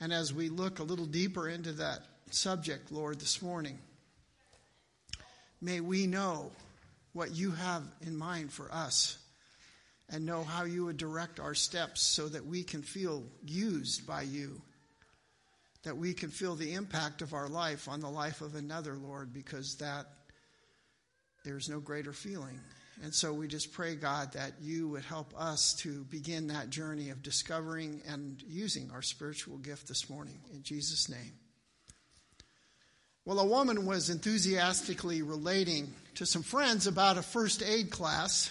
And 0.00 0.12
as 0.12 0.32
we 0.32 0.48
look 0.48 0.78
a 0.78 0.84
little 0.84 1.06
deeper 1.06 1.48
into 1.48 1.72
that 1.72 2.00
subject, 2.30 2.92
Lord, 2.92 3.18
this 3.18 3.42
morning, 3.42 3.78
may 5.60 5.80
we 5.80 6.06
know 6.06 6.52
what 7.12 7.34
you 7.34 7.50
have 7.50 7.82
in 8.00 8.16
mind 8.16 8.52
for 8.52 8.72
us 8.72 9.18
and 10.08 10.24
know 10.24 10.44
how 10.44 10.64
you 10.64 10.84
would 10.84 10.96
direct 10.96 11.40
our 11.40 11.54
steps 11.54 12.00
so 12.00 12.28
that 12.28 12.46
we 12.46 12.62
can 12.62 12.82
feel 12.82 13.24
used 13.44 14.06
by 14.06 14.22
you, 14.22 14.60
that 15.82 15.96
we 15.96 16.14
can 16.14 16.30
feel 16.30 16.54
the 16.54 16.74
impact 16.74 17.20
of 17.20 17.34
our 17.34 17.48
life 17.48 17.88
on 17.88 18.00
the 18.00 18.08
life 18.08 18.40
of 18.40 18.54
another, 18.54 18.94
Lord, 18.94 19.32
because 19.32 19.76
that 19.76 20.06
there's 21.44 21.68
no 21.68 21.80
greater 21.80 22.12
feeling. 22.12 22.60
And 23.02 23.14
so 23.14 23.32
we 23.32 23.46
just 23.46 23.72
pray, 23.72 23.94
God, 23.94 24.32
that 24.32 24.54
you 24.60 24.88
would 24.88 25.04
help 25.04 25.32
us 25.36 25.74
to 25.80 26.04
begin 26.04 26.48
that 26.48 26.70
journey 26.70 27.10
of 27.10 27.22
discovering 27.22 28.02
and 28.08 28.42
using 28.46 28.90
our 28.92 29.02
spiritual 29.02 29.58
gift 29.58 29.86
this 29.86 30.10
morning. 30.10 30.40
In 30.52 30.62
Jesus' 30.62 31.08
name. 31.08 31.34
Well, 33.24 33.40
a 33.40 33.46
woman 33.46 33.86
was 33.86 34.10
enthusiastically 34.10 35.22
relating 35.22 35.92
to 36.14 36.26
some 36.26 36.42
friends 36.42 36.86
about 36.86 37.18
a 37.18 37.22
first 37.22 37.62
aid 37.62 37.90
class 37.90 38.50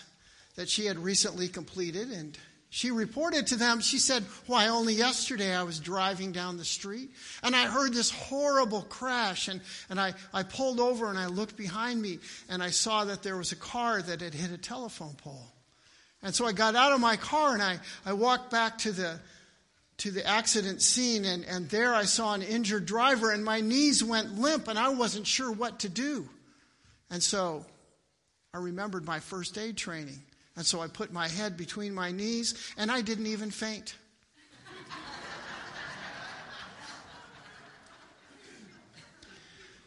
that 0.55 0.69
she 0.69 0.85
had 0.85 0.99
recently 0.99 1.47
completed. 1.47 2.11
And 2.11 2.37
she 2.77 2.91
reported 2.91 3.47
to 3.47 3.55
them, 3.55 3.79
she 3.79 3.97
said, 3.97 4.21
Why, 4.45 4.67
only 4.67 4.93
yesterday 4.93 5.51
I 5.55 5.63
was 5.63 5.79
driving 5.79 6.31
down 6.31 6.57
the 6.57 6.63
street 6.63 7.09
and 7.41 7.55
I 7.55 7.65
heard 7.65 7.91
this 7.91 8.11
horrible 8.11 8.83
crash. 8.83 9.47
And, 9.47 9.61
and 9.89 9.99
I, 9.99 10.13
I 10.31 10.43
pulled 10.43 10.79
over 10.79 11.09
and 11.09 11.17
I 11.17 11.25
looked 11.25 11.57
behind 11.57 11.99
me 11.99 12.19
and 12.47 12.61
I 12.61 12.69
saw 12.69 13.03
that 13.05 13.23
there 13.23 13.35
was 13.35 13.51
a 13.51 13.55
car 13.55 13.99
that 14.03 14.21
had 14.21 14.35
hit 14.35 14.51
a 14.51 14.59
telephone 14.59 15.15
pole. 15.15 15.51
And 16.21 16.35
so 16.35 16.45
I 16.45 16.51
got 16.51 16.75
out 16.75 16.91
of 16.91 16.99
my 16.99 17.15
car 17.15 17.55
and 17.55 17.63
I, 17.63 17.79
I 18.05 18.13
walked 18.13 18.51
back 18.51 18.77
to 18.79 18.91
the, 18.91 19.19
to 19.97 20.11
the 20.11 20.23
accident 20.27 20.83
scene, 20.83 21.25
and, 21.25 21.45
and 21.45 21.67
there 21.69 21.95
I 21.95 22.03
saw 22.03 22.35
an 22.35 22.43
injured 22.43 22.85
driver, 22.85 23.31
and 23.31 23.43
my 23.43 23.59
knees 23.59 24.03
went 24.03 24.37
limp, 24.37 24.67
and 24.67 24.77
I 24.77 24.89
wasn't 24.89 25.25
sure 25.25 25.51
what 25.51 25.79
to 25.79 25.89
do. 25.89 26.29
And 27.09 27.23
so 27.23 27.65
I 28.53 28.59
remembered 28.59 29.03
my 29.03 29.19
first 29.19 29.57
aid 29.57 29.77
training. 29.77 30.21
And 30.57 30.65
so 30.65 30.81
I 30.81 30.87
put 30.87 31.13
my 31.13 31.27
head 31.27 31.55
between 31.55 31.93
my 31.93 32.11
knees, 32.11 32.73
and 32.77 32.91
I 32.91 33.01
didn't 33.01 33.27
even 33.27 33.51
faint. 33.51 33.95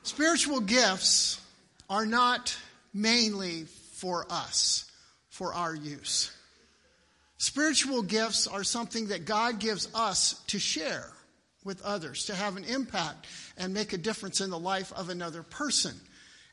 Spiritual 0.05 0.61
gifts 0.61 1.41
are 1.89 2.07
not 2.07 2.57
mainly 2.95 3.65
for 3.95 4.27
us, 4.31 4.91
for 5.29 5.53
our 5.53 5.75
use. 5.75 6.31
Spiritual 7.39 8.03
gifts 8.03 8.47
are 8.47 8.63
something 8.63 9.09
that 9.09 9.25
God 9.25 9.59
gives 9.59 9.89
us 9.95 10.41
to 10.49 10.59
share 10.59 11.11
with 11.65 11.83
others, 11.83 12.27
to 12.27 12.35
have 12.35 12.57
an 12.57 12.65
impact 12.65 13.27
and 13.57 13.75
make 13.75 13.93
a 13.93 13.99
difference 13.99 14.41
in 14.41 14.51
the 14.51 14.59
life 14.59 14.93
of 14.93 15.09
another 15.09 15.43
person. 15.43 15.95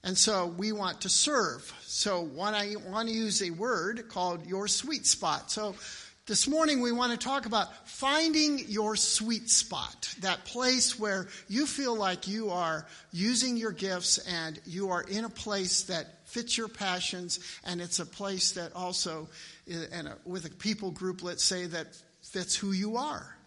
And 0.08 0.18
so 0.18 0.48
we 0.48 0.72
want 0.72 1.02
to 1.02 1.10
serve. 1.10 1.70
So 1.82 2.30
I 2.42 2.76
want 2.88 3.10
to 3.10 3.14
use 3.14 3.44
a 3.44 3.50
word 3.50 4.08
called 4.08 4.46
your 4.46 4.70
sweet 4.70 5.06
spot. 5.06 5.52
So 5.52 5.76
this 6.28 6.48
morning 6.48 6.80
we 6.80 6.94
want 6.94 7.12
to 7.12 7.18
talk 7.18 7.46
about 7.46 7.90
finding 7.90 8.58
your 8.70 8.96
sweet 8.96 9.50
spot, 9.50 10.16
that 10.22 10.46
place 10.46 10.98
where 10.98 11.28
you 11.50 11.66
feel 11.66 11.94
like 11.94 12.26
you 12.26 12.52
are 12.52 12.88
using 13.12 13.58
your 13.58 13.74
gifts 13.74 14.18
and 14.20 14.58
you 14.66 14.92
are 14.92 15.02
in 15.02 15.26
a 15.26 15.30
place 15.30 15.84
that 15.84 16.26
fits 16.30 16.58
your 16.58 16.70
passions 16.70 17.42
and 17.66 17.82
it's 17.82 18.00
a 18.00 18.06
place 18.06 18.54
that 18.54 18.72
also 18.76 19.28
and 19.92 20.10
with 20.24 20.46
a 20.46 20.50
people 20.52 20.92
group 20.92 21.22
let's 21.22 21.44
say 21.44 21.66
that 21.66 21.88
fits 22.22 22.56
who 22.56 22.72
you 22.72 22.96
are. 22.96 23.38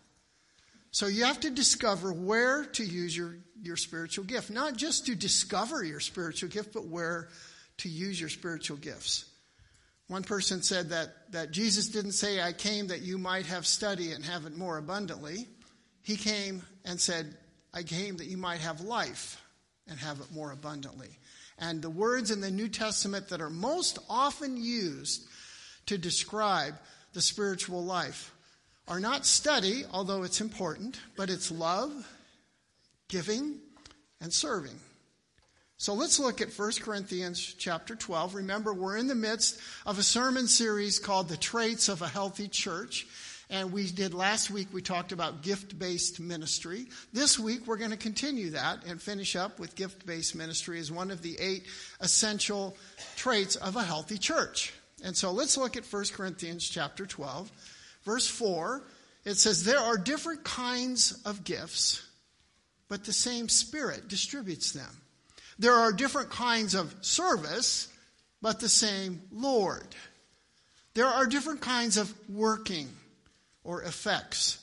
So 0.90 1.06
you 1.06 1.24
have 1.24 1.40
to 1.40 1.50
discover 1.50 2.12
where 2.12 2.64
to 2.64 2.84
use 2.84 3.16
your 3.16 3.36
your 3.62 3.76
spiritual 3.76 4.24
gift. 4.24 4.50
Not 4.50 4.76
just 4.76 5.06
to 5.06 5.14
discover 5.14 5.84
your 5.84 6.00
spiritual 6.00 6.48
gift, 6.48 6.72
but 6.72 6.86
where 6.86 7.28
to 7.78 7.88
use 7.88 8.20
your 8.20 8.28
spiritual 8.28 8.76
gifts. 8.76 9.24
One 10.08 10.22
person 10.24 10.62
said 10.62 10.90
that, 10.90 11.32
that 11.32 11.52
Jesus 11.52 11.88
didn't 11.88 12.12
say, 12.12 12.40
I 12.40 12.52
came 12.52 12.88
that 12.88 13.02
you 13.02 13.16
might 13.16 13.46
have 13.46 13.66
study 13.66 14.12
and 14.12 14.24
have 14.24 14.44
it 14.44 14.56
more 14.56 14.76
abundantly. 14.76 15.46
He 16.02 16.16
came 16.16 16.62
and 16.84 17.00
said, 17.00 17.36
I 17.72 17.84
came 17.84 18.16
that 18.16 18.26
you 18.26 18.36
might 18.36 18.60
have 18.60 18.80
life 18.80 19.40
and 19.86 19.98
have 19.98 20.20
it 20.20 20.32
more 20.32 20.50
abundantly. 20.50 21.10
And 21.58 21.80
the 21.80 21.90
words 21.90 22.30
in 22.30 22.40
the 22.40 22.50
New 22.50 22.68
Testament 22.68 23.28
that 23.28 23.40
are 23.40 23.50
most 23.50 23.98
often 24.08 24.56
used 24.56 25.26
to 25.86 25.98
describe 25.98 26.74
the 27.12 27.20
spiritual 27.20 27.84
life 27.84 28.34
are 28.88 29.00
not 29.00 29.26
study, 29.26 29.84
although 29.92 30.24
it's 30.24 30.40
important, 30.40 30.98
but 31.16 31.30
it's 31.30 31.52
love, 31.52 31.92
giving 33.10 33.58
and 34.20 34.32
serving. 34.32 34.78
So 35.76 35.94
let's 35.94 36.18
look 36.18 36.40
at 36.40 36.52
1 36.52 36.72
Corinthians 36.82 37.54
chapter 37.58 37.96
12. 37.96 38.34
Remember, 38.36 38.72
we're 38.72 38.96
in 38.96 39.08
the 39.08 39.14
midst 39.14 39.58
of 39.86 39.98
a 39.98 40.02
sermon 40.02 40.46
series 40.46 40.98
called 40.98 41.28
The 41.28 41.36
Traits 41.36 41.88
of 41.88 42.02
a 42.02 42.08
Healthy 42.08 42.48
Church. 42.48 43.06
And 43.48 43.72
we 43.72 43.90
did 43.90 44.14
last 44.14 44.50
week, 44.50 44.68
we 44.72 44.82
talked 44.82 45.10
about 45.10 45.42
gift 45.42 45.78
based 45.78 46.20
ministry. 46.20 46.86
This 47.12 47.38
week, 47.38 47.66
we're 47.66 47.78
going 47.78 47.90
to 47.90 47.96
continue 47.96 48.50
that 48.50 48.84
and 48.86 49.02
finish 49.02 49.34
up 49.34 49.58
with 49.58 49.74
gift 49.74 50.06
based 50.06 50.36
ministry 50.36 50.78
as 50.78 50.92
one 50.92 51.10
of 51.10 51.22
the 51.22 51.36
eight 51.40 51.64
essential 52.00 52.76
traits 53.16 53.56
of 53.56 53.74
a 53.74 53.82
healthy 53.82 54.18
church. 54.18 54.72
And 55.02 55.16
so 55.16 55.32
let's 55.32 55.56
look 55.56 55.76
at 55.76 55.90
1 55.90 56.04
Corinthians 56.12 56.68
chapter 56.68 57.06
12, 57.06 57.50
verse 58.04 58.28
4. 58.28 58.84
It 59.24 59.36
says, 59.36 59.64
There 59.64 59.80
are 59.80 59.96
different 59.96 60.44
kinds 60.44 61.20
of 61.24 61.42
gifts 61.42 62.06
but 62.90 63.04
the 63.04 63.12
same 63.12 63.48
Spirit 63.48 64.08
distributes 64.08 64.72
them. 64.72 64.90
There 65.58 65.72
are 65.72 65.92
different 65.92 66.28
kinds 66.30 66.74
of 66.74 66.92
service, 67.00 67.88
but 68.42 68.60
the 68.60 68.68
same 68.68 69.22
Lord. 69.32 69.86
There 70.94 71.06
are 71.06 71.26
different 71.26 71.60
kinds 71.60 71.96
of 71.96 72.12
working 72.28 72.88
or 73.62 73.82
effects, 73.82 74.58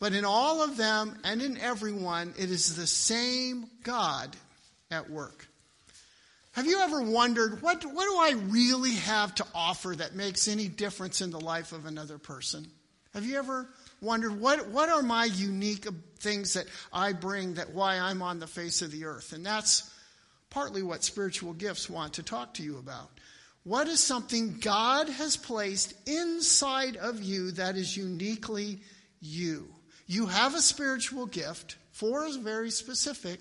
but 0.00 0.14
in 0.14 0.24
all 0.24 0.62
of 0.62 0.76
them 0.76 1.18
and 1.24 1.42
in 1.42 1.58
everyone, 1.58 2.32
it 2.38 2.50
is 2.50 2.74
the 2.74 2.86
same 2.86 3.66
God 3.82 4.34
at 4.90 5.10
work. 5.10 5.46
Have 6.52 6.66
you 6.66 6.80
ever 6.80 7.02
wondered, 7.02 7.60
what, 7.60 7.84
what 7.84 8.04
do 8.04 8.16
I 8.16 8.42
really 8.48 8.94
have 8.94 9.34
to 9.36 9.46
offer 9.54 9.94
that 9.94 10.14
makes 10.14 10.48
any 10.48 10.68
difference 10.68 11.20
in 11.20 11.30
the 11.30 11.40
life 11.40 11.72
of 11.72 11.84
another 11.84 12.16
person? 12.16 12.66
Have 13.12 13.26
you 13.26 13.36
ever 13.36 13.68
wondered 14.00 14.40
what, 14.40 14.68
what 14.68 14.88
are 14.88 15.02
my 15.02 15.24
unique 15.24 15.86
things 16.18 16.54
that 16.54 16.66
I 16.92 17.12
bring 17.12 17.54
that 17.54 17.74
why 17.74 17.98
I'm 17.98 18.22
on 18.22 18.38
the 18.38 18.46
face 18.46 18.82
of 18.82 18.90
the 18.90 19.04
earth? 19.04 19.32
And 19.32 19.44
that's 19.44 19.92
partly 20.50 20.82
what 20.82 21.04
spiritual 21.04 21.52
gifts 21.52 21.90
want 21.90 22.14
to 22.14 22.22
talk 22.22 22.54
to 22.54 22.62
you 22.62 22.78
about. 22.78 23.10
What 23.64 23.88
is 23.88 24.02
something 24.02 24.58
God 24.60 25.08
has 25.08 25.36
placed 25.36 25.94
inside 26.08 26.96
of 26.96 27.22
you 27.22 27.50
that 27.52 27.76
is 27.76 27.96
uniquely 27.96 28.80
you? 29.20 29.68
You 30.06 30.26
have 30.26 30.54
a 30.54 30.60
spiritual 30.60 31.26
gift 31.26 31.76
for 31.92 32.24
a 32.24 32.32
very 32.32 32.70
specific 32.70 33.40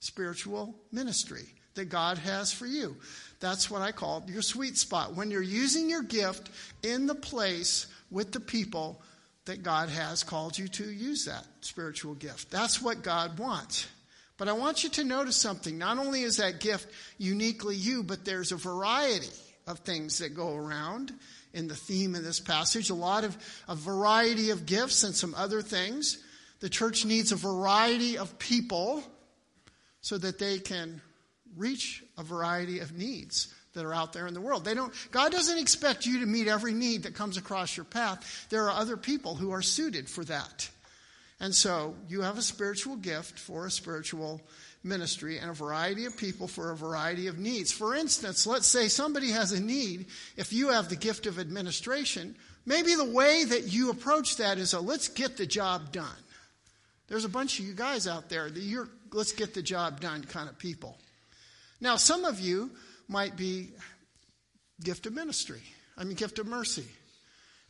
spiritual 0.00 0.74
ministry 0.92 1.46
that 1.74 1.86
God 1.86 2.18
has 2.18 2.52
for 2.52 2.66
you. 2.66 2.96
That's 3.40 3.70
what 3.70 3.82
I 3.82 3.92
call 3.92 4.24
your 4.28 4.42
sweet 4.42 4.76
spot. 4.76 5.14
When 5.14 5.30
you're 5.30 5.42
using 5.42 5.88
your 5.88 6.02
gift 6.02 6.50
in 6.82 7.06
the 7.06 7.14
place 7.14 7.86
with 8.10 8.32
the 8.32 8.40
people 8.40 9.00
that 9.46 9.62
God 9.62 9.90
has 9.90 10.22
called 10.22 10.58
you 10.58 10.68
to 10.68 10.90
use 10.90 11.26
that 11.26 11.46
spiritual 11.60 12.14
gift. 12.14 12.50
That's 12.50 12.80
what 12.80 13.02
God 13.02 13.38
wants. 13.38 13.86
But 14.36 14.48
I 14.48 14.52
want 14.52 14.82
you 14.82 14.90
to 14.90 15.04
notice 15.04 15.36
something. 15.36 15.78
Not 15.78 15.98
only 15.98 16.22
is 16.22 16.38
that 16.38 16.60
gift 16.60 16.88
uniquely 17.18 17.76
you, 17.76 18.02
but 18.02 18.24
there's 18.24 18.52
a 18.52 18.56
variety 18.56 19.28
of 19.66 19.80
things 19.80 20.18
that 20.18 20.34
go 20.34 20.54
around 20.54 21.12
in 21.52 21.68
the 21.68 21.76
theme 21.76 22.14
of 22.14 22.24
this 22.24 22.40
passage. 22.40 22.90
A 22.90 22.94
lot 22.94 23.24
of 23.24 23.36
a 23.68 23.76
variety 23.76 24.50
of 24.50 24.66
gifts 24.66 25.04
and 25.04 25.14
some 25.14 25.34
other 25.36 25.62
things. 25.62 26.18
The 26.60 26.68
church 26.68 27.04
needs 27.04 27.30
a 27.30 27.36
variety 27.36 28.18
of 28.18 28.38
people 28.38 29.04
so 30.00 30.18
that 30.18 30.38
they 30.38 30.58
can 30.58 31.00
reach 31.56 32.02
a 32.18 32.24
variety 32.24 32.80
of 32.80 32.96
needs 32.96 33.53
that 33.74 33.84
are 33.84 33.94
out 33.94 34.12
there 34.12 34.26
in 34.26 34.34
the 34.34 34.40
world. 34.40 34.64
They 34.64 34.74
don't, 34.74 34.92
God 35.10 35.32
doesn't 35.32 35.58
expect 35.58 36.06
you 36.06 36.20
to 36.20 36.26
meet 36.26 36.48
every 36.48 36.72
need 36.72 37.02
that 37.02 37.14
comes 37.14 37.36
across 37.36 37.76
your 37.76 37.84
path. 37.84 38.46
There 38.50 38.64
are 38.64 38.80
other 38.80 38.96
people 38.96 39.34
who 39.34 39.50
are 39.52 39.62
suited 39.62 40.08
for 40.08 40.24
that. 40.24 40.70
And 41.40 41.54
so 41.54 41.94
you 42.08 42.22
have 42.22 42.38
a 42.38 42.42
spiritual 42.42 42.96
gift 42.96 43.38
for 43.38 43.66
a 43.66 43.70
spiritual 43.70 44.40
ministry 44.84 45.38
and 45.38 45.50
a 45.50 45.54
variety 45.54 46.04
of 46.04 46.16
people 46.16 46.46
for 46.46 46.70
a 46.70 46.76
variety 46.76 47.26
of 47.26 47.38
needs. 47.38 47.72
For 47.72 47.94
instance, 47.94 48.46
let's 48.46 48.66
say 48.66 48.88
somebody 48.88 49.30
has 49.30 49.52
a 49.52 49.60
need. 49.60 50.06
If 50.36 50.52
you 50.52 50.68
have 50.68 50.88
the 50.88 50.96
gift 50.96 51.26
of 51.26 51.38
administration, 51.38 52.36
maybe 52.66 52.94
the 52.94 53.04
way 53.04 53.44
that 53.44 53.72
you 53.72 53.90
approach 53.90 54.36
that 54.36 54.58
is 54.58 54.72
a 54.74 54.80
let's 54.80 55.08
get 55.08 55.36
the 55.36 55.46
job 55.46 55.90
done. 55.90 56.06
There's 57.08 57.24
a 57.24 57.30
bunch 57.30 57.58
of 57.58 57.66
you 57.66 57.74
guys 57.74 58.06
out 58.06 58.28
there 58.28 58.48
that 58.48 58.60
you're 58.60 58.88
let's 59.12 59.32
get 59.32 59.54
the 59.54 59.62
job 59.62 60.00
done 60.00 60.24
kind 60.24 60.48
of 60.48 60.58
people. 60.58 60.98
Now, 61.80 61.96
some 61.96 62.24
of 62.24 62.40
you 62.40 62.70
might 63.08 63.36
be 63.36 63.70
gift 64.82 65.06
of 65.06 65.14
ministry. 65.14 65.62
I 65.96 66.04
mean, 66.04 66.16
gift 66.16 66.38
of 66.38 66.46
mercy. 66.46 66.86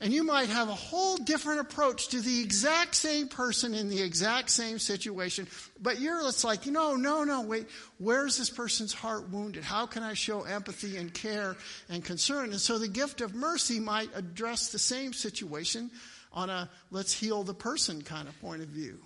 And 0.01 0.13
you 0.13 0.25
might 0.25 0.49
have 0.49 0.69
a 0.69 0.75
whole 0.75 1.17
different 1.17 1.61
approach 1.61 2.09
to 2.09 2.21
the 2.21 2.41
exact 2.41 2.97
same 2.97 3.29
person 3.29 3.75
in 3.75 3.89
the 3.89 4.03
exact 4.03 4.51
same 4.51 4.79
situation. 4.79 5.47
But 5.81 6.01
you're 6.01 6.27
it's 6.29 6.45
like, 6.45 6.67
no, 6.67 6.97
no, 6.97 7.23
no, 7.23 7.43
wait, 7.43 7.69
where's 7.99 8.37
this 8.37 8.51
person's 8.51 8.93
heart 8.93 9.31
wounded? 9.31 9.63
How 9.63 9.87
can 9.87 10.03
I 10.03 10.15
show 10.15 10.43
empathy 10.43 10.97
and 10.97 11.15
care 11.15 11.57
and 11.89 12.05
concern? 12.05 12.51
And 12.51 12.61
so 12.61 12.79
the 12.79 12.89
gift 12.89 13.21
of 13.21 13.35
mercy 13.35 13.79
might 13.79 14.11
address 14.15 14.73
the 14.73 14.81
same 14.81 15.13
situation 15.13 15.91
on 16.33 16.51
a 16.51 16.69
let's 16.91 17.13
heal 17.13 17.45
the 17.45 17.55
person 17.55 18.03
kind 18.03 18.29
of 18.29 18.39
point 18.41 18.63
of 18.63 18.69
view. 18.69 18.99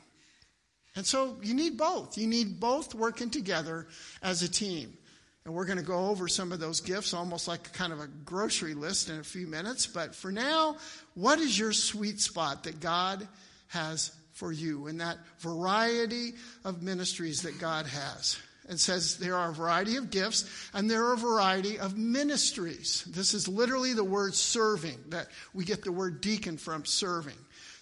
And 0.97 1.07
so 1.07 1.37
you 1.43 1.55
need 1.55 1.77
both. 1.77 2.17
You 2.17 2.27
need 2.27 2.59
both 2.59 2.95
working 2.95 3.31
together 3.31 3.87
as 4.23 4.43
a 4.43 4.49
team. 4.49 4.97
And 5.45 5.55
we're 5.55 5.65
going 5.65 5.79
to 5.79 5.85
go 5.85 6.09
over 6.09 6.29
some 6.29 6.53
of 6.53 6.61
those 6.61 6.81
gifts 6.81 7.15
almost 7.15 7.49
like 7.49 7.73
kind 7.73 7.93
of 7.93 8.01
a 8.01 8.07
grocery 8.25 8.75
list 8.75 9.09
in 9.09 9.19
a 9.19 9.25
few 9.25 9.47
minutes. 9.47 9.87
But 9.87 10.15
for 10.15 10.31
now, 10.31 10.77
what 11.15 11.39
is 11.39 11.59
your 11.59 11.73
sweet 11.73 12.21
spot 12.21 12.65
that 12.65 12.81
God 12.81 13.27
has 13.69 14.13
for 14.33 14.53
you 14.53 14.89
in 14.89 14.99
that 14.99 15.17
variety 15.39 16.35
of 16.65 16.83
ministries 16.83 17.43
that 17.43 17.59
God 17.59 17.87
has? 17.87 18.39
It 18.69 18.79
says 18.79 19.17
there 19.17 19.37
are 19.37 19.51
a 19.51 19.55
variety 19.55 19.97
of 19.97 20.11
gifts 20.11 20.45
and 20.75 20.91
there 20.91 21.07
are 21.07 21.15
a 21.15 21.19
variety 21.19 21.79
of 21.79 21.97
ministries. 21.97 23.05
This 23.09 23.33
is 23.33 23.49
literally 23.49 23.95
the 23.95 24.05
word 24.05 24.35
serving 24.35 24.99
that 25.09 25.29
we 25.55 25.65
get 25.65 25.83
the 25.83 25.93
word 25.93 26.21
deacon 26.21 26.59
from 26.59 26.85
serving. 26.85 27.39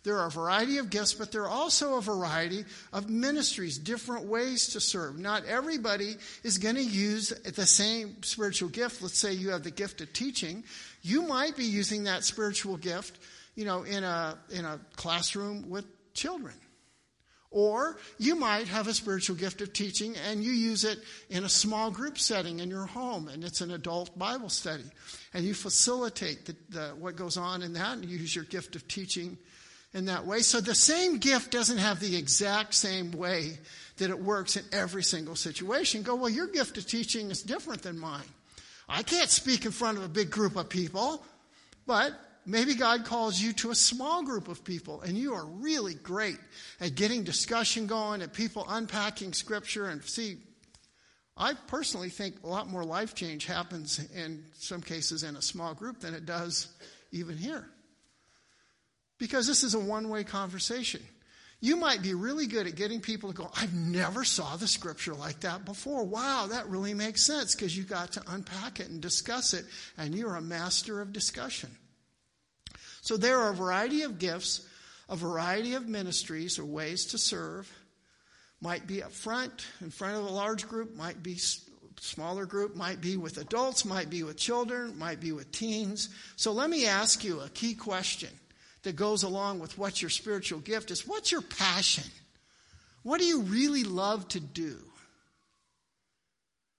There 0.06 0.19
are 0.19 0.29
a 0.29 0.31
variety 0.31 0.79
of 0.79 0.88
gifts, 0.88 1.14
but 1.14 1.32
there 1.32 1.43
are 1.43 1.49
also 1.49 1.97
a 1.97 2.00
variety 2.00 2.64
of 2.93 3.11
ministries, 3.11 3.76
different 3.76 4.26
ways 4.26 4.69
to 4.69 4.81
serve. 4.81 5.19
Not 5.19 5.44
everybody 5.47 6.14
is 6.44 6.58
going 6.58 6.76
to 6.76 6.85
use 6.85 7.31
the 7.31 7.67
same 7.67 8.23
spiritual 8.23 8.69
gift. 8.69 9.03
Let's 9.03 9.19
say 9.19 9.32
you 9.32 9.50
have 9.50 9.64
the 9.64 9.73
gift 9.73 10.00
of 10.00 10.12
teaching. 10.12 10.62
You 11.03 11.23
might 11.23 11.56
be 11.56 11.64
using 11.64 12.05
that 12.05 12.23
spiritual 12.23 12.76
gift, 12.76 13.19
you 13.56 13.64
know, 13.64 13.82
in 13.82 14.05
a, 14.05 14.38
in 14.53 14.64
a 14.64 14.79
classroom 14.94 15.69
with 15.69 15.85
children. 16.14 16.55
Or 17.50 17.99
you 18.17 18.37
might 18.37 18.69
have 18.69 18.87
a 18.87 18.94
spiritual 18.94 19.35
gift 19.35 19.61
of 19.61 19.73
teaching 19.73 20.14
and 20.29 20.44
you 20.44 20.53
use 20.53 20.85
it 20.85 21.00
in 21.31 21.43
a 21.43 21.49
small 21.49 21.91
group 21.91 22.17
setting 22.17 22.61
in 22.61 22.70
your 22.70 22.87
home 22.87 23.26
and 23.26 23.43
it's 23.43 23.61
an 23.61 23.73
adult 23.73 24.17
Bible 24.17 24.50
study. 24.50 24.85
And 25.35 25.44
you 25.44 25.53
facilitate 25.53 26.47
the, 26.47 26.56
the, 26.69 26.88
what 26.91 27.17
goes 27.17 27.37
on 27.37 27.62
in 27.62 27.73
that 27.73 27.94
and 27.94 28.05
you 28.05 28.19
use 28.19 28.37
your 28.37 28.44
gift 28.44 28.76
of 28.76 28.87
teaching 28.87 29.37
in 29.96 30.04
that 30.04 30.26
way. 30.26 30.40
So 30.40 30.60
the 30.60 30.75
same 30.75 31.16
gift 31.16 31.50
doesn't 31.50 31.78
have 31.78 32.00
the 32.00 32.16
exact 32.16 32.75
same 32.75 33.12
way 33.12 33.58
that 33.96 34.10
it 34.10 34.19
works 34.19 34.56
in 34.56 34.64
every 34.70 35.02
single 35.02 35.34
situation. 35.34 36.02
Go, 36.02 36.14
well, 36.14 36.28
your 36.28 36.48
gift 36.48 36.76
of 36.76 36.87
teaching 36.87 37.31
is 37.31 37.43
different 37.43 37.82
than 37.82 37.98
mine. 37.98 38.28
I 38.90 39.02
can't 39.02 39.31
speak 39.31 39.64
in 39.64 39.72
front 39.72 39.96
of 39.96 40.04
a 40.04 40.08
big 40.08 40.31
group 40.31 40.54
of 40.54 40.69
people, 40.69 41.25
but 41.87 42.12
maybe 42.44 42.75
God 42.75 43.06
calls 43.06 43.40
you 43.40 43.54
to 43.54 43.70
a 43.70 43.75
small 43.75 44.22
group 44.22 44.48
of 44.48 44.62
people 44.62 45.00
and 45.00 45.16
you 45.16 45.32
are 45.32 45.46
really 45.46 45.94
great 45.94 46.38
at 46.78 46.94
getting 46.94 47.25
discussion 47.25 47.87
going 47.87 48.20
and 48.20 48.31
people 48.31 48.66
unpacking 48.69 49.32
scripture 49.32 49.87
and 49.87 50.04
see 50.04 50.37
I 51.38 51.52
personally 51.66 52.08
think 52.08 52.37
a 52.44 52.46
lot 52.46 52.66
more 52.66 52.82
life 52.82 53.14
change 53.14 53.44
happens 53.44 54.00
in 54.14 54.43
some 54.54 54.81
cases 54.81 55.22
in 55.22 55.37
a 55.37 55.43
small 55.43 55.75
group 55.75 56.00
than 56.00 56.14
it 56.14 56.25
does 56.25 56.69
even 57.12 57.37
here. 57.37 57.69
Because 59.19 59.47
this 59.47 59.63
is 59.63 59.75
a 59.75 59.79
one 59.79 60.09
way 60.09 60.25
conversation. 60.25 61.03
You 61.61 61.77
might 61.77 62.03
be 62.03 62.13
really 62.13 62.47
good 62.47 62.67
at 62.67 62.77
getting 62.77 63.01
people 63.01 63.33
to 63.33 63.37
go, 63.37 63.51
I've 63.57 63.73
never 63.73 64.25
saw 64.25 64.57
the 64.57 64.69
scripture 64.69 65.15
like 65.15 65.41
that 65.41 65.65
before. 65.65 66.05
Wow, 66.05 66.49
that 66.51 66.69
really 66.69 66.93
makes 66.93 67.23
sense 67.23 67.55
because 67.55 67.77
you 67.77 67.83
got 67.83 68.13
to 68.13 68.23
unpack 68.29 68.79
it 68.79 68.89
and 68.89 69.01
discuss 69.01 69.55
it, 69.55 69.65
and 69.97 70.15
you're 70.15 70.37
a 70.37 70.43
master 70.43 71.01
of 71.01 71.13
discussion. 71.13 71.71
So 73.01 73.17
there 73.17 73.41
are 73.41 73.51
a 73.51 73.55
variety 73.55 74.03
of 74.03 74.19
gifts, 74.19 74.69
a 75.09 75.17
variety 75.17 75.75
of 75.75 75.89
ministries 75.89 76.59
or 76.59 76.67
ways 76.67 77.07
to 77.07 77.19
serve. 77.19 77.71
Might 78.61 78.87
be 78.87 79.03
up 79.03 79.13
front, 79.13 79.67
in 79.81 79.91
front 79.91 80.17
of 80.17 80.25
a 80.25 80.33
large 80.33 80.69
group, 80.69 80.95
might 80.95 81.23
be 81.23 81.39
smaller 82.01 82.45
group, 82.45 82.77
might 82.77 83.01
be 83.01 83.17
with 83.17 83.39
adults, 83.39 83.85
might 83.85 84.11
be 84.11 84.23
with 84.23 84.37
children, 84.37 84.99
might 84.99 85.21
be 85.21 85.33
with 85.33 85.53
teens. 85.53 86.11
So 86.37 86.53
let 86.53 86.69
me 86.69 86.87
ask 86.87 87.25
you 87.25 87.41
a 87.41 87.49
key 87.49 87.75
question 87.75 88.31
that 88.87 88.94
goes 88.94 89.25
along 89.25 89.59
with 89.59 89.77
what 89.77 90.00
your 90.00 90.09
spiritual 90.09 90.61
gift 90.61 90.93
is. 90.93 91.06
What's 91.06 91.33
your 91.33 91.43
passion? 91.43 92.05
What 93.03 93.21
do 93.21 93.27
you 93.27 93.43
really 93.43 93.83
love 93.83 94.27
to 94.29 94.41
do? 94.41 94.79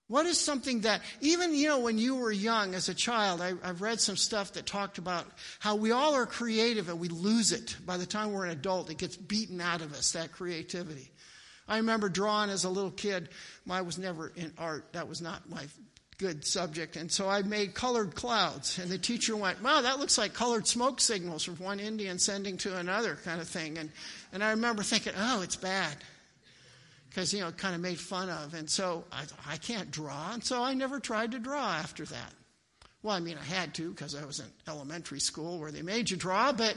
What 0.07 0.25
is 0.25 0.39
something 0.39 0.81
that, 0.81 1.01
even, 1.19 1.53
you 1.53 1.67
know, 1.67 1.79
when 1.79 1.97
you 1.97 2.15
were 2.15 2.31
young 2.31 2.75
as 2.75 2.87
a 2.87 2.93
child, 2.93 3.41
I, 3.41 3.55
have 3.61 3.81
read 3.81 3.99
some 3.99 4.15
stuff 4.15 4.53
that 4.53 4.65
talked 4.65 4.99
about 4.99 5.25
how 5.59 5.75
we 5.75 5.91
all 5.91 6.15
are 6.15 6.25
creative 6.25 6.87
and 6.87 6.97
we 6.97 7.09
lose 7.09 7.51
it. 7.51 7.75
By 7.85 7.97
the 7.97 8.05
time 8.05 8.31
we're 8.31 8.45
an 8.45 8.51
adult, 8.51 8.89
it 8.89 8.97
gets 8.97 9.17
beaten 9.17 9.59
out 9.59 9.81
of 9.81 9.91
us, 9.91 10.13
that 10.13 10.31
creativity. 10.31 11.11
I 11.67 11.75
remember 11.75 12.07
drawing 12.07 12.49
as 12.49 12.63
a 12.63 12.69
little 12.69 12.91
kid. 12.91 13.27
I 13.69 13.81
was 13.81 13.97
never 13.97 14.31
in 14.33 14.53
art. 14.57 14.93
That 14.93 15.09
was 15.09 15.21
not 15.21 15.49
my 15.49 15.65
good 16.17 16.45
subject. 16.45 16.95
And 16.95 17.11
so 17.11 17.29
I 17.29 17.43
made 17.43 17.73
colored 17.73 18.15
clouds. 18.15 18.79
And 18.79 18.89
the 18.89 18.97
teacher 18.97 19.35
went, 19.35 19.61
wow, 19.61 19.81
that 19.81 19.99
looks 19.99 20.17
like 20.17 20.33
colored 20.33 20.67
smoke 20.67 20.99
signals 20.99 21.43
from 21.43 21.55
one 21.55 21.79
Indian 21.79 22.17
sending 22.17 22.57
to 22.57 22.77
another 22.77 23.17
kind 23.23 23.39
of 23.39 23.47
thing. 23.47 23.77
And, 23.77 23.91
and 24.33 24.43
I 24.43 24.51
remember 24.51 24.83
thinking, 24.83 25.13
oh, 25.17 25.41
it's 25.41 25.55
bad. 25.55 25.95
Because, 27.09 27.33
you 27.33 27.41
know, 27.41 27.51
kind 27.51 27.75
of 27.75 27.81
made 27.81 27.99
fun 27.99 28.29
of. 28.29 28.53
And 28.53 28.69
so 28.69 29.03
I, 29.11 29.23
I 29.47 29.57
can't 29.57 29.91
draw. 29.91 30.33
And 30.33 30.43
so 30.43 30.63
I 30.63 30.73
never 30.73 30.99
tried 30.99 31.31
to 31.33 31.39
draw 31.39 31.73
after 31.73 32.05
that. 32.05 32.33
Well, 33.03 33.15
I 33.15 33.19
mean, 33.19 33.37
I 33.39 33.45
had 33.45 33.73
to 33.75 33.91
because 33.91 34.15
I 34.15 34.25
was 34.25 34.39
in 34.39 34.47
elementary 34.67 35.19
school 35.19 35.59
where 35.59 35.71
they 35.71 35.83
made 35.83 36.09
you 36.09 36.17
draw, 36.17 36.51
but 36.51 36.75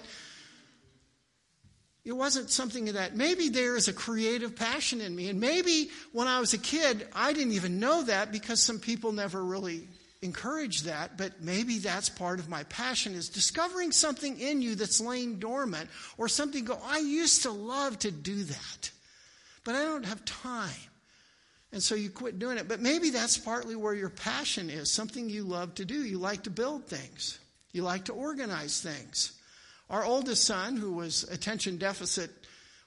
it 2.05 2.13
wasn't 2.13 2.51
something 2.51 2.87
that 2.87 3.15
maybe 3.15 3.51
there 3.51 3.77
is 3.77 3.89
a 3.89 3.93
creative 3.93 4.57
passion 4.57 5.01
in 5.01 5.15
me. 5.15 5.29
And 5.29 5.39
maybe 5.39 5.91
when 6.13 6.29
I 6.29 6.41
was 6.41 6.55
a 6.55 6.59
kid, 6.59 7.07
I 7.15 7.33
didn't 7.33 7.53
even 7.53 7.79
know 7.79 8.03
that 8.05 8.33
because 8.33 8.63
some 8.63 8.79
people 8.79 9.13
never 9.13 9.43
really 9.45 9.87
encouraged 10.23 10.87
that. 10.87 11.19
But 11.19 11.43
maybe 11.43 11.79
that's 11.79 12.09
part 12.09 12.39
of 12.39 12.49
my 12.49 12.65
passion 12.65 13.15
is 13.15 13.29
discovering 13.29 13.93
something 13.93 14.41
in 14.41 14.63
you 14.63 14.75
that's 14.77 15.01
laying 15.01 15.39
dormant 15.39 15.91
or 16.17 16.29
something 16.29 16.65
go, 16.65 16.79
I 16.85 16.99
used 16.99 17.43
to 17.43 17.51
love 17.51 17.99
to 18.01 18.11
do 18.11 18.45
that, 18.45 18.91
but 19.65 19.75
I 19.75 19.83
don't 19.83 20.07
have 20.07 20.25
time. 20.25 20.71
And 21.73 21.83
so 21.83 21.95
you 21.95 22.11
quit 22.11 22.39
doing 22.39 22.59
it. 22.59 22.67
But 22.67 22.81
maybe 22.81 23.11
that's 23.11 23.39
partly 23.39 23.77
where 23.77 23.95
your 23.95 24.11
passion 24.11 24.71
is 24.71 24.91
something 24.91 25.29
you 25.29 25.45
love 25.45 25.75
to 25.77 25.85
do. 25.85 26.03
You 26.03 26.19
like 26.19 26.45
to 26.45 26.51
build 26.51 26.87
things, 26.87 27.39
you 27.73 27.83
like 27.83 28.07
to 28.07 28.13
organize 28.13 28.81
things. 28.81 29.33
Our 29.91 30.05
oldest 30.05 30.45
son, 30.45 30.77
who 30.77 30.93
was 30.93 31.25
attention 31.25 31.77
deficit 31.77 32.31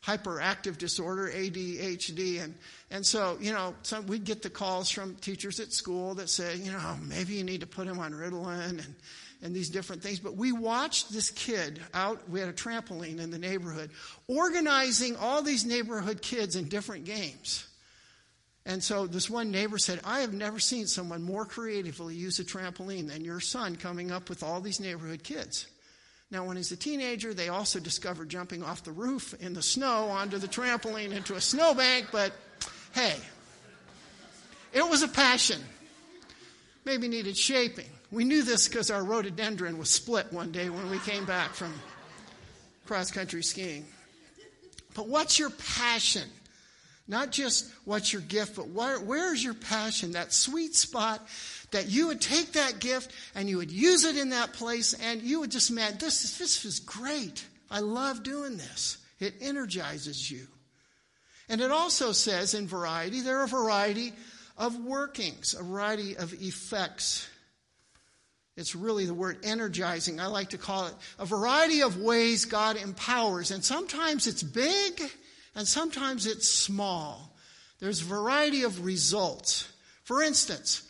hyperactive 0.06 0.78
disorder, 0.78 1.32
ADHD, 1.34 2.44
and, 2.44 2.56
and 2.92 3.06
so, 3.06 3.38
you 3.40 3.54
know, 3.54 3.74
we'd 4.08 4.26
get 4.26 4.42
the 4.42 4.50
calls 4.50 4.90
from 4.90 5.16
teachers 5.16 5.60
at 5.60 5.72
school 5.72 6.16
that 6.16 6.30
say, 6.30 6.58
you 6.58 6.72
know, 6.72 6.98
maybe 7.02 7.34
you 7.34 7.44
need 7.44 7.62
to 7.62 7.68
put 7.68 7.88
him 7.88 8.00
on 8.00 8.12
Ritalin 8.12 8.70
and, 8.70 8.96
and 9.42 9.56
these 9.56 9.70
different 9.70 10.04
things. 10.04 10.20
But 10.20 10.36
we 10.36 10.52
watched 10.52 11.12
this 11.14 11.32
kid 11.32 11.80
out, 11.94 12.30
we 12.30 12.42
had 12.42 12.50
a 12.50 12.54
trampoline 12.54 13.20
in 13.20 13.32
the 13.32 13.40
neighborhood, 13.40 13.92
organizing 14.28 15.16
all 15.16 15.42
these 15.42 15.66
neighborhood 15.66 16.22
kids 16.22 16.58
in 16.58 16.68
different 16.68 17.06
games. 17.06 17.66
And 18.66 18.84
so 18.84 19.08
this 19.08 19.30
one 19.30 19.52
neighbor 19.52 19.78
said, 19.78 20.02
I 20.04 20.22
have 20.22 20.34
never 20.34 20.60
seen 20.60 20.88
someone 20.88 21.22
more 21.22 21.46
creatively 21.46 22.16
use 22.16 22.40
a 22.40 22.46
trampoline 22.46 23.10
than 23.10 23.24
your 23.24 23.42
son 23.42 23.76
coming 23.76 24.12
up 24.12 24.30
with 24.30 24.44
all 24.44 24.62
these 24.62 24.80
neighborhood 24.80 25.24
kids. 25.24 25.68
Now, 26.32 26.46
when 26.46 26.58
he's 26.58 26.72
a 26.72 26.76
teenager, 26.76 27.34
they 27.34 27.50
also 27.50 27.80
discovered 27.80 28.30
jumping 28.30 28.64
off 28.64 28.84
the 28.84 28.92
roof 28.92 29.36
in 29.40 29.54
the 29.54 29.62
snow 29.62 30.08
onto 30.08 30.40
the 30.40 30.48
trampoline 30.48 31.12
into 31.12 31.36
a 31.36 31.42
snowbank, 31.42 32.08
but 32.12 32.34
hey, 32.94 33.16
it 34.74 34.88
was 34.88 35.04
a 35.04 35.08
passion. 35.08 35.62
Maybe 36.86 37.08
needed 37.08 37.38
shaping. 37.38 37.90
We 38.12 38.26
knew 38.26 38.44
this 38.44 38.68
because 38.68 38.92
our 38.92 39.04
rhododendron 39.04 39.78
was 39.78 39.90
split 39.90 40.32
one 40.34 40.52
day 40.52 40.70
when 40.70 40.90
we 40.90 41.00
came 41.00 41.26
back 41.26 41.52
from 41.52 41.74
cross 42.86 43.12
country 43.12 43.44
skiing. 43.44 43.86
But 44.94 45.08
what's 45.08 45.40
your 45.40 45.50
passion? 45.50 46.30
Not 47.08 47.32
just 47.32 47.72
what's 47.86 48.14
your 48.14 48.22
gift, 48.22 48.56
but 48.56 48.70
where, 48.70 49.00
where's 49.00 49.44
your 49.44 49.54
passion? 49.54 50.12
That 50.14 50.32
sweet 50.32 50.76
spot 50.76 51.28
that 51.74 51.90
you 51.90 52.08
would 52.08 52.22
take 52.22 52.54
that 52.54 52.80
gift 52.80 53.12
and 53.36 53.48
you 53.48 53.58
would 53.58 53.72
use 53.72 54.06
it 54.06 54.18
in 54.18 54.30
that 54.30 54.54
place 54.54 54.94
and 54.94 55.22
you 55.22 55.42
would 55.42 55.52
just, 55.52 55.72
man, 55.72 55.98
this 56.00 56.24
is, 56.24 56.38
this 56.38 56.66
is 56.66 56.80
great. 56.80 57.46
I 57.70 57.80
love 57.80 58.24
doing 58.24 58.58
this. 58.58 58.98
It 59.20 59.36
energizes 59.42 60.32
you. 60.32 60.48
And 61.50 61.62
it 61.62 61.72
also 61.72 62.12
says 62.12 62.54
in 62.54 62.68
variety, 62.68 63.22
there 63.22 63.40
are 63.40 63.44
a 63.44 63.48
variety 63.48 64.14
of 64.58 64.78
workings, 64.78 65.54
a 65.54 65.64
variety 65.64 66.16
of 66.16 66.34
effects. 66.42 67.28
It's 68.56 68.76
really 68.76 69.06
the 69.06 69.14
word 69.14 69.40
energizing. 69.44 70.20
I 70.20 70.28
like 70.28 70.50
to 70.50 70.58
call 70.58 70.88
it 70.88 70.94
a 71.20 71.26
variety 71.26 71.82
of 71.82 71.98
ways 71.98 72.46
God 72.46 72.78
empowers. 72.78 73.52
And 73.52 73.64
sometimes 73.64 74.28
it's 74.28 74.44
big 74.44 75.02
and 75.56 75.68
sometimes 75.68 76.28
it's 76.28 76.48
small. 76.48 77.36
There's 77.80 78.02
a 78.02 78.06
variety 78.06 78.64
of 78.64 78.86
results. 78.86 79.68
For 80.04 80.22
instance, 80.22 80.84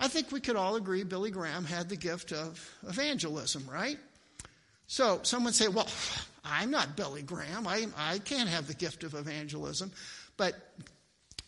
I 0.00 0.08
think 0.08 0.32
we 0.32 0.40
could 0.40 0.56
all 0.56 0.76
agree 0.76 1.04
Billy 1.04 1.30
Graham 1.30 1.64
had 1.64 1.90
the 1.90 1.96
gift 1.96 2.32
of 2.32 2.58
evangelism, 2.88 3.68
right? 3.70 3.98
So 4.86 5.20
someone 5.22 5.52
say, 5.52 5.68
well, 5.68 5.88
I'm 6.44 6.70
not 6.70 6.96
Billy 6.96 7.22
Graham. 7.22 7.66
I, 7.66 7.86
I 7.96 8.18
can't 8.18 8.48
have 8.48 8.66
the 8.66 8.74
gift 8.74 9.04
of 9.04 9.14
evangelism. 9.14 9.92
But 10.38 10.54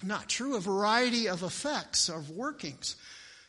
not 0.04 0.28
true. 0.28 0.56
A 0.56 0.60
variety 0.60 1.28
of 1.28 1.42
effects, 1.42 2.08
of 2.10 2.30
workings. 2.30 2.96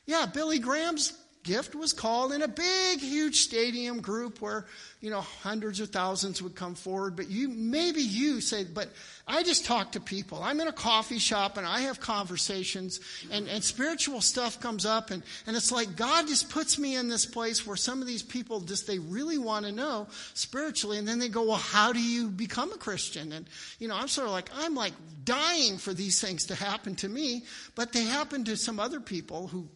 Yeah, 0.06 0.26
Billy 0.26 0.60
Graham's 0.60 1.14
gift 1.44 1.76
was 1.76 1.94
called 1.94 2.32
in 2.32 2.42
a 2.42 2.48
big, 2.48 3.00
huge 3.00 3.42
stadium 3.42 4.02
group 4.02 4.42
where, 4.42 4.66
you 5.02 5.10
know, 5.10 5.22
hundreds 5.22 5.80
of 5.80 5.90
thousands 5.90 6.42
would 6.42 6.56
come 6.56 6.74
forward. 6.74 7.16
But 7.16 7.30
you, 7.30 7.50
maybe 7.50 8.02
you 8.02 8.42
say, 8.42 8.64
but 8.64 8.90
I 9.28 9.44
just 9.44 9.66
talk 9.66 9.92
to 9.92 10.00
people. 10.00 10.42
I'm 10.42 10.60
in 10.62 10.68
a 10.68 10.74
coffee 10.74 11.20
shop 11.20 11.58
and 11.58 11.68
I 11.68 11.82
have 11.82 12.00
conversations 12.00 13.00
and, 13.32 13.48
and 13.48 13.64
spiritual 13.64 14.22
stuff 14.22 14.60
comes 14.60 14.86
up 14.86 15.12
and, 15.12 15.22
and 15.46 15.56
it's 15.56 15.72
like 15.72 15.96
God 15.96 16.28
just 16.28 16.50
puts 16.50 16.80
me 16.80 16.96
in 16.96 17.10
this 17.10 17.26
place 17.26 17.68
where 17.68 17.76
some 17.76 18.02
of 18.02 18.08
these 18.08 18.24
people 18.24 18.62
just, 18.62 18.88
they 18.88 19.00
really 19.00 19.38
want 19.38 19.66
to 19.66 19.72
know 19.72 20.08
spiritually. 20.34 20.98
And 20.98 21.08
then 21.08 21.20
they 21.20 21.30
go, 21.30 21.44
well, 21.44 21.58
how 21.58 21.92
do 21.94 22.02
you 22.02 22.30
become 22.30 22.72
a 22.72 22.78
Christian? 22.78 23.34
And, 23.34 23.46
you 23.80 23.88
know, 23.88 23.96
I'm 23.96 24.08
sort 24.08 24.28
of 24.28 24.34
like, 24.34 24.50
I'm 24.56 24.76
like 24.76 24.94
dying 25.26 25.78
for 25.78 25.94
these 25.94 26.22
things 26.22 26.46
to 26.46 26.56
happen 26.56 26.96
to 26.96 27.10
me, 27.10 27.44
but 27.76 27.92
they 27.92 28.04
happen 28.04 28.46
to 28.46 28.56
some 28.56 28.80
other 28.80 29.00
people 29.00 29.48
who 29.48 29.68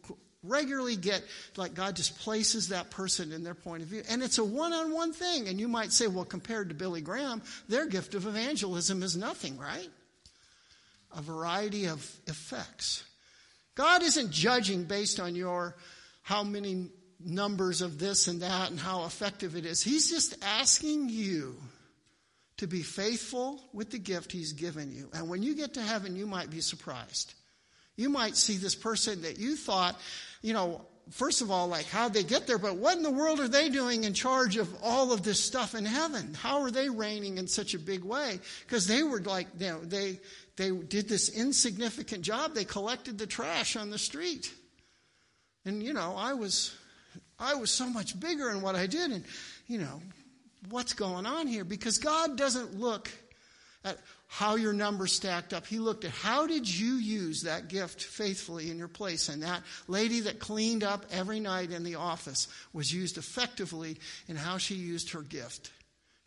regularly 0.44 0.96
get 0.96 1.24
like 1.56 1.74
God 1.74 1.96
just 1.96 2.18
places 2.20 2.70
that 2.70 2.90
person 2.92 3.32
in 3.32 3.44
their 3.44 3.56
point 3.56 3.84
of 3.84 3.90
view. 3.90 4.04
And 4.10 4.22
it's 4.22 4.38
a 4.38 4.44
one 4.44 4.74
on 4.74 4.94
one 4.94 5.14
thing. 5.14 5.48
And 5.48 5.60
you 5.60 5.68
might 5.68 5.92
say, 5.92 6.08
well, 6.08 6.26
compared 6.26 6.70
to 6.70 6.76
Billy 6.76 7.02
Graham, 7.02 7.42
their 7.68 7.86
gift 7.86 8.16
of 8.16 8.26
evangelism 8.26 9.04
is 9.04 9.18
nothing, 9.18 9.58
right? 9.58 9.90
A 11.16 11.22
variety 11.22 11.86
of 11.86 12.00
effects. 12.28 13.04
God 13.76 14.04
isn't 14.04 14.32
judging 14.32 14.84
based 14.84 15.20
on 15.20 15.36
your 15.36 15.76
how 16.24 16.44
many 16.44 16.90
numbers 17.20 17.82
of 17.82 18.00
this 18.00 18.28
and 18.28 18.42
that 18.42 18.70
and 18.70 18.80
how 18.80 19.06
effective 19.06 19.56
it 19.56 19.66
is. 19.66 19.82
He's 19.82 20.10
just 20.10 20.36
asking 20.44 21.10
you 21.10 21.56
to 22.58 22.68
be 22.68 22.82
faithful 22.82 23.62
with 23.74 23.92
the 23.92 24.00
gift 24.00 24.32
he's 24.32 24.54
given 24.54 24.92
you. 24.92 25.10
And 25.14 25.30
when 25.30 25.44
you 25.44 25.56
get 25.56 25.76
to 25.76 25.82
heaven, 25.82 26.16
you 26.16 26.26
might 26.26 26.50
be 26.50 26.62
surprised. 26.62 27.34
You 27.98 28.10
might 28.10 28.38
see 28.38 28.56
this 28.56 28.76
person 28.76 29.24
that 29.24 29.38
you 29.38 29.58
thought 29.58 30.00
you 30.42 30.54
know, 30.54 30.82
first 31.12 31.42
of 31.42 31.52
all, 31.52 31.68
like 31.68 31.86
how'd 31.88 32.14
they 32.14 32.24
get 32.24 32.48
there? 32.48 32.58
But 32.58 32.78
what 32.78 32.98
in 32.98 33.04
the 33.04 33.12
world 33.12 33.40
are 33.40 33.48
they 33.48 33.70
doing 33.70 34.04
in 34.04 34.14
charge 34.14 34.58
of 34.58 34.74
all 34.84 35.12
of 35.12 35.24
this 35.24 35.40
stuff 35.40 35.76
in 35.76 35.86
heaven? 35.86 36.34
How 36.34 36.62
are 36.62 36.72
they 36.72 36.90
reigning 36.90 37.38
in 37.38 37.48
such 37.48 37.74
a 37.74 37.80
big 37.80 38.04
way? 38.04 38.40
Because 38.66 38.88
they 38.88 39.04
were 39.04 39.20
like, 39.22 39.48
you 39.60 39.68
know, 39.68 39.80
they 39.80 40.20
they 40.56 40.72
did 40.72 41.08
this 41.08 41.30
insignificant 41.30 42.24
job. 42.24 42.54
They 42.54 42.66
collected 42.66 43.18
the 43.18 43.28
trash 43.28 43.76
on 43.76 43.90
the 43.90 43.98
street. 43.98 44.52
And 45.66 45.84
you 45.84 45.94
know, 45.94 46.16
I 46.18 46.34
was 46.34 46.76
I 47.40 47.56
was 47.56 47.72
so 47.72 47.88
much 47.88 48.20
bigger 48.20 48.50
in 48.52 48.62
what 48.62 48.76
I 48.76 48.88
did, 48.88 49.12
and 49.12 49.24
you 49.68 49.80
know, 49.80 50.02
what's 50.70 50.94
going 50.94 51.26
on 51.26 51.48
here? 51.48 51.64
Because 51.64 51.98
God 51.98 52.38
doesn't 52.38 52.80
look 52.80 53.12
at 53.84 53.98
how 54.28 54.56
your 54.56 54.74
numbers 54.74 55.14
stacked 55.14 55.54
up. 55.54 55.66
He 55.66 55.80
looked 55.80 56.04
at 56.04 56.12
how 56.12 56.48
did 56.48 56.68
you 56.68 56.96
use 56.96 57.44
that 57.44 57.70
gift 57.70 58.04
faithfully 58.04 58.70
in 58.70 58.78
your 58.78 58.88
place. 58.88 59.30
And 59.30 59.44
that 59.44 59.62
lady 59.88 60.22
that 60.22 60.40
cleaned 60.40 60.84
up 60.84 61.06
every 61.12 61.40
night 61.40 61.72
in 61.72 61.84
the 61.84 61.96
office 61.96 62.48
was 62.74 62.94
used 62.94 63.18
effectively 63.18 63.98
in 64.28 64.36
how 64.36 64.58
she 64.58 64.76
used 64.76 65.12
her 65.12 65.22
gift. 65.22 65.72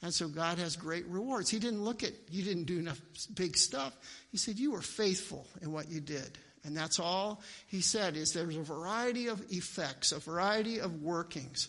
And 0.03 0.15
so 0.15 0.29
God 0.29 0.59
has 0.59 0.77
great 0.77 1.07
rewards. 1.09 1.51
He 1.51 1.59
didn't 1.59 1.85
look 1.85 2.03
at 2.03 2.13
you 2.31 2.43
didn't 2.43 2.65
do 2.65 2.79
enough 2.79 3.01
big 3.35 3.57
stuff. 3.57 3.95
He 4.31 4.39
said 4.39 4.59
you 4.59 4.73
were 4.73 4.81
faithful 4.81 5.47
in 5.61 5.73
what 5.73 5.91
you 5.91 6.01
did. 6.01 6.39
And 6.65 6.77
that's 6.77 6.99
all 6.99 7.43
he 7.67 7.81
said 7.81 8.17
is 8.17 8.33
there's 8.33 8.57
a 8.57 8.63
variety 8.63 9.29
of 9.29 9.43
effects, 9.51 10.13
a 10.13 10.19
variety 10.19 10.81
of 10.81 11.03
workings, 11.03 11.69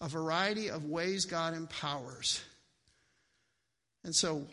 a 0.00 0.08
variety 0.08 0.70
of 0.70 0.84
ways 0.84 1.24
God 1.24 1.54
empowers. 1.54 2.42
And 4.04 4.14
so 4.14 4.46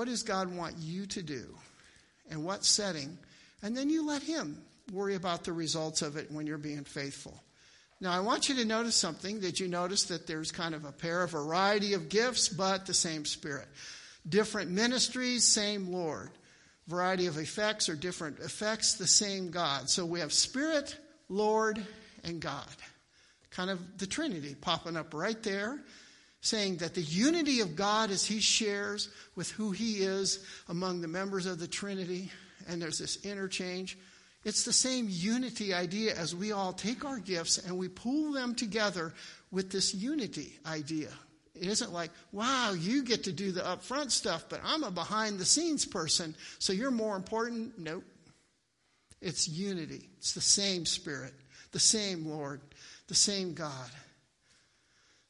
what 0.00 0.08
does 0.08 0.22
God 0.22 0.56
want 0.56 0.76
you 0.78 1.04
to 1.04 1.22
do? 1.22 1.44
And 2.30 2.42
what 2.42 2.64
setting? 2.64 3.18
And 3.62 3.76
then 3.76 3.90
you 3.90 4.06
let 4.06 4.22
Him 4.22 4.56
worry 4.94 5.14
about 5.14 5.44
the 5.44 5.52
results 5.52 6.00
of 6.00 6.16
it 6.16 6.32
when 6.32 6.46
you're 6.46 6.56
being 6.56 6.84
faithful. 6.84 7.38
Now, 8.00 8.10
I 8.10 8.20
want 8.20 8.48
you 8.48 8.54
to 8.54 8.64
notice 8.64 8.94
something. 8.94 9.40
Did 9.40 9.60
you 9.60 9.68
notice 9.68 10.04
that 10.04 10.26
there's 10.26 10.52
kind 10.52 10.74
of 10.74 10.86
a 10.86 10.90
pair, 10.90 11.22
of 11.22 11.32
variety 11.32 11.92
of 11.92 12.08
gifts, 12.08 12.48
but 12.48 12.86
the 12.86 12.94
same 12.94 13.26
Spirit? 13.26 13.68
Different 14.26 14.70
ministries, 14.70 15.44
same 15.44 15.92
Lord. 15.92 16.30
Variety 16.88 17.26
of 17.26 17.36
effects 17.36 17.90
or 17.90 17.94
different 17.94 18.38
effects, 18.38 18.94
the 18.94 19.06
same 19.06 19.50
God. 19.50 19.90
So 19.90 20.06
we 20.06 20.20
have 20.20 20.32
Spirit, 20.32 20.96
Lord, 21.28 21.78
and 22.24 22.40
God. 22.40 22.64
Kind 23.50 23.68
of 23.68 23.98
the 23.98 24.06
Trinity 24.06 24.56
popping 24.58 24.96
up 24.96 25.12
right 25.12 25.42
there 25.42 25.78
saying 26.40 26.78
that 26.78 26.94
the 26.94 27.02
unity 27.02 27.60
of 27.60 27.76
God 27.76 28.10
as 28.10 28.24
He 28.24 28.40
shares 28.40 29.08
with 29.36 29.50
who 29.50 29.72
He 29.72 29.98
is 29.98 30.44
among 30.68 31.00
the 31.00 31.08
members 31.08 31.46
of 31.46 31.58
the 31.58 31.68
Trinity, 31.68 32.30
and 32.68 32.80
there's 32.80 32.98
this 32.98 33.24
interchange. 33.24 33.98
It's 34.44 34.64
the 34.64 34.72
same 34.72 35.06
unity 35.08 35.74
idea 35.74 36.14
as 36.14 36.34
we 36.34 36.52
all 36.52 36.72
take 36.72 37.04
our 37.04 37.18
gifts 37.18 37.58
and 37.58 37.76
we 37.76 37.88
pool 37.88 38.32
them 38.32 38.54
together 38.54 39.12
with 39.50 39.70
this 39.70 39.94
unity 39.94 40.58
idea. 40.64 41.10
It 41.54 41.68
isn't 41.68 41.92
like, 41.92 42.10
wow, 42.32 42.72
you 42.72 43.02
get 43.02 43.24
to 43.24 43.32
do 43.32 43.52
the 43.52 43.60
upfront 43.60 44.10
stuff, 44.12 44.46
but 44.48 44.60
I'm 44.64 44.82
a 44.82 44.90
behind 44.90 45.38
the 45.38 45.44
scenes 45.44 45.84
person, 45.84 46.34
so 46.58 46.72
you're 46.72 46.90
more 46.90 47.16
important. 47.16 47.78
Nope. 47.78 48.04
It's 49.20 49.46
unity. 49.46 50.08
It's 50.16 50.32
the 50.32 50.40
same 50.40 50.86
Spirit, 50.86 51.34
the 51.72 51.78
same 51.78 52.24
Lord, 52.24 52.62
the 53.08 53.14
same 53.14 53.52
God. 53.52 53.90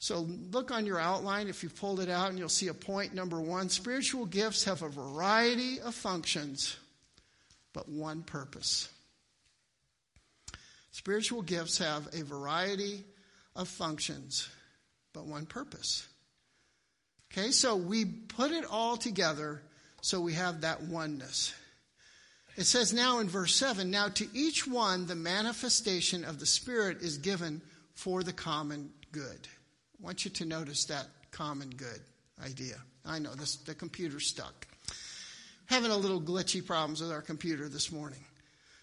So 0.00 0.26
look 0.50 0.71
on 0.71 0.87
your 0.87 0.99
outline 0.99 1.47
if 1.47 1.62
you've 1.62 1.76
pulled 1.76 2.00
it 2.00 2.09
out, 2.09 2.30
and 2.30 2.38
you'll 2.38 2.49
see 2.49 2.69
a 2.69 2.75
point 2.75 3.14
number 3.14 3.38
one. 3.38 3.69
Spiritual 3.69 4.25
gifts 4.25 4.64
have 4.64 4.80
a 4.80 4.88
variety 4.88 5.78
of 5.78 5.95
functions, 5.95 6.78
but 7.75 7.87
one 7.87 8.23
purpose. 8.23 8.88
Spiritual 10.90 11.42
gifts 11.42 11.76
have 11.78 12.09
a 12.14 12.25
variety 12.25 13.04
of 13.54 13.69
functions, 13.69 14.49
but 15.12 15.26
one 15.26 15.45
purpose. 15.45 16.09
Okay, 17.30 17.50
so 17.50 17.76
we 17.76 18.07
put 18.07 18.52
it 18.52 18.64
all 18.64 18.97
together 18.97 19.61
so 20.00 20.19
we 20.23 20.33
have 20.33 20.62
that 20.62 20.80
oneness. 20.83 21.52
It 22.57 22.64
says 22.64 22.95
now 22.95 23.19
in 23.19 23.28
verse 23.28 23.54
7 23.54 23.90
Now 23.90 24.09
to 24.09 24.26
each 24.33 24.66
one 24.66 25.07
the 25.07 25.14
manifestation 25.14 26.25
of 26.25 26.40
the 26.40 26.47
Spirit 26.47 27.02
is 27.02 27.19
given 27.19 27.61
for 27.92 28.23
the 28.23 28.33
common 28.33 28.92
good. 29.12 29.47
I 30.00 30.04
want 30.07 30.25
you 30.25 30.30
to 30.30 30.45
notice 30.47 30.87
that 30.87 31.07
common 31.30 31.69
good 31.71 32.00
idea. 32.42 32.76
I 33.04 33.19
know 33.19 33.35
this, 33.35 33.57
the 33.57 33.75
computer's 33.75 34.26
stuck. 34.26 34.66
Having 35.66 35.90
a 35.90 35.97
little 35.97 36.21
glitchy 36.21 36.64
problems 36.64 37.02
with 37.02 37.12
our 37.12 37.21
computer 37.21 37.69
this 37.69 37.92
morning. 37.92 38.21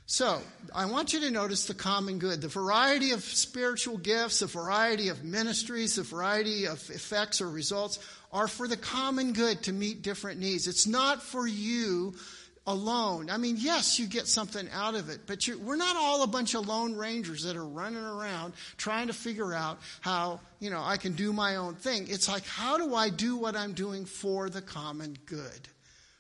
So, 0.06 0.40
I 0.74 0.86
want 0.86 1.14
you 1.14 1.20
to 1.22 1.32
notice 1.32 1.66
the 1.66 1.74
common 1.74 2.20
good, 2.20 2.40
the 2.40 2.48
variety 2.48 3.12
of 3.12 3.24
spiritual 3.24 3.98
gifts, 3.98 4.40
the 4.40 4.46
variety 4.46 5.10
of 5.10 5.24
ministries, 5.24 5.96
the 5.96 6.04
variety 6.04 6.66
of 6.66 6.78
effects 6.92 7.42
or 7.42 7.50
results 7.50 8.00
are 8.32 8.48
for 8.48 8.68
the 8.68 8.78
common 8.78 9.34
good 9.34 9.64
to 9.64 9.74
meet 9.74 10.04
different 10.04 10.40
needs. 10.40 10.68
It's 10.68 10.88
not 10.88 11.24
for 11.24 11.48
you 11.48 12.14
alone. 12.68 13.30
I 13.30 13.38
mean, 13.38 13.56
yes, 13.58 13.98
you 13.98 14.06
get 14.06 14.28
something 14.28 14.68
out 14.74 14.94
of 14.94 15.10
it, 15.10 15.22
but 15.26 15.48
we're 15.64 15.78
not 15.78 15.96
all 15.96 16.22
a 16.22 16.28
bunch 16.28 16.54
of 16.54 16.68
lone 16.68 16.96
rangers 16.96 17.44
that 17.44 17.56
are 17.56 17.66
running 17.66 18.04
around 18.04 18.54
trying 18.76 19.08
to 19.08 19.14
figure 19.14 19.54
out 19.54 19.80
how, 20.02 20.42
you 20.60 20.70
know, 20.70 20.82
I 20.84 20.98
can 20.98 21.14
do 21.14 21.32
my 21.32 21.56
own 21.56 21.76
thing. 21.76 22.08
It's 22.10 22.28
like, 22.28 22.46
how 22.46 22.78
do 22.78 22.94
I 22.94 23.10
do 23.10 23.38
what 23.38 23.56
I'm 23.56 23.72
doing 23.74 24.06
for 24.06 24.50
the 24.50 24.62
common 24.62 25.18
good, 25.26 25.70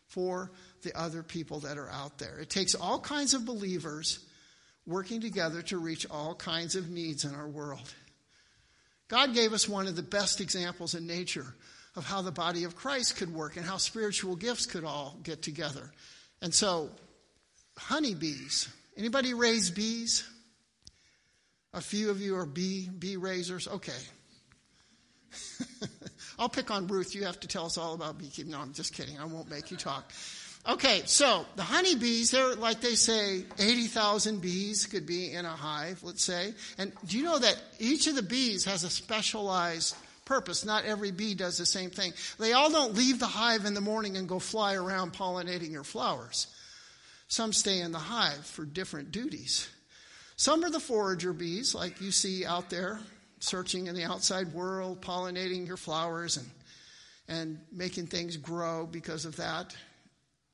for 0.07 0.49
the 0.83 0.97
other 0.97 1.21
people 1.21 1.59
that 1.59 1.77
are 1.77 1.89
out 1.89 2.17
there? 2.17 2.39
It 2.39 2.49
takes 2.49 2.73
all 2.73 2.99
kinds 2.99 3.33
of 3.33 3.45
believers 3.45 4.19
working 4.85 5.19
together 5.19 5.61
to 5.63 5.77
reach 5.77 6.09
all 6.09 6.33
kinds 6.33 6.75
of 6.75 6.89
needs 6.89 7.25
in 7.25 7.35
our 7.35 7.47
world. 7.47 7.93
God 9.09 9.33
gave 9.33 9.51
us 9.51 9.67
one 9.67 9.87
of 9.87 9.97
the 9.97 10.03
best 10.03 10.39
examples 10.39 10.95
in 10.95 11.05
nature 11.05 11.55
of 11.97 12.05
how 12.05 12.21
the 12.21 12.31
body 12.31 12.63
of 12.63 12.75
Christ 12.75 13.17
could 13.17 13.33
work 13.33 13.57
and 13.57 13.65
how 13.65 13.77
spiritual 13.77 14.37
gifts 14.37 14.65
could 14.65 14.85
all 14.85 15.17
get 15.23 15.41
together. 15.41 15.91
And 16.41 16.53
so, 16.53 16.89
honeybees. 17.77 18.69
Anybody 18.95 19.33
raise 19.33 19.69
bees? 19.69 20.27
A 21.73 21.81
few 21.81 22.09
of 22.09 22.21
you 22.21 22.37
are 22.37 22.45
bee 22.45 22.89
bee 22.89 23.17
raisers. 23.17 23.67
Okay. 23.67 23.91
I'll 26.39 26.49
pick 26.49 26.71
on 26.71 26.87
Ruth. 26.87 27.13
You 27.13 27.25
have 27.25 27.39
to 27.41 27.47
tell 27.47 27.65
us 27.65 27.77
all 27.77 27.93
about 27.93 28.17
beekeeping. 28.17 28.51
No, 28.51 28.59
I'm 28.59 28.73
just 28.73 28.93
kidding. 28.93 29.19
I 29.19 29.25
won't 29.25 29.49
make 29.49 29.69
you 29.71 29.77
talk. 29.77 30.11
Okay, 30.67 31.03
so 31.05 31.45
the 31.55 31.63
honeybees, 31.63 32.31
they're 32.31 32.55
like 32.55 32.81
they 32.81 32.95
say, 32.95 33.45
80,000 33.57 34.41
bees 34.41 34.85
could 34.85 35.05
be 35.05 35.31
in 35.31 35.45
a 35.45 35.49
hive, 35.49 36.03
let's 36.03 36.23
say. 36.23 36.53
And 36.77 36.91
do 37.05 37.17
you 37.17 37.23
know 37.23 37.39
that 37.39 37.57
each 37.79 38.07
of 38.07 38.15
the 38.15 38.21
bees 38.21 38.65
has 38.65 38.83
a 38.83 38.89
specialized 38.89 39.95
purpose. 40.27 40.65
Not 40.65 40.85
every 40.85 41.11
bee 41.11 41.33
does 41.33 41.57
the 41.57 41.65
same 41.65 41.89
thing. 41.89 42.13
They 42.37 42.53
all 42.53 42.69
don't 42.69 42.93
leave 42.93 43.19
the 43.19 43.25
hive 43.25 43.65
in 43.65 43.73
the 43.73 43.81
morning 43.81 44.17
and 44.17 44.29
go 44.29 44.37
fly 44.37 44.75
around 44.75 45.13
pollinating 45.13 45.71
your 45.71 45.83
flowers. 45.83 46.47
Some 47.27 47.53
stay 47.53 47.79
in 47.79 47.91
the 47.91 47.97
hive 47.97 48.45
for 48.45 48.65
different 48.65 49.11
duties. 49.11 49.67
Some 50.35 50.63
are 50.63 50.69
the 50.69 50.79
forager 50.79 51.33
bees, 51.33 51.73
like 51.73 51.99
you 51.99 52.11
see 52.11 52.45
out 52.45 52.69
there 52.69 52.99
searching 53.39 53.87
in 53.87 53.95
the 53.95 54.03
outside 54.03 54.53
world, 54.53 55.01
pollinating 55.01 55.65
your 55.65 55.77
flowers 55.77 56.37
and, 56.37 56.49
and 57.27 57.59
making 57.71 58.07
things 58.07 58.37
grow 58.37 58.85
because 58.85 59.25
of 59.25 59.35
that. 59.37 59.75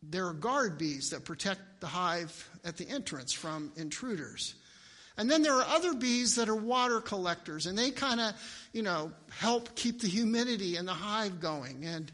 There 0.01 0.27
are 0.27 0.33
guard 0.33 0.77
bees 0.77 1.09
that 1.11 1.25
protect 1.25 1.61
the 1.79 1.87
hive 1.87 2.49
at 2.63 2.77
the 2.77 2.87
entrance 2.89 3.33
from 3.33 3.71
intruders. 3.75 4.55
And 5.17 5.29
then 5.29 5.43
there 5.43 5.53
are 5.53 5.65
other 5.67 5.93
bees 5.93 6.35
that 6.35 6.49
are 6.49 6.55
water 6.55 6.99
collectors, 6.99 7.67
and 7.67 7.77
they 7.77 7.91
kind 7.91 8.19
of, 8.19 8.33
you 8.71 8.81
know, 8.81 9.11
help 9.37 9.75
keep 9.75 10.01
the 10.01 10.07
humidity 10.07 10.75
in 10.77 10.85
the 10.85 10.93
hive 10.93 11.39
going. 11.39 11.85
And, 11.85 12.11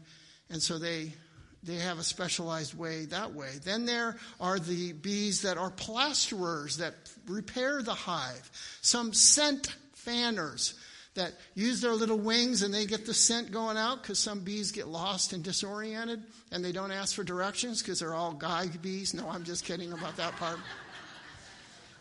and 0.50 0.62
so 0.62 0.78
they, 0.78 1.14
they 1.62 1.76
have 1.76 1.98
a 1.98 2.02
specialized 2.02 2.76
way 2.76 3.06
that 3.06 3.34
way. 3.34 3.52
Then 3.64 3.86
there 3.86 4.16
are 4.40 4.58
the 4.58 4.92
bees 4.92 5.42
that 5.42 5.56
are 5.56 5.70
plasterers 5.70 6.78
that 6.78 6.94
repair 7.26 7.82
the 7.82 7.94
hive. 7.94 8.50
Some 8.82 9.12
scent 9.12 9.74
fanners 9.94 10.74
that 11.14 11.32
use 11.54 11.80
their 11.80 11.92
little 11.92 12.18
wings 12.18 12.62
and 12.62 12.72
they 12.72 12.86
get 12.86 13.04
the 13.04 13.14
scent 13.14 13.50
going 13.50 13.76
out 13.76 14.00
because 14.00 14.18
some 14.18 14.40
bees 14.40 14.72
get 14.72 14.86
lost 14.86 15.32
and 15.32 15.42
disoriented 15.42 16.22
and 16.52 16.64
they 16.64 16.72
don't 16.72 16.92
ask 16.92 17.14
for 17.14 17.24
directions 17.24 17.82
because 17.82 17.98
they're 18.00 18.14
all 18.14 18.32
guide 18.32 18.80
bees. 18.80 19.12
No, 19.12 19.28
I'm 19.28 19.44
just 19.44 19.64
kidding 19.64 19.92
about 19.92 20.16
that 20.16 20.36
part. 20.36 20.58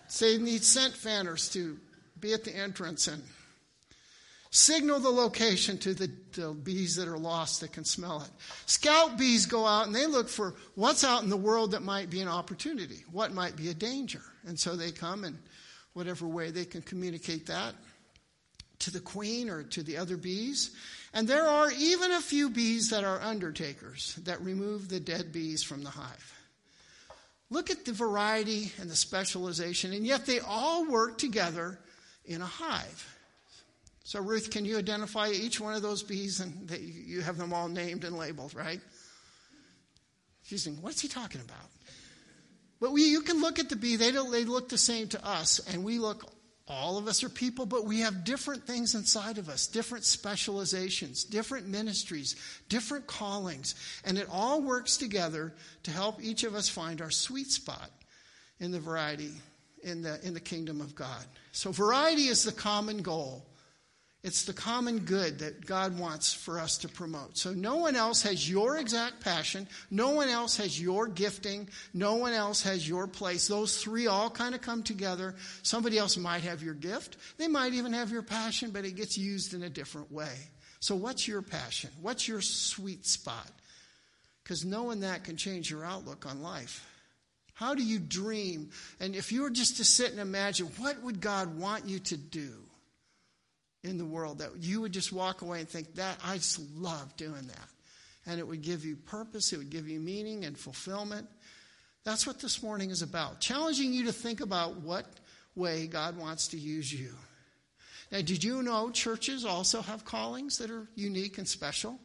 So 0.09 0.25
they 0.25 0.37
need 0.37 0.63
scent 0.63 0.93
fanners 0.93 1.49
to 1.49 1.77
be 2.19 2.33
at 2.33 2.43
the 2.43 2.55
entrance 2.55 3.07
and 3.07 3.23
signal 4.51 4.99
the 4.99 5.09
location 5.09 5.77
to 5.77 5.93
the, 5.93 6.11
the, 6.33 6.53
bees 6.53 6.95
that 6.95 7.07
are 7.07 7.17
lost 7.17 7.61
that 7.61 7.71
can 7.71 7.85
smell 7.85 8.21
it. 8.23 8.29
Scout 8.65 9.17
bees 9.17 9.45
go 9.45 9.65
out 9.65 9.85
and 9.85 9.95
they 9.95 10.07
look 10.07 10.27
for 10.27 10.55
what's 10.75 11.03
out 11.03 11.21
in 11.21 11.29
the 11.29 11.37
world 11.37 11.71
that 11.71 11.83
might 11.83 12.09
be 12.09 12.21
an 12.21 12.27
opportunity, 12.27 13.03
what 13.11 13.33
might 13.33 13.55
be 13.55 13.69
a 13.69 13.73
danger. 13.73 14.21
And 14.47 14.59
so 14.59 14.75
they 14.75 14.91
come 14.91 15.23
and 15.23 15.37
whatever 15.93 16.27
way 16.27 16.49
they 16.49 16.65
can 16.65 16.81
communicate 16.81 17.45
that 17.45 17.75
to 18.79 18.91
the 18.91 18.99
queen 18.99 19.49
or 19.49 19.63
to 19.63 19.83
the 19.83 19.97
other 19.97 20.17
bees. 20.17 20.71
And 21.13 21.27
there 21.27 21.47
are 21.47 21.71
even 21.77 22.11
a 22.13 22.21
few 22.21 22.49
bees 22.49 22.89
that 22.89 23.03
are 23.03 23.21
undertakers 23.21 24.15
that 24.23 24.41
remove 24.41 24.89
the 24.89 24.99
dead 24.99 25.31
bees 25.31 25.61
from 25.61 25.83
the 25.83 25.89
hive. 25.89 26.38
Look 27.49 27.71
at 27.71 27.85
the 27.85 27.93
variety 27.93 28.71
and 28.79 28.89
the 28.89 28.95
specialization, 28.95 29.93
and 29.93 30.05
yet 30.05 30.25
they 30.25 30.39
all 30.39 30.85
work 30.85 31.17
together 31.17 31.79
in 32.25 32.41
a 32.41 32.45
hive. 32.45 33.15
So, 34.03 34.19
Ruth, 34.19 34.51
can 34.51 34.65
you 34.65 34.77
identify 34.77 35.29
each 35.29 35.59
one 35.59 35.73
of 35.73 35.81
those 35.81 36.03
bees 36.03 36.39
and 36.39 36.67
that 36.69 36.81
you 36.81 37.21
have 37.21 37.37
them 37.37 37.53
all 37.53 37.67
named 37.67 38.03
and 38.03 38.17
labeled, 38.17 38.53
right? 38.53 38.79
She's 40.43 40.63
saying, 40.63 40.77
what's 40.81 41.01
he 41.01 41.07
talking 41.07 41.41
about? 41.41 41.67
But 42.79 42.91
we, 42.91 43.03
you 43.03 43.21
can 43.21 43.41
look 43.41 43.59
at 43.59 43.69
the 43.69 43.75
bee, 43.75 43.97
they, 43.97 44.11
don't, 44.11 44.31
they 44.31 44.45
look 44.45 44.69
the 44.69 44.77
same 44.77 45.07
to 45.09 45.23
us, 45.25 45.59
and 45.71 45.83
we 45.83 45.99
look 45.99 46.31
all 46.69 46.97
of 46.97 47.07
us 47.07 47.23
are 47.23 47.29
people, 47.29 47.65
but 47.65 47.85
we 47.85 48.01
have 48.01 48.23
different 48.23 48.65
things 48.65 48.93
inside 48.93 49.37
of 49.37 49.49
us, 49.49 49.67
different 49.67 50.05
specializations, 50.05 51.23
different 51.23 51.67
ministries, 51.67 52.35
different 52.69 53.07
callings. 53.07 53.75
And 54.05 54.17
it 54.17 54.27
all 54.31 54.61
works 54.61 54.97
together 54.97 55.53
to 55.83 55.91
help 55.91 56.23
each 56.23 56.43
of 56.43 56.53
us 56.53 56.69
find 56.69 57.01
our 57.01 57.11
sweet 57.11 57.47
spot 57.47 57.89
in 58.59 58.71
the 58.71 58.79
variety 58.79 59.31
in 59.83 60.01
the, 60.01 60.19
in 60.25 60.33
the 60.33 60.39
kingdom 60.39 60.81
of 60.81 60.95
God. 60.95 61.23
So, 61.51 61.71
variety 61.71 62.27
is 62.27 62.43
the 62.43 62.51
common 62.51 63.01
goal. 63.01 63.45
It's 64.21 64.43
the 64.43 64.53
common 64.53 64.99
good 64.99 65.39
that 65.39 65.65
God 65.65 65.97
wants 65.97 66.33
for 66.33 66.59
us 66.59 66.79
to 66.79 66.89
promote. 66.89 67.37
So 67.37 67.53
no 67.53 67.77
one 67.77 67.95
else 67.95 68.21
has 68.23 68.49
your 68.49 68.77
exact 68.77 69.21
passion. 69.21 69.65
No 69.89 70.09
one 70.09 70.27
else 70.27 70.57
has 70.57 70.79
your 70.79 71.07
gifting. 71.07 71.69
No 71.93 72.15
one 72.15 72.33
else 72.33 72.61
has 72.63 72.87
your 72.87 73.07
place. 73.07 73.47
Those 73.47 73.81
three 73.81 74.07
all 74.07 74.29
kind 74.29 74.53
of 74.53 74.61
come 74.61 74.83
together. 74.83 75.35
Somebody 75.63 75.97
else 75.97 76.17
might 76.17 76.41
have 76.41 76.61
your 76.61 76.73
gift. 76.73 77.15
They 77.37 77.47
might 77.47 77.73
even 77.73 77.93
have 77.93 78.11
your 78.11 78.21
passion, 78.21 78.71
but 78.71 78.83
it 78.83 78.97
gets 78.97 79.17
used 79.17 79.53
in 79.53 79.63
a 79.63 79.69
different 79.69 80.11
way. 80.11 80.35
So 80.81 80.95
what's 80.95 81.25
your 81.25 81.41
passion? 81.41 81.89
What's 82.01 82.27
your 82.27 82.41
sweet 82.41 83.05
spot? 83.05 83.49
Because 84.43 84.65
knowing 84.65 84.99
that 85.01 85.23
can 85.23 85.37
change 85.37 85.71
your 85.71 85.85
outlook 85.85 86.25
on 86.25 86.41
life. 86.41 86.85
How 87.53 87.73
do 87.73 87.83
you 87.83 87.99
dream? 87.99 88.71
And 88.99 89.15
if 89.15 89.31
you 89.31 89.43
were 89.43 89.49
just 89.49 89.77
to 89.77 89.85
sit 89.85 90.11
and 90.11 90.19
imagine, 90.19 90.67
what 90.77 91.01
would 91.03 91.21
God 91.21 91.57
want 91.57 91.87
you 91.87 91.99
to 91.99 92.17
do? 92.17 92.53
In 93.83 93.97
the 93.97 94.05
world 94.05 94.39
that 94.39 94.51
you 94.59 94.81
would 94.81 94.91
just 94.91 95.13
walk 95.13 95.41
away 95.41 95.59
and 95.59 95.69
think 95.69 95.95
that 95.95 96.17
I 96.23 96.35
just 96.35 96.59
love 96.75 97.15
doing 97.15 97.47
that. 97.47 97.69
And 98.25 98.39
it 98.39 98.47
would 98.47 98.61
give 98.61 98.85
you 98.85 98.95
purpose, 98.95 99.53
it 99.53 99.57
would 99.57 99.69
give 99.69 99.87
you 99.87 99.99
meaning 99.99 100.45
and 100.45 100.57
fulfillment. 100.57 101.27
That's 102.03 102.27
what 102.27 102.39
this 102.39 102.61
morning 102.61 102.89
is 102.89 103.01
about. 103.01 103.39
Challenging 103.39 103.93
you 103.93 104.05
to 104.05 104.11
think 104.11 104.41
about 104.41 104.81
what 104.81 105.05
way 105.55 105.87
God 105.87 106.17
wants 106.17 106.49
to 106.49 106.57
use 106.57 106.91
you. 106.91 107.13
Now, 108.11 108.21
did 108.21 108.43
you 108.43 108.63
know 108.63 108.89
churches 108.89 109.45
also 109.45 109.81
have 109.81 110.03
callings 110.03 110.57
that 110.57 110.71
are 110.71 110.87
unique 110.95 111.37
and 111.37 111.47
special? 111.47 111.99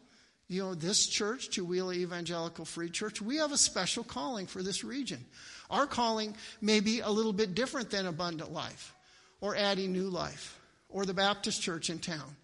You 0.48 0.62
know, 0.62 0.74
this 0.74 1.06
church, 1.06 1.48
Tooele 1.48 1.94
Evangelical 1.94 2.66
Free 2.66 2.90
Church, 2.90 3.22
we 3.22 3.38
have 3.38 3.52
a 3.52 3.56
special 3.56 4.04
calling 4.04 4.46
for 4.46 4.62
this 4.62 4.84
region. 4.84 5.24
Our 5.70 5.86
calling 5.86 6.36
may 6.60 6.80
be 6.80 7.00
a 7.00 7.08
little 7.08 7.32
bit 7.32 7.54
different 7.54 7.90
than 7.90 8.06
Abundant 8.06 8.52
Life 8.52 8.94
or 9.40 9.56
Adding 9.56 9.92
New 9.92 10.10
Life 10.10 10.60
or 10.94 11.04
the 11.04 11.12
Baptist 11.12 11.60
church 11.60 11.90
in 11.90 11.98
town. 11.98 12.36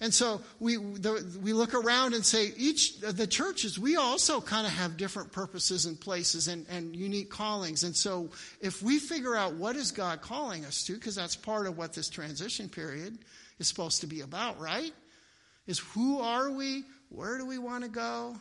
And 0.00 0.12
so 0.12 0.40
we, 0.58 0.76
the, 0.76 1.24
we 1.40 1.52
look 1.52 1.74
around 1.74 2.14
and 2.14 2.26
say, 2.26 2.52
each 2.56 2.98
the 2.98 3.26
churches, 3.26 3.78
we 3.78 3.94
also 3.94 4.40
kind 4.40 4.66
of 4.66 4.72
have 4.72 4.96
different 4.96 5.30
purposes 5.30 5.86
and 5.86 5.98
places 5.98 6.48
and, 6.48 6.66
and 6.68 6.96
unique 6.96 7.30
callings. 7.30 7.84
And 7.84 7.96
so 7.96 8.28
if 8.60 8.82
we 8.82 8.98
figure 8.98 9.36
out 9.36 9.54
what 9.54 9.76
is 9.76 9.92
God 9.92 10.20
calling 10.20 10.64
us 10.64 10.82
to, 10.86 10.94
because 10.94 11.14
that's 11.14 11.36
part 11.36 11.68
of 11.68 11.78
what 11.78 11.92
this 11.92 12.08
transition 12.08 12.68
period 12.68 13.16
is 13.60 13.68
supposed 13.68 14.00
to 14.00 14.08
be 14.08 14.22
about, 14.22 14.60
right? 14.60 14.92
Is 15.68 15.78
who 15.78 16.18
are 16.18 16.50
we? 16.50 16.82
Where 17.08 17.38
do 17.38 17.46
we 17.46 17.58
want 17.58 17.84
to 17.84 17.90
go? 17.90 18.34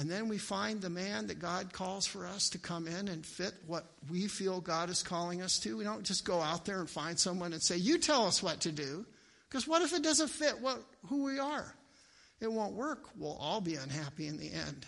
And 0.00 0.10
then 0.10 0.28
we 0.28 0.38
find 0.38 0.80
the 0.80 0.88
man 0.88 1.26
that 1.26 1.40
God 1.40 1.74
calls 1.74 2.06
for 2.06 2.26
us 2.26 2.48
to 2.50 2.58
come 2.58 2.88
in 2.88 3.08
and 3.08 3.24
fit 3.24 3.52
what 3.66 3.84
we 4.10 4.28
feel 4.28 4.62
God 4.62 4.88
is 4.88 5.02
calling 5.02 5.42
us 5.42 5.58
to. 5.58 5.76
We 5.76 5.84
don't 5.84 6.04
just 6.04 6.24
go 6.24 6.40
out 6.40 6.64
there 6.64 6.80
and 6.80 6.88
find 6.88 7.18
someone 7.18 7.52
and 7.52 7.62
say, 7.62 7.76
You 7.76 7.98
tell 7.98 8.24
us 8.24 8.42
what 8.42 8.60
to 8.60 8.72
do. 8.72 9.04
Because 9.46 9.68
what 9.68 9.82
if 9.82 9.92
it 9.92 10.02
doesn't 10.02 10.28
fit 10.28 10.58
what, 10.62 10.82
who 11.08 11.24
we 11.24 11.38
are? 11.38 11.74
It 12.40 12.50
won't 12.50 12.72
work. 12.72 13.10
We'll 13.18 13.36
all 13.36 13.60
be 13.60 13.74
unhappy 13.74 14.26
in 14.26 14.38
the 14.38 14.50
end. 14.50 14.86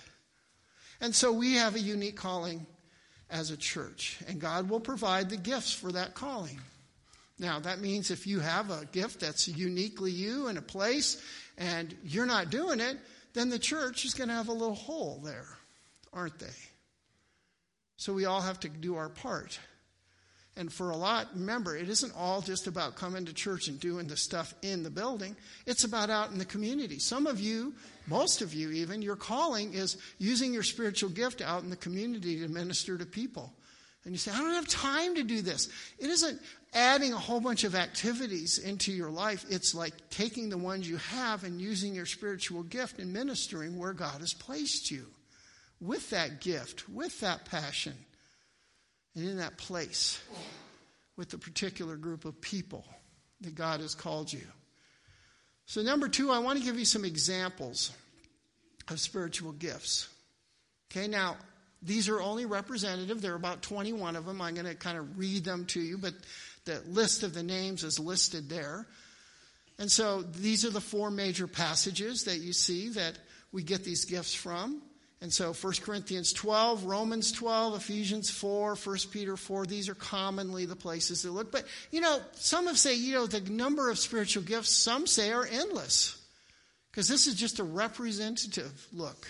And 1.02 1.14
so 1.14 1.30
we 1.30 1.56
have 1.56 1.74
a 1.74 1.80
unique 1.80 2.16
calling 2.16 2.64
as 3.28 3.50
a 3.50 3.56
church, 3.58 4.18
and 4.28 4.40
God 4.40 4.70
will 4.70 4.80
provide 4.80 5.28
the 5.28 5.36
gifts 5.36 5.74
for 5.74 5.92
that 5.92 6.14
calling. 6.14 6.58
Now, 7.38 7.58
that 7.60 7.80
means 7.80 8.10
if 8.10 8.26
you 8.26 8.40
have 8.40 8.70
a 8.70 8.86
gift 8.86 9.20
that's 9.20 9.46
uniquely 9.46 10.10
you 10.10 10.48
in 10.48 10.56
a 10.56 10.62
place 10.62 11.20
and 11.58 11.94
you're 12.02 12.24
not 12.24 12.48
doing 12.48 12.80
it, 12.80 12.96
then 13.34 13.48
the 13.48 13.58
church 13.58 14.04
is 14.04 14.14
going 14.14 14.28
to 14.28 14.34
have 14.34 14.48
a 14.48 14.52
little 14.52 14.74
hole 14.74 15.20
there, 15.24 15.48
aren't 16.12 16.38
they? 16.38 16.46
So 17.96 18.12
we 18.12 18.24
all 18.24 18.40
have 18.40 18.60
to 18.60 18.68
do 18.68 18.96
our 18.96 19.08
part. 19.08 19.58
And 20.56 20.70
for 20.70 20.90
a 20.90 20.96
lot, 20.96 21.28
remember, 21.34 21.74
it 21.74 21.88
isn't 21.88 22.12
all 22.14 22.42
just 22.42 22.66
about 22.66 22.94
coming 22.94 23.24
to 23.24 23.32
church 23.32 23.68
and 23.68 23.80
doing 23.80 24.06
the 24.06 24.18
stuff 24.18 24.52
in 24.60 24.82
the 24.82 24.90
building. 24.90 25.34
It's 25.66 25.84
about 25.84 26.10
out 26.10 26.30
in 26.30 26.36
the 26.36 26.44
community. 26.44 26.98
Some 26.98 27.26
of 27.26 27.40
you, 27.40 27.72
most 28.06 28.42
of 28.42 28.52
you 28.52 28.70
even, 28.70 29.00
your 29.00 29.16
calling 29.16 29.72
is 29.72 29.96
using 30.18 30.52
your 30.52 30.62
spiritual 30.62 31.08
gift 31.08 31.40
out 31.40 31.62
in 31.62 31.70
the 31.70 31.76
community 31.76 32.40
to 32.40 32.48
minister 32.48 32.98
to 32.98 33.06
people. 33.06 33.54
And 34.04 34.12
you 34.12 34.18
say, 34.18 34.32
I 34.32 34.38
don't 34.38 34.54
have 34.54 34.68
time 34.68 35.14
to 35.14 35.22
do 35.22 35.42
this. 35.42 35.68
It 35.98 36.10
isn't 36.10 36.40
adding 36.74 37.12
a 37.12 37.18
whole 37.18 37.40
bunch 37.40 37.64
of 37.64 37.74
activities 37.74 38.58
into 38.58 38.90
your 38.92 39.10
life. 39.10 39.44
It's 39.48 39.74
like 39.74 39.92
taking 40.10 40.48
the 40.48 40.58
ones 40.58 40.88
you 40.88 40.96
have 40.96 41.44
and 41.44 41.60
using 41.60 41.94
your 41.94 42.06
spiritual 42.06 42.64
gift 42.64 42.98
and 42.98 43.12
ministering 43.12 43.78
where 43.78 43.92
God 43.92 44.20
has 44.20 44.34
placed 44.34 44.90
you 44.90 45.06
with 45.80 46.10
that 46.10 46.40
gift, 46.40 46.88
with 46.88 47.20
that 47.20 47.44
passion, 47.44 47.94
and 49.14 49.28
in 49.28 49.36
that 49.36 49.56
place 49.56 50.20
with 51.16 51.30
the 51.30 51.38
particular 51.38 51.96
group 51.96 52.24
of 52.24 52.40
people 52.40 52.84
that 53.42 53.54
God 53.54 53.80
has 53.80 53.94
called 53.94 54.32
you. 54.32 54.46
So, 55.66 55.82
number 55.82 56.08
two, 56.08 56.30
I 56.30 56.38
want 56.38 56.58
to 56.58 56.64
give 56.64 56.78
you 56.78 56.84
some 56.84 57.04
examples 57.04 57.92
of 58.88 58.98
spiritual 58.98 59.52
gifts. 59.52 60.08
Okay, 60.90 61.06
now, 61.06 61.36
these 61.82 62.08
are 62.08 62.20
only 62.20 62.46
representative. 62.46 63.20
There 63.20 63.32
are 63.32 63.36
about 63.36 63.62
21 63.62 64.16
of 64.16 64.26
them. 64.26 64.40
I'm 64.40 64.54
going 64.54 64.66
to 64.66 64.74
kind 64.74 64.98
of 64.98 65.18
read 65.18 65.44
them 65.44 65.66
to 65.66 65.80
you, 65.80 65.98
but 65.98 66.14
the 66.64 66.80
list 66.88 67.22
of 67.22 67.34
the 67.34 67.42
names 67.42 67.84
is 67.84 67.98
listed 67.98 68.48
there. 68.48 68.86
And 69.78 69.90
so 69.90 70.22
these 70.22 70.64
are 70.64 70.70
the 70.70 70.80
four 70.80 71.10
major 71.10 71.46
passages 71.46 72.24
that 72.24 72.38
you 72.38 72.52
see 72.52 72.90
that 72.90 73.18
we 73.50 73.62
get 73.62 73.84
these 73.84 74.04
gifts 74.04 74.34
from. 74.34 74.80
And 75.20 75.32
so 75.32 75.52
1 75.52 75.72
Corinthians 75.82 76.32
12, 76.32 76.84
Romans 76.84 77.30
12, 77.30 77.76
Ephesians 77.76 78.28
4, 78.28 78.74
1 78.74 78.96
Peter 79.12 79.36
4, 79.36 79.66
these 79.66 79.88
are 79.88 79.94
commonly 79.94 80.66
the 80.66 80.74
places 80.74 81.22
that 81.22 81.30
look. 81.30 81.52
But, 81.52 81.64
you 81.92 82.00
know, 82.00 82.20
some 82.32 82.66
have 82.66 82.76
say, 82.76 82.96
you 82.96 83.14
know, 83.14 83.26
the 83.26 83.40
number 83.40 83.88
of 83.88 83.98
spiritual 83.98 84.42
gifts, 84.42 84.70
some 84.70 85.06
say 85.06 85.32
are 85.32 85.46
endless. 85.46 86.20
Because 86.90 87.08
this 87.08 87.28
is 87.28 87.36
just 87.36 87.60
a 87.60 87.64
representative 87.64 88.86
look. 88.92 89.28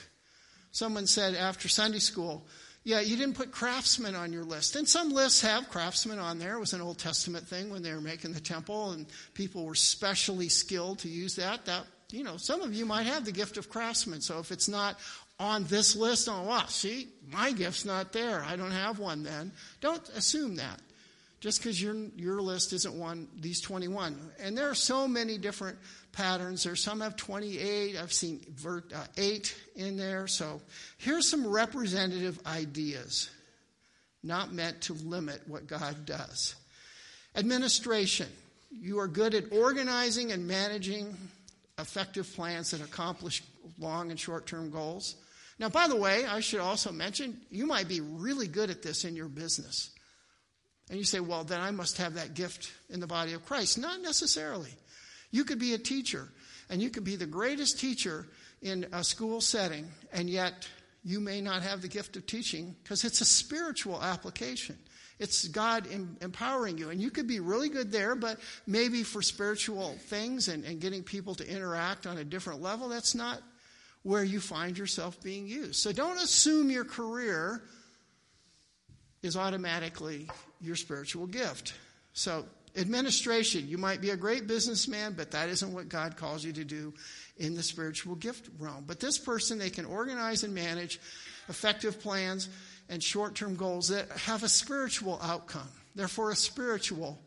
Someone 0.72 1.06
said 1.06 1.34
after 1.34 1.68
Sunday 1.68 1.98
school, 1.98 2.44
Yeah, 2.82 3.00
you 3.00 3.16
didn't 3.16 3.36
put 3.36 3.52
craftsmen 3.52 4.16
on 4.16 4.32
your 4.32 4.42
list. 4.42 4.74
And 4.74 4.88
some 4.88 5.10
lists 5.10 5.42
have 5.42 5.68
craftsmen 5.68 6.18
on 6.18 6.38
there. 6.38 6.56
It 6.56 6.60
was 6.60 6.72
an 6.72 6.80
Old 6.80 6.98
Testament 6.98 7.46
thing 7.46 7.70
when 7.70 7.82
they 7.82 7.92
were 7.92 8.00
making 8.00 8.32
the 8.32 8.40
temple 8.40 8.90
and 8.90 9.06
people 9.34 9.64
were 9.66 9.76
specially 9.76 10.48
skilled 10.48 10.98
to 11.00 11.08
use 11.08 11.36
that. 11.36 11.66
That, 11.66 11.84
you 12.10 12.24
know, 12.24 12.38
some 12.38 12.62
of 12.62 12.74
you 12.74 12.84
might 12.84 13.06
have 13.06 13.24
the 13.24 13.32
gift 13.32 13.56
of 13.56 13.68
craftsmen. 13.68 14.20
So 14.20 14.40
if 14.40 14.50
it's 14.50 14.68
not 14.68 14.98
on 15.38 15.64
this 15.64 15.94
list, 15.94 16.28
oh, 16.28 16.42
wow, 16.42 16.64
see, 16.66 17.08
my 17.30 17.52
gift's 17.52 17.84
not 17.84 18.12
there. 18.12 18.42
I 18.42 18.56
don't 18.56 18.70
have 18.72 18.98
one 18.98 19.22
then. 19.22 19.52
Don't 19.80 20.06
assume 20.10 20.56
that. 20.56 20.80
Just 21.40 21.60
because 21.60 21.82
your, 21.82 21.96
your 22.16 22.40
list 22.40 22.72
isn't 22.72 22.94
one, 22.94 23.26
these 23.40 23.60
21. 23.60 24.16
And 24.40 24.56
there 24.56 24.70
are 24.70 24.76
so 24.76 25.08
many 25.08 25.38
different 25.38 25.76
patterns. 26.12 26.64
There 26.64 26.76
some 26.76 27.00
have 27.00 27.16
28. 27.16 27.96
I've 27.96 28.12
seen 28.12 28.40
uh, 28.66 29.04
8 29.16 29.56
in 29.76 29.96
there. 29.96 30.26
So 30.26 30.60
here's 30.98 31.28
some 31.28 31.46
representative 31.46 32.38
ideas, 32.46 33.30
not 34.22 34.52
meant 34.52 34.82
to 34.82 34.92
limit 34.94 35.42
what 35.46 35.66
God 35.66 36.06
does. 36.06 36.54
Administration. 37.34 38.28
You 38.70 39.00
are 39.00 39.08
good 39.08 39.34
at 39.34 39.52
organizing 39.52 40.32
and 40.32 40.46
managing 40.46 41.16
effective 41.78 42.32
plans 42.34 42.70
that 42.70 42.80
accomplish 42.80 43.42
long 43.78 44.10
and 44.10 44.18
short 44.18 44.46
term 44.46 44.70
goals. 44.70 45.16
Now, 45.58 45.68
by 45.68 45.88
the 45.88 45.96
way, 45.96 46.24
I 46.24 46.40
should 46.40 46.60
also 46.60 46.90
mention 46.90 47.40
you 47.50 47.66
might 47.66 47.88
be 47.88 48.00
really 48.00 48.48
good 48.48 48.70
at 48.70 48.82
this 48.82 49.04
in 49.04 49.14
your 49.14 49.28
business. 49.28 49.90
And 50.88 50.98
you 50.98 51.04
say, 51.04 51.20
well, 51.20 51.44
then 51.44 51.60
I 51.60 51.70
must 51.70 51.98
have 51.98 52.14
that 52.14 52.34
gift 52.34 52.72
in 52.90 53.00
the 53.00 53.06
body 53.06 53.32
of 53.32 53.46
Christ. 53.46 53.78
Not 53.78 54.00
necessarily. 54.02 54.70
You 55.32 55.44
could 55.44 55.58
be 55.58 55.74
a 55.74 55.78
teacher, 55.78 56.28
and 56.70 56.80
you 56.80 56.90
could 56.90 57.04
be 57.04 57.16
the 57.16 57.26
greatest 57.26 57.80
teacher 57.80 58.28
in 58.60 58.86
a 58.92 59.02
school 59.02 59.40
setting, 59.40 59.88
and 60.12 60.30
yet 60.30 60.68
you 61.02 61.18
may 61.18 61.40
not 61.40 61.62
have 61.62 61.82
the 61.82 61.88
gift 61.88 62.16
of 62.16 62.26
teaching 62.26 62.76
because 62.82 63.04
it's 63.04 63.20
a 63.20 63.24
spiritual 63.24 64.00
application. 64.00 64.78
It's 65.18 65.46
God 65.48 65.86
empowering 66.20 66.78
you. 66.78 66.90
And 66.90 67.00
you 67.00 67.10
could 67.10 67.26
be 67.26 67.40
really 67.40 67.68
good 67.68 67.92
there, 67.92 68.14
but 68.14 68.38
maybe 68.66 69.02
for 69.02 69.22
spiritual 69.22 69.96
things 70.06 70.48
and, 70.48 70.64
and 70.64 70.80
getting 70.80 71.02
people 71.02 71.34
to 71.36 71.48
interact 71.48 72.06
on 72.06 72.18
a 72.18 72.24
different 72.24 72.60
level, 72.60 72.88
that's 72.88 73.14
not 73.14 73.40
where 74.02 74.24
you 74.24 74.40
find 74.40 74.76
yourself 74.76 75.22
being 75.22 75.46
used. 75.46 75.76
So 75.76 75.92
don't 75.92 76.20
assume 76.20 76.70
your 76.70 76.84
career 76.84 77.62
is 79.22 79.36
automatically 79.36 80.28
your 80.60 80.74
spiritual 80.74 81.26
gift. 81.26 81.74
So 82.12 82.44
Administration, 82.74 83.68
you 83.68 83.76
might 83.76 84.00
be 84.00 84.10
a 84.10 84.16
great 84.16 84.46
businessman, 84.46 85.12
but 85.12 85.30
that 85.32 85.50
isn't 85.50 85.74
what 85.74 85.90
God 85.90 86.16
calls 86.16 86.42
you 86.42 86.52
to 86.54 86.64
do 86.64 86.94
in 87.36 87.54
the 87.54 87.62
spiritual 87.62 88.14
gift 88.14 88.48
realm. 88.58 88.84
But 88.86 88.98
this 88.98 89.18
person, 89.18 89.58
they 89.58 89.68
can 89.68 89.84
organize 89.84 90.42
and 90.42 90.54
manage 90.54 90.98
effective 91.48 92.00
plans 92.00 92.48
and 92.88 93.02
short 93.02 93.34
term 93.34 93.56
goals 93.56 93.88
that 93.88 94.10
have 94.12 94.42
a 94.42 94.48
spiritual 94.48 95.18
outcome, 95.22 95.68
therefore, 95.94 96.30
a 96.30 96.36
spiritual 96.36 97.20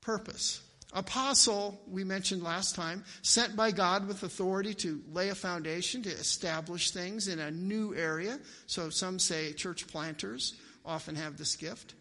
purpose. 0.00 0.62
Apostle, 0.92 1.80
we 1.86 2.02
mentioned 2.02 2.42
last 2.42 2.74
time, 2.74 3.04
sent 3.22 3.54
by 3.54 3.70
God 3.70 4.08
with 4.08 4.22
authority 4.22 4.72
to 4.74 5.02
lay 5.12 5.28
a 5.28 5.34
foundation, 5.34 6.02
to 6.02 6.10
establish 6.10 6.90
things 6.90 7.28
in 7.28 7.38
a 7.38 7.50
new 7.50 7.94
area. 7.94 8.38
So 8.66 8.88
some 8.88 9.18
say 9.18 9.52
church 9.52 9.86
planters 9.86 10.54
often 10.86 11.14
have 11.14 11.36
this 11.36 11.56
gift. 11.56 11.94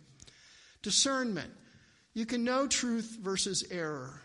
Discernment 0.81 1.51
you 2.17 2.25
can 2.25 2.43
know 2.43 2.65
truth 2.65 3.19
versus 3.21 3.63
error, 3.69 4.19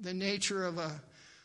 the 0.00 0.14
nature 0.14 0.64
of 0.64 0.78
a, 0.78 0.90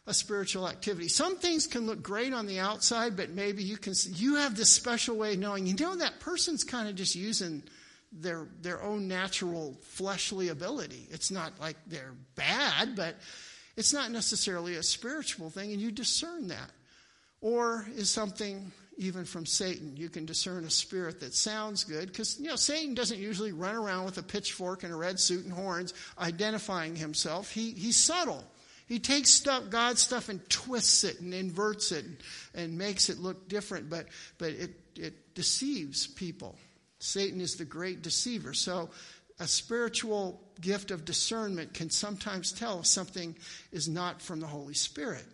a 0.08 0.14
spiritual 0.14 0.66
activity. 0.66 1.10
Some 1.10 1.36
things 1.36 1.68
can 1.68 1.86
look 1.86 2.02
great 2.02 2.34
on 2.34 2.48
the 2.48 2.60
outside, 2.60 3.18
but 3.18 3.32
maybe 3.32 3.62
you 3.62 3.76
can 3.76 3.94
you 4.14 4.36
have 4.36 4.56
this 4.56 4.70
special 4.70 5.18
way 5.18 5.34
of 5.34 5.40
knowing, 5.40 5.68
you 5.68 5.76
know, 5.76 5.98
that 5.98 6.22
person's 6.22 6.64
kind 6.64 6.88
of 6.88 6.96
just 6.96 7.14
using 7.14 7.62
their 8.14 8.48
their 8.62 8.82
own 8.82 9.10
natural 9.10 9.78
fleshly 9.82 10.48
ability. 10.48 11.10
It's 11.12 11.30
not 11.30 11.60
like 11.60 11.76
they're 11.88 12.16
bad, 12.36 12.96
but 12.96 13.18
it's 13.76 13.92
not 13.92 14.12
necessarily 14.12 14.76
a 14.76 14.84
spiritual 14.84 15.50
thing, 15.50 15.74
and 15.74 15.82
you 15.82 15.92
discern 15.92 16.48
that. 16.48 16.72
Or 17.42 17.86
is 17.98 18.10
something 18.10 18.72
even 19.02 19.26
from 19.26 19.48
Satan. 19.48 19.98
You 19.98 20.10
can 20.10 20.26
discern 20.26 20.64
a 20.64 20.70
spirit 20.70 21.22
that 21.22 21.34
sounds 21.34 21.84
good 21.84 22.08
because, 22.08 22.40
you 22.40 22.48
know, 22.48 22.56
Satan 22.56 22.94
doesn't 22.94 23.18
usually 23.18 23.52
run 23.52 23.76
around 23.76 24.06
with 24.06 24.20
a 24.20 24.24
pitchfork 24.24 24.84
and 24.84 24.94
a 24.94 24.96
red 24.96 25.20
suit 25.20 25.44
and 25.44 25.52
horns 25.52 25.96
identifying 26.20 26.96
himself. 26.96 27.50
He, 27.50 27.72
he's 27.72 27.98
subtle. 27.98 28.44
He 28.88 29.00
takes 29.00 29.32
stuff, 29.32 29.72
God's 29.72 30.02
stuff 30.02 30.30
and 30.30 30.48
twists 30.50 31.04
it 31.04 31.20
and 31.20 31.34
inverts 31.34 31.92
it 31.92 32.06
and, 32.06 32.18
and 32.54 32.78
makes 32.78 33.10
it 33.10 33.18
look 33.18 33.50
different, 33.50 33.90
but, 33.90 34.06
but 34.38 34.52
it, 34.52 34.72
it 34.96 35.34
deceives 35.34 36.06
people. 36.06 36.56
Satan 37.00 37.42
is 37.42 37.56
the 37.56 37.66
great 37.66 38.04
deceiver. 38.04 38.54
So 38.54 38.92
a 39.40 39.48
spiritual 39.48 40.40
gift 40.60 40.92
of 40.92 41.06
discernment 41.06 41.74
can 41.74 41.90
sometimes 41.90 42.52
tell 42.52 42.82
if 42.82 42.86
something 42.86 43.36
is 43.72 43.90
not 43.90 44.22
from 44.22 44.40
the 44.40 44.48
Holy 44.48 44.76
Spirit. 44.76 45.26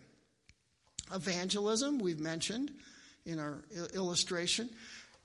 Evangelism, 1.13 1.99
we've 1.99 2.21
mentioned 2.21 2.71
in 3.28 3.40
our 3.40 3.62
illustration. 3.94 4.70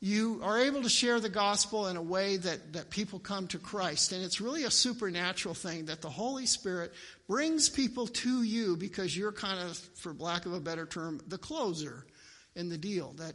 You 0.00 0.40
are 0.42 0.58
able 0.58 0.82
to 0.82 0.88
share 0.88 1.20
the 1.20 1.28
gospel 1.28 1.86
in 1.86 1.96
a 1.96 2.02
way 2.02 2.36
that, 2.36 2.72
that 2.72 2.90
people 2.90 3.20
come 3.20 3.46
to 3.48 3.58
Christ. 3.58 4.10
And 4.10 4.24
it's 4.24 4.40
really 4.40 4.64
a 4.64 4.70
supernatural 4.70 5.54
thing 5.54 5.86
that 5.86 6.02
the 6.02 6.10
Holy 6.10 6.44
Spirit 6.44 6.92
brings 7.28 7.68
people 7.68 8.08
to 8.08 8.42
you 8.42 8.76
because 8.76 9.16
you're 9.16 9.30
kind 9.30 9.60
of, 9.60 9.76
for 9.94 10.12
lack 10.14 10.44
of 10.44 10.54
a 10.54 10.60
better 10.60 10.86
term, 10.86 11.20
the 11.28 11.38
closer 11.38 12.04
in 12.56 12.68
the 12.68 12.76
deal. 12.76 13.14
That 13.18 13.34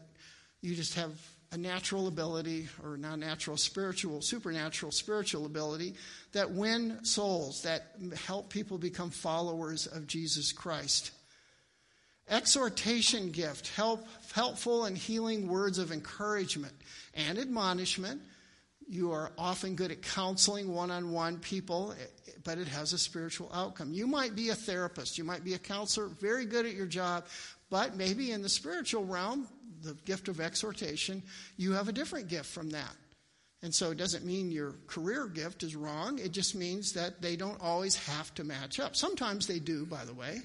you 0.61 0.75
just 0.75 0.95
have 0.95 1.13
a 1.53 1.57
natural 1.57 2.07
ability, 2.07 2.67
or 2.83 2.97
not 2.97 3.19
natural, 3.19 3.55
spiritual, 3.55 4.21
supernatural 4.21 4.91
spiritual 4.91 5.45
ability 5.45 5.93
that 6.33 6.51
win 6.51 6.99
souls, 7.05 7.61
that 7.61 7.93
help 8.25 8.49
people 8.49 8.77
become 8.77 9.09
followers 9.09 9.87
of 9.87 10.07
Jesus 10.07 10.51
Christ. 10.51 11.11
Exhortation 12.29 13.31
gift, 13.31 13.69
help, 13.69 14.05
helpful 14.33 14.85
and 14.85 14.97
healing 14.97 15.47
words 15.47 15.79
of 15.79 15.91
encouragement 15.91 16.73
and 17.13 17.37
admonishment. 17.37 18.21
You 18.89 19.11
are 19.11 19.31
often 19.37 19.75
good 19.75 19.91
at 19.91 20.01
counseling 20.01 20.73
one 20.73 20.91
on 20.91 21.11
one 21.11 21.39
people, 21.39 21.93
eh, 21.93 22.03
eh, 22.03 22.31
but 22.43 22.57
it 22.57 22.67
has 22.67 22.93
a 22.93 22.97
spiritual 22.97 23.49
outcome. 23.53 23.93
You 23.93 24.07
might 24.07 24.35
be 24.35 24.49
a 24.49 24.55
therapist, 24.55 25.17
you 25.17 25.23
might 25.23 25.43
be 25.43 25.53
a 25.53 25.59
counselor, 25.59 26.07
very 26.07 26.45
good 26.45 26.65
at 26.65 26.73
your 26.73 26.85
job, 26.85 27.25
but 27.69 27.95
maybe 27.95 28.31
in 28.31 28.41
the 28.41 28.49
spiritual 28.49 29.05
realm, 29.05 29.47
the 29.81 29.93
gift 30.05 30.27
of 30.27 30.39
exhortation, 30.39 31.21
you 31.57 31.73
have 31.73 31.87
a 31.87 31.93
different 31.93 32.27
gift 32.27 32.47
from 32.47 32.69
that. 32.71 32.95
And 33.63 33.73
so 33.73 33.91
it 33.91 33.97
doesn't 33.97 34.25
mean 34.25 34.51
your 34.51 34.75
career 34.85 35.27
gift 35.27 35.63
is 35.63 35.75
wrong. 35.75 36.19
It 36.19 36.31
just 36.31 36.55
means 36.55 36.93
that 36.93 37.21
they 37.21 37.35
don't 37.35 37.59
always 37.61 37.95
have 38.07 38.33
to 38.35 38.43
match 38.43 38.79
up. 38.79 38.95
Sometimes 38.95 39.47
they 39.47 39.59
do, 39.59 39.85
by 39.85 40.05
the 40.05 40.13
way. 40.13 40.41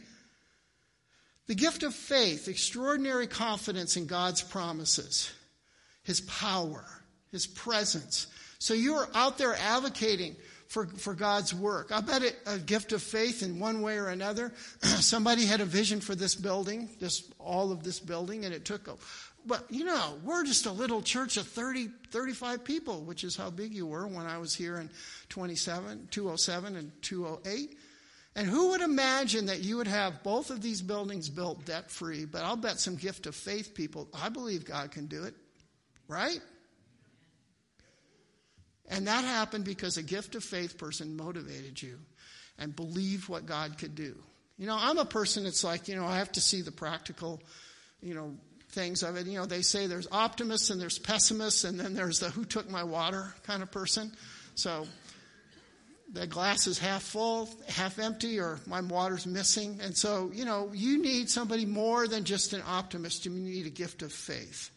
The 1.47 1.55
gift 1.55 1.83
of 1.83 1.95
faith, 1.95 2.49
extraordinary 2.49 3.27
confidence 3.27 3.97
in 3.97 4.07
God's 4.07 4.43
promises, 4.43 5.33
His 6.05 6.21
power, 6.23 6.85
His 7.31 7.47
presence. 7.47 8.29
So 8.59 8.75
you 8.75 8.95
are 8.95 9.09
out 9.15 9.39
there 9.39 9.55
advocating 9.55 10.37
for, 10.69 10.87
for 10.87 11.15
God's 11.15 11.53
work. 11.53 11.91
I 11.93 12.01
bet 12.01 12.23
it 12.23 12.37
a 12.47 12.59
gift 12.59 12.93
of 12.93 13.03
faith 13.03 13.43
in 13.43 13.59
one 13.59 13.83
way 13.83 13.99
or 13.99 14.09
another. 14.09 14.53
Somebody 14.83 15.45
had 15.45 15.61
a 15.61 15.67
vision 15.67 16.01
for 16.01 16.15
this 16.15 16.35
building, 16.35 16.89
this 17.01 17.31
all 17.39 17.73
of 17.73 17.83
this 17.83 17.99
building, 17.99 18.45
and 18.45 18.55
it 18.55 18.65
took 18.65 18.89
a 18.89 18.95
but 19.45 19.67
you 19.71 19.85
know, 19.85 20.19
we're 20.25 20.45
just 20.45 20.67
a 20.67 20.73
little 20.73 21.03
church 21.03 21.37
of 21.37 21.47
30, 21.47 21.89
35 22.11 22.65
people, 22.65 23.03
which 23.03 23.25
is 23.25 23.37
how 23.37 23.51
big 23.51 23.75
you 23.75 23.87
were 23.87 24.07
when 24.07 24.27
I 24.27 24.39
was 24.39 24.55
here 24.55 24.79
in 24.79 24.91
27, 25.31 26.09
207 26.11 26.77
and 26.77 26.93
208. 27.03 27.77
And 28.35 28.47
who 28.47 28.71
would 28.71 28.81
imagine 28.81 29.47
that 29.47 29.61
you 29.61 29.77
would 29.77 29.87
have 29.87 30.23
both 30.23 30.51
of 30.51 30.63
these 30.63 30.81
buildings 30.81 31.29
built 31.29 31.67
debt 31.67 31.91
free? 31.91 32.25
But 32.25 32.43
I'll 32.43 32.57
bet 32.57 32.81
some 32.81 32.97
gift 32.97 33.27
of 33.27 33.35
faith 33.35 33.75
people, 33.75 34.09
I 34.15 34.31
believe 34.31 34.65
God 34.65 34.91
can 34.91 35.07
do 35.07 35.25
it, 35.25 35.35
right? 36.09 36.41
And 38.89 39.07
that 39.07 39.25
happened 39.25 39.65
because 39.65 39.97
a 39.97 40.03
gift 40.03 40.35
of 40.35 40.45
faith 40.45 40.79
person 40.79 41.17
motivated 41.17 41.81
you 41.81 41.99
and 42.59 42.75
believed 42.75 43.29
what 43.29 43.47
God 43.47 43.79
could 43.79 43.95
do. 43.95 44.17
You 44.59 44.67
know, 44.67 44.77
I'm 44.79 44.99
a 44.99 45.05
person 45.05 45.45
that's 45.45 45.65
like, 45.65 45.89
you 45.89 45.97
know, 45.97 46.07
I 46.07 46.19
have 46.19 46.33
to 46.33 46.41
see 46.41 46.63
the 46.63 46.73
practical, 46.73 47.43
you 48.01 48.15
know, 48.15 48.35
things 48.71 49.03
of 49.03 49.17
it. 49.17 49.27
You 49.27 49.39
know, 49.39 49.47
they 49.47 49.63
say 49.63 49.87
there's 49.87 50.09
optimists 50.11 50.71
and 50.71 50.81
there's 50.81 50.99
pessimists, 50.99 51.65
and 51.65 51.79
then 51.79 51.95
there's 51.95 52.21
the 52.21 52.31
who 52.31 52.45
took 52.45 52.71
my 52.71 52.85
water 52.85 53.35
kind 53.45 53.63
of 53.63 53.71
person. 53.71 54.13
So 54.55 54.87
the 56.13 56.27
glass 56.27 56.67
is 56.67 56.79
half 56.79 57.03
full, 57.03 57.49
half 57.69 57.99
empty, 57.99 58.39
or 58.39 58.61
my 58.67 58.83
water's 58.83 59.27
missing. 59.27 59.81
And 59.83 59.97
so, 59.97 60.31
you 60.35 60.45
know, 60.45 60.71
you 60.75 61.01
need 61.01 61.31
somebody 61.31 61.65
more 61.65 62.07
than 62.07 62.25
just 62.25 62.53
an 62.53 62.63
optimist. 62.67 63.25
You 63.25 63.33
need 63.33 63.67
a 63.67 63.71
gift 63.71 64.03
of 64.03 64.13
faith. 64.13 64.71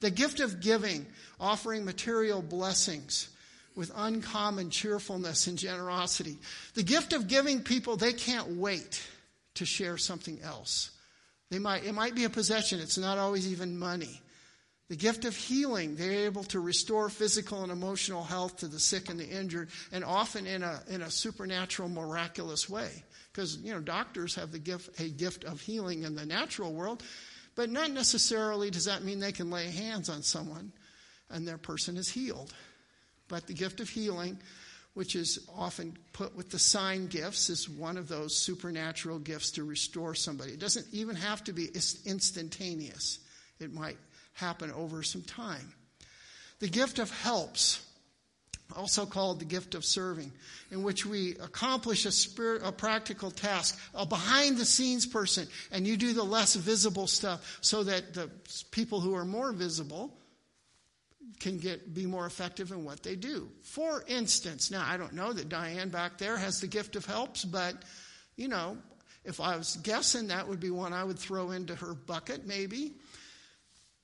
The 0.00 0.10
gift 0.10 0.40
of 0.40 0.60
giving, 0.60 1.06
offering 1.40 1.84
material 1.86 2.42
blessings 2.42 3.30
with 3.74 3.90
uncommon 3.96 4.68
cheerfulness 4.68 5.46
and 5.46 5.58
generosity. 5.58 6.36
The 6.74 6.82
gift 6.82 7.14
of 7.14 7.26
giving 7.26 7.62
people, 7.62 7.96
they 7.96 8.12
can't 8.12 8.56
wait 8.56 9.02
to 9.54 9.64
share 9.64 9.96
something 9.96 10.40
else. 10.42 10.90
They 11.50 11.58
might, 11.58 11.84
it 11.84 11.94
might 11.94 12.14
be 12.14 12.24
a 12.24 12.30
possession, 12.30 12.80
it's 12.80 12.98
not 12.98 13.18
always 13.18 13.50
even 13.50 13.78
money. 13.78 14.20
The 14.88 14.96
gift 14.96 15.24
of 15.24 15.34
healing, 15.34 15.96
they're 15.96 16.26
able 16.26 16.44
to 16.44 16.60
restore 16.60 17.08
physical 17.08 17.62
and 17.64 17.72
emotional 17.72 18.22
health 18.22 18.58
to 18.58 18.68
the 18.68 18.78
sick 18.78 19.10
and 19.10 19.18
the 19.18 19.28
injured, 19.28 19.70
and 19.90 20.04
often 20.04 20.46
in 20.46 20.62
a, 20.62 20.80
in 20.88 21.02
a 21.02 21.10
supernatural, 21.10 21.88
miraculous 21.88 22.68
way. 22.68 23.02
Because, 23.32 23.56
you 23.58 23.74
know, 23.74 23.80
doctors 23.80 24.36
have 24.36 24.52
the 24.52 24.60
gift, 24.60 25.00
a 25.00 25.08
gift 25.08 25.44
of 25.44 25.60
healing 25.60 26.04
in 26.04 26.14
the 26.14 26.24
natural 26.24 26.72
world, 26.72 27.02
but 27.56 27.68
not 27.68 27.90
necessarily 27.90 28.70
does 28.70 28.84
that 28.84 29.02
mean 29.02 29.18
they 29.18 29.32
can 29.32 29.50
lay 29.50 29.70
hands 29.70 30.08
on 30.08 30.22
someone 30.22 30.72
and 31.30 31.46
their 31.46 31.58
person 31.58 31.96
is 31.96 32.08
healed. 32.08 32.54
But 33.28 33.48
the 33.48 33.54
gift 33.54 33.80
of 33.80 33.88
healing, 33.88 34.38
which 34.94 35.16
is 35.16 35.48
often 35.56 35.98
put 36.12 36.36
with 36.36 36.50
the 36.50 36.58
sign 36.58 37.08
gifts, 37.08 37.50
is 37.50 37.68
one 37.68 37.96
of 37.96 38.08
those 38.08 38.36
supernatural 38.36 39.18
gifts 39.18 39.50
to 39.52 39.64
restore 39.64 40.14
somebody. 40.14 40.52
It 40.52 40.60
doesn't 40.60 40.86
even 40.92 41.16
have 41.16 41.42
to 41.44 41.52
be 41.52 41.68
instantaneous, 42.04 43.18
it 43.58 43.72
might 43.72 43.98
happen 44.36 44.70
over 44.72 45.02
some 45.02 45.22
time. 45.22 45.72
The 46.60 46.68
gift 46.68 46.98
of 46.98 47.10
helps, 47.10 47.84
also 48.74 49.06
called 49.06 49.40
the 49.40 49.44
gift 49.44 49.74
of 49.74 49.84
serving, 49.84 50.32
in 50.70 50.82
which 50.82 51.06
we 51.06 51.32
accomplish 51.32 52.04
a, 52.04 52.12
spirit, 52.12 52.62
a 52.64 52.72
practical 52.72 53.30
task, 53.30 53.78
a 53.94 54.06
behind 54.06 54.58
the 54.58 54.64
scenes 54.64 55.06
person, 55.06 55.46
and 55.72 55.86
you 55.86 55.96
do 55.96 56.12
the 56.12 56.22
less 56.22 56.54
visible 56.54 57.06
stuff 57.06 57.58
so 57.60 57.84
that 57.84 58.14
the 58.14 58.30
people 58.70 59.00
who 59.00 59.14
are 59.14 59.24
more 59.24 59.52
visible 59.52 60.16
can 61.40 61.58
get 61.58 61.92
be 61.92 62.06
more 62.06 62.26
effective 62.26 62.70
in 62.72 62.84
what 62.84 63.02
they 63.02 63.16
do. 63.16 63.48
For 63.62 64.04
instance, 64.06 64.70
now 64.70 64.84
I 64.86 64.96
don't 64.96 65.12
know 65.12 65.32
that 65.32 65.48
Diane 65.48 65.90
back 65.90 66.18
there 66.18 66.36
has 66.36 66.60
the 66.60 66.66
gift 66.66 66.96
of 66.96 67.04
helps, 67.04 67.44
but 67.44 67.74
you 68.36 68.48
know, 68.48 68.78
if 69.24 69.40
I 69.40 69.56
was 69.56 69.76
guessing, 69.82 70.28
that 70.28 70.48
would 70.48 70.60
be 70.60 70.70
one 70.70 70.92
I 70.92 71.04
would 71.04 71.18
throw 71.18 71.50
into 71.50 71.74
her 71.74 71.94
bucket, 71.94 72.46
maybe. 72.46 72.94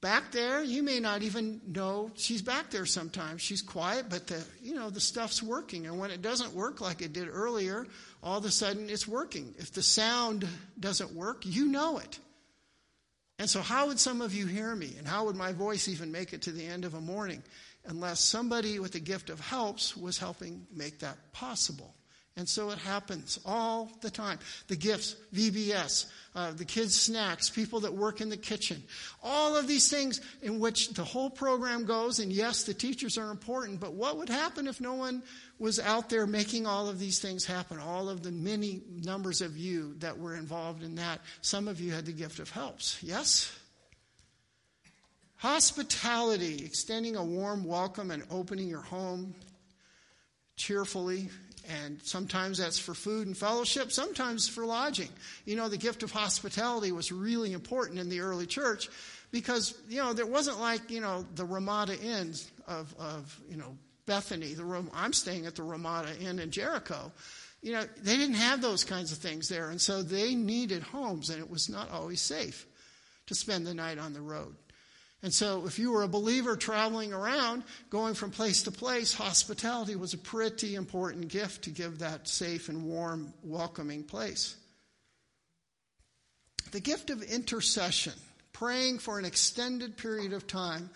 Back 0.03 0.33
there, 0.33 0.65
you 0.65 0.83
may 0.83 0.99
not 0.99 1.23
even 1.23 1.61
know 1.65 2.11
she's 2.17 2.43
back 2.43 2.71
there 2.71 2.87
sometimes. 2.87 3.41
She's 3.41 3.63
quiet, 3.63 4.07
but 4.11 4.27
the 4.27 4.45
you 4.61 4.75
know 4.75 4.91
the 4.91 5.01
stuff's 5.01 5.41
working. 5.41 5.87
And 5.87 5.97
when 5.97 6.11
it 6.11 6.21
doesn't 6.21 6.53
work 6.53 6.81
like 6.81 7.03
it 7.03 7.13
did 7.13 7.29
earlier, 7.31 7.87
all 8.21 8.37
of 8.37 8.45
a 8.45 8.51
sudden 8.51 8.91
it's 8.91 9.07
working. 9.07 9.55
If 9.59 9.73
the 9.73 9.83
sound 9.83 10.47
doesn't 10.79 11.15
work, 11.15 11.47
you 11.47 11.67
know 11.67 11.99
it. 11.99 12.19
And 13.39 13.49
so, 13.49 13.61
how 13.63 13.87
would 13.87 14.01
some 14.01 14.21
of 14.21 14.35
you 14.35 14.47
hear 14.47 14.75
me? 14.75 14.93
And 14.99 15.07
how 15.07 15.27
would 15.27 15.37
my 15.37 15.53
voice 15.53 15.87
even 15.87 16.11
make 16.11 16.33
it 16.33 16.43
to 16.43 16.51
the 16.51 16.67
end 16.67 16.85
of 16.85 16.95
a 16.95 17.01
morning 17.01 17.41
unless 17.85 18.19
somebody 18.19 18.81
with 18.81 18.93
the 18.93 19.01
gift 19.01 19.31
of 19.31 19.39
helps 19.39 19.97
was 19.97 20.19
helping 20.19 20.67
make 20.75 20.99
that 20.99 21.33
possible? 21.33 21.95
And 22.37 22.49
so 22.49 22.71
it 22.71 22.79
happens 22.79 23.39
all 23.45 23.91
the 24.01 24.11
time. 24.11 24.39
The 24.69 24.77
gifts, 24.77 25.17
VBS, 25.35 26.07
uh, 26.35 26.53
the 26.53 26.65
kids' 26.65 26.99
snacks, 26.99 27.51
people 27.51 27.81
that 27.81 27.93
work 27.93 28.23
in 28.23 28.31
the 28.31 28.39
kitchen, 28.39 28.83
all 29.23 29.55
of 29.55 29.69
these 29.69 29.91
things 29.91 30.19
in 30.41 30.59
which 30.59 30.91
the 30.91 31.05
whole 31.05 31.29
program 31.29 31.85
goes. 31.85 32.21
And 32.21 32.33
yes, 32.33 32.63
the 32.63 32.73
teachers 32.73 33.19
are 33.19 33.31
important, 33.31 33.81
but 33.81 33.93
what 33.93 34.17
would 34.17 34.31
happen 34.31 34.67
if 34.67 34.81
no 34.81 34.95
one 34.95 35.23
was 35.59 35.79
out 35.79 36.09
there 36.09 36.27
making 36.27 36.67
all 36.67 36.89
of 36.89 36.99
these 36.99 37.19
things 37.19 37.45
happen, 37.45 37.79
all 37.79 38.09
of 38.09 38.23
the 38.23 38.33
many 38.33 38.81
numbers 39.03 39.43
of 39.43 39.59
you 39.59 39.95
that 39.99 40.19
were 40.19 40.35
involved 40.35 40.83
in 40.83 40.95
that. 40.95 41.21
Some 41.43 41.69
of 41.69 41.81
you 41.81 41.93
had 41.93 42.07
the 42.07 42.13
gift 42.13 42.39
of 42.39 42.49
helps. 42.49 43.03
Yes? 43.03 43.55
Hospitality, 45.37 46.65
extending 46.65 47.17
a 47.17 47.25
warm 47.25 47.65
welcome 47.65 48.11
and 48.11 48.23
opening 48.31 48.69
your 48.69 48.81
home 48.81 49.35
cheerfully. 50.63 51.29
And 51.69 52.01
sometimes 52.03 52.59
that's 52.59 52.79
for 52.79 52.95
food 52.95 53.27
and 53.27 53.37
fellowship, 53.37 53.93
sometimes 53.93 54.49
for 54.49 54.67
lodging. 54.67 55.09
You 55.45 55.57
know, 55.57 55.69
the 55.69 55.77
gift 55.77 56.03
of 56.03 56.11
hospitality 56.11 56.91
was 56.91 57.13
really 57.13 57.53
important 57.53 58.01
in 58.01 58.09
the 58.09 58.21
early 58.21 58.47
church 58.47 58.89
because, 59.31 59.75
you 59.89 59.99
know, 59.99 60.13
there 60.13 60.27
wasn't 60.27 60.61
like, 60.61 60.91
you 60.91 61.01
know, 61.01 61.25
the 61.35 61.45
Ramada 61.45 61.99
Inns 62.01 62.51
of, 62.67 62.93
of 62.99 63.41
you 63.49 63.57
know, 63.57 63.77
Bethany, 64.07 64.55
the 64.55 64.65
room 64.65 64.91
I'm 64.93 65.13
staying 65.13 65.47
at 65.47 65.55
the 65.55 65.63
Ramada 65.63 66.11
Inn 66.21 66.39
in 66.39 66.51
Jericho. 66.51 67.13
You 67.63 67.73
know, 67.73 67.85
they 68.03 68.17
didn't 68.17 68.35
have 68.35 68.61
those 68.61 68.83
kinds 68.83 69.13
of 69.13 69.19
things 69.19 69.49
there, 69.49 69.71
and 69.71 69.81
so 69.81 70.03
they 70.03 70.35
needed 70.35 70.83
homes, 70.83 71.31
and 71.31 71.39
it 71.39 71.49
was 71.49 71.69
not 71.69 71.91
always 71.93 72.21
safe 72.21 72.67
to 73.27 73.37
spend 73.37 73.67
the 73.67 73.75
night 73.75 73.99
on 73.99 74.13
the 74.13 74.21
road. 74.21 74.57
And 75.23 75.33
so, 75.33 75.67
if 75.67 75.79
you 75.79 75.93
were 75.93 76.03
a 76.03 76.09
believer 76.09 76.57
traveling 76.57 77.13
around, 77.13 77.63
going 77.91 78.15
from 78.15 78.33
place 78.33 78.65
to 78.65 78.73
place, 78.73 79.15
hospitality 79.15 79.95
was 79.95 80.15
a 80.15 80.19
pretty 80.19 80.75
important 80.75 81.29
gift 81.29 81.65
to 81.65 81.71
give 81.71 82.01
that 82.01 82.27
safe 82.27 82.69
and 82.69 82.85
warm, 82.85 83.33
welcoming 83.45 84.03
place. 84.03 84.57
The 86.73 86.81
gift 86.81 87.11
of 87.11 87.23
intercession, 87.23 88.15
praying 88.53 88.99
for 88.99 89.19
an 89.21 89.25
extended 89.25 89.97
period 89.97 90.33
of 90.33 90.49
time 90.49 90.91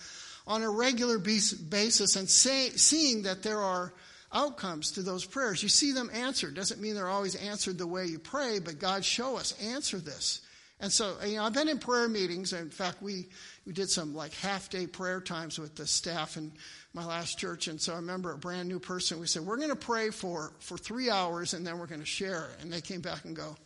on 0.46 0.62
a 0.62 0.70
regular 0.70 1.18
basis 1.18 2.16
and 2.16 2.28
say, 2.28 2.70
seeing 2.70 3.22
that 3.22 3.44
there 3.44 3.60
are 3.60 3.92
outcomes 4.32 4.92
to 4.92 5.02
those 5.02 5.24
prayers. 5.24 5.62
You 5.62 5.68
see 5.68 5.92
them 5.92 6.10
answered. 6.12 6.54
Doesn't 6.54 6.80
mean 6.80 6.94
they're 6.94 7.08
always 7.08 7.36
answered 7.36 7.78
the 7.78 7.86
way 7.86 8.06
you 8.06 8.18
pray, 8.18 8.58
but 8.58 8.78
God 8.78 9.04
show 9.04 9.36
us, 9.36 9.52
answer 9.60 9.98
this. 9.98 10.40
And 10.78 10.92
so, 10.92 11.16
you 11.24 11.36
know, 11.36 11.44
I've 11.44 11.54
been 11.54 11.68
in 11.68 11.78
prayer 11.78 12.06
meetings. 12.06 12.52
In 12.52 12.68
fact, 12.68 13.00
we, 13.00 13.28
we 13.64 13.72
did 13.72 13.88
some 13.88 14.14
like 14.14 14.34
half 14.34 14.68
day 14.68 14.86
prayer 14.86 15.22
times 15.22 15.58
with 15.58 15.74
the 15.74 15.86
staff 15.86 16.36
in 16.36 16.52
my 16.92 17.04
last 17.04 17.38
church. 17.38 17.68
And 17.68 17.80
so 17.80 17.94
I 17.94 17.96
remember 17.96 18.32
a 18.32 18.38
brand 18.38 18.68
new 18.68 18.78
person, 18.78 19.18
we 19.18 19.26
said, 19.26 19.42
we're 19.42 19.56
going 19.56 19.70
to 19.70 19.76
pray 19.76 20.10
for, 20.10 20.52
for 20.58 20.76
three 20.76 21.08
hours 21.08 21.54
and 21.54 21.66
then 21.66 21.78
we're 21.78 21.86
going 21.86 22.00
to 22.00 22.06
share. 22.06 22.50
And 22.60 22.70
they 22.70 22.82
came 22.82 23.00
back 23.00 23.24
and 23.24 23.34
go, 23.34 23.56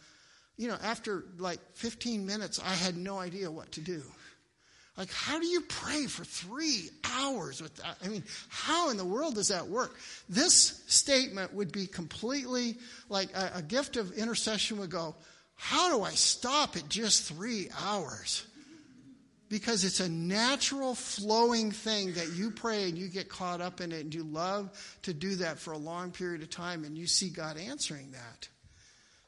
you 0.56 0.68
know, 0.68 0.76
after 0.84 1.24
like 1.38 1.58
15 1.74 2.24
minutes, 2.26 2.60
I 2.60 2.74
had 2.74 2.96
no 2.96 3.18
idea 3.18 3.50
what 3.50 3.72
to 3.72 3.80
do. 3.80 4.02
Like, 4.96 5.10
how 5.12 5.40
do 5.40 5.46
you 5.46 5.62
pray 5.62 6.06
for 6.06 6.24
three 6.24 6.90
hours 7.16 7.62
with 7.62 7.74
that? 7.76 7.96
I 8.04 8.08
mean, 8.08 8.22
how 8.50 8.90
in 8.90 8.98
the 8.98 9.04
world 9.04 9.36
does 9.36 9.48
that 9.48 9.66
work? 9.66 9.96
This 10.28 10.82
statement 10.86 11.54
would 11.54 11.72
be 11.72 11.86
completely 11.86 12.76
like 13.08 13.34
a, 13.34 13.52
a 13.56 13.62
gift 13.62 13.96
of 13.96 14.12
intercession 14.12 14.78
would 14.78 14.90
go, 14.90 15.14
how 15.62 15.94
do 15.94 16.02
I 16.02 16.12
stop 16.12 16.74
at 16.76 16.88
just 16.88 17.24
three 17.24 17.68
hours? 17.84 18.46
Because 19.50 19.84
it's 19.84 20.00
a 20.00 20.08
natural 20.08 20.94
flowing 20.94 21.70
thing 21.70 22.14
that 22.14 22.32
you 22.32 22.50
pray 22.50 22.88
and 22.88 22.96
you 22.96 23.08
get 23.08 23.28
caught 23.28 23.60
up 23.60 23.82
in 23.82 23.92
it 23.92 24.00
and 24.00 24.14
you 24.14 24.22
love 24.22 24.70
to 25.02 25.12
do 25.12 25.34
that 25.36 25.58
for 25.58 25.72
a 25.72 25.78
long 25.78 26.12
period 26.12 26.40
of 26.40 26.48
time 26.48 26.84
and 26.84 26.96
you 26.96 27.06
see 27.06 27.28
God 27.28 27.58
answering 27.58 28.12
that. 28.12 28.48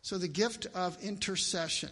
So 0.00 0.16
the 0.16 0.26
gift 0.26 0.66
of 0.74 0.96
intercession. 1.02 1.90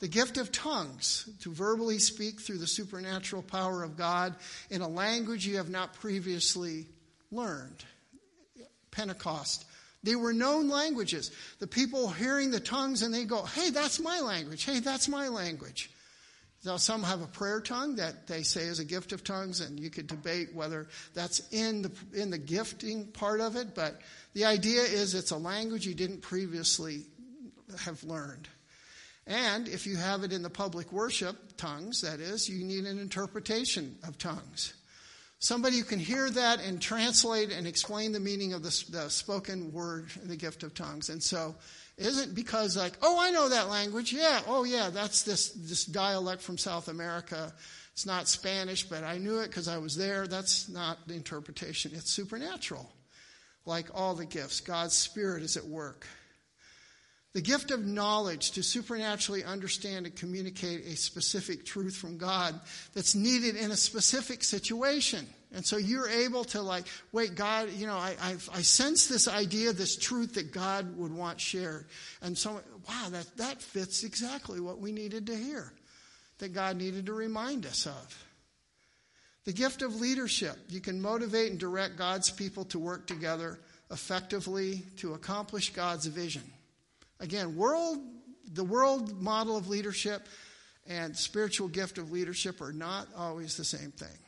The 0.00 0.08
gift 0.08 0.36
of 0.36 0.52
tongues, 0.52 1.28
to 1.40 1.50
verbally 1.52 1.98
speak 1.98 2.40
through 2.40 2.58
the 2.58 2.66
supernatural 2.66 3.42
power 3.42 3.82
of 3.84 3.96
God 3.96 4.34
in 4.68 4.82
a 4.82 4.88
language 4.88 5.46
you 5.46 5.56
have 5.56 5.70
not 5.70 5.94
previously 5.94 6.88
learned. 7.30 7.84
Pentecost. 8.90 9.64
They 10.02 10.16
were 10.16 10.32
known 10.32 10.68
languages. 10.68 11.30
The 11.60 11.66
people 11.66 12.08
hearing 12.08 12.50
the 12.50 12.60
tongues 12.60 13.02
and 13.02 13.14
they 13.14 13.24
go, 13.24 13.42
hey, 13.42 13.70
that's 13.70 14.00
my 14.00 14.20
language. 14.20 14.64
Hey, 14.64 14.80
that's 14.80 15.08
my 15.08 15.28
language. 15.28 15.90
Now, 16.64 16.76
some 16.76 17.02
have 17.02 17.22
a 17.22 17.26
prayer 17.26 17.60
tongue 17.60 17.96
that 17.96 18.28
they 18.28 18.42
say 18.42 18.62
is 18.62 18.78
a 18.78 18.84
gift 18.84 19.12
of 19.12 19.24
tongues, 19.24 19.60
and 19.60 19.80
you 19.80 19.90
could 19.90 20.06
debate 20.06 20.54
whether 20.54 20.86
that's 21.12 21.40
in 21.52 21.82
the, 21.82 21.90
in 22.14 22.30
the 22.30 22.38
gifting 22.38 23.06
part 23.06 23.40
of 23.40 23.56
it, 23.56 23.74
but 23.74 24.00
the 24.32 24.44
idea 24.44 24.82
is 24.82 25.14
it's 25.14 25.32
a 25.32 25.36
language 25.36 25.86
you 25.86 25.94
didn't 25.94 26.20
previously 26.20 27.02
have 27.80 28.04
learned. 28.04 28.48
And 29.26 29.66
if 29.68 29.86
you 29.86 29.96
have 29.96 30.22
it 30.22 30.32
in 30.32 30.42
the 30.42 30.50
public 30.50 30.92
worship, 30.92 31.56
tongues, 31.56 32.02
that 32.02 32.20
is, 32.20 32.48
you 32.48 32.64
need 32.64 32.84
an 32.84 32.98
interpretation 32.98 33.96
of 34.06 34.18
tongues. 34.18 34.74
Somebody 35.42 35.78
who 35.78 35.82
can 35.82 35.98
hear 35.98 36.30
that 36.30 36.60
and 36.60 36.80
translate 36.80 37.50
and 37.50 37.66
explain 37.66 38.12
the 38.12 38.20
meaning 38.20 38.52
of 38.52 38.62
the, 38.62 38.84
the 38.90 39.08
spoken 39.08 39.72
word 39.72 40.08
in 40.22 40.28
the 40.28 40.36
gift 40.36 40.62
of 40.62 40.72
tongues. 40.72 41.08
And 41.08 41.20
so, 41.20 41.56
isn't 41.96 42.32
because 42.32 42.76
like, 42.76 42.92
oh, 43.02 43.18
I 43.20 43.32
know 43.32 43.48
that 43.48 43.68
language. 43.68 44.12
Yeah, 44.12 44.40
oh 44.46 44.62
yeah, 44.62 44.90
that's 44.90 45.24
this 45.24 45.48
this 45.50 45.84
dialect 45.84 46.42
from 46.42 46.58
South 46.58 46.86
America. 46.86 47.52
It's 47.92 48.06
not 48.06 48.28
Spanish, 48.28 48.84
but 48.84 49.02
I 49.02 49.18
knew 49.18 49.40
it 49.40 49.48
because 49.48 49.66
I 49.66 49.78
was 49.78 49.96
there. 49.96 50.28
That's 50.28 50.68
not 50.68 51.08
the 51.08 51.14
interpretation. 51.14 51.90
It's 51.92 52.12
supernatural. 52.12 52.88
Like 53.66 53.88
all 53.92 54.14
the 54.14 54.26
gifts, 54.26 54.60
God's 54.60 54.96
Spirit 54.96 55.42
is 55.42 55.56
at 55.56 55.64
work. 55.64 56.06
The 57.34 57.40
gift 57.40 57.70
of 57.70 57.86
knowledge 57.86 58.50
to 58.52 58.62
supernaturally 58.62 59.42
understand 59.42 60.04
and 60.04 60.14
communicate 60.14 60.84
a 60.84 60.96
specific 60.96 61.64
truth 61.64 61.96
from 61.96 62.18
God 62.18 62.60
that's 62.92 63.14
needed 63.14 63.56
in 63.56 63.70
a 63.70 63.76
specific 63.76 64.44
situation. 64.44 65.26
And 65.54 65.64
so 65.64 65.78
you're 65.78 66.08
able 66.08 66.44
to 66.44 66.60
like, 66.60 66.84
wait, 67.10 67.34
God, 67.34 67.70
you 67.70 67.86
know, 67.86 67.96
I, 67.96 68.16
I, 68.20 68.32
I 68.52 68.62
sense 68.62 69.06
this 69.06 69.28
idea, 69.28 69.72
this 69.72 69.96
truth 69.96 70.34
that 70.34 70.52
God 70.52 70.96
would 70.98 71.12
want 71.12 71.40
shared. 71.40 71.86
And 72.20 72.36
so, 72.36 72.60
wow, 72.86 73.08
that, 73.10 73.26
that 73.38 73.62
fits 73.62 74.04
exactly 74.04 74.60
what 74.60 74.78
we 74.78 74.92
needed 74.92 75.26
to 75.28 75.36
hear, 75.36 75.72
that 76.38 76.52
God 76.52 76.76
needed 76.76 77.06
to 77.06 77.14
remind 77.14 77.64
us 77.64 77.86
of. 77.86 78.24
The 79.44 79.52
gift 79.52 79.80
of 79.80 79.96
leadership. 79.96 80.56
You 80.68 80.80
can 80.80 81.00
motivate 81.00 81.50
and 81.50 81.58
direct 81.58 81.96
God's 81.96 82.30
people 82.30 82.66
to 82.66 82.78
work 82.78 83.06
together 83.06 83.58
effectively 83.90 84.82
to 84.98 85.14
accomplish 85.14 85.72
God's 85.72 86.06
vision. 86.06 86.42
Again, 87.22 87.54
world, 87.56 87.98
the 88.52 88.64
world 88.64 89.22
model 89.22 89.56
of 89.56 89.68
leadership, 89.68 90.26
and 90.88 91.16
spiritual 91.16 91.68
gift 91.68 91.96
of 91.98 92.10
leadership 92.10 92.60
are 92.60 92.72
not 92.72 93.06
always 93.16 93.56
the 93.56 93.64
same 93.64 93.92
thing. 93.92 94.18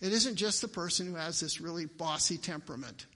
It 0.00 0.12
isn't 0.12 0.34
just 0.34 0.60
the 0.60 0.68
person 0.68 1.06
who 1.06 1.14
has 1.14 1.38
this 1.38 1.60
really 1.60 1.86
bossy 1.86 2.36
temperament. 2.36 3.06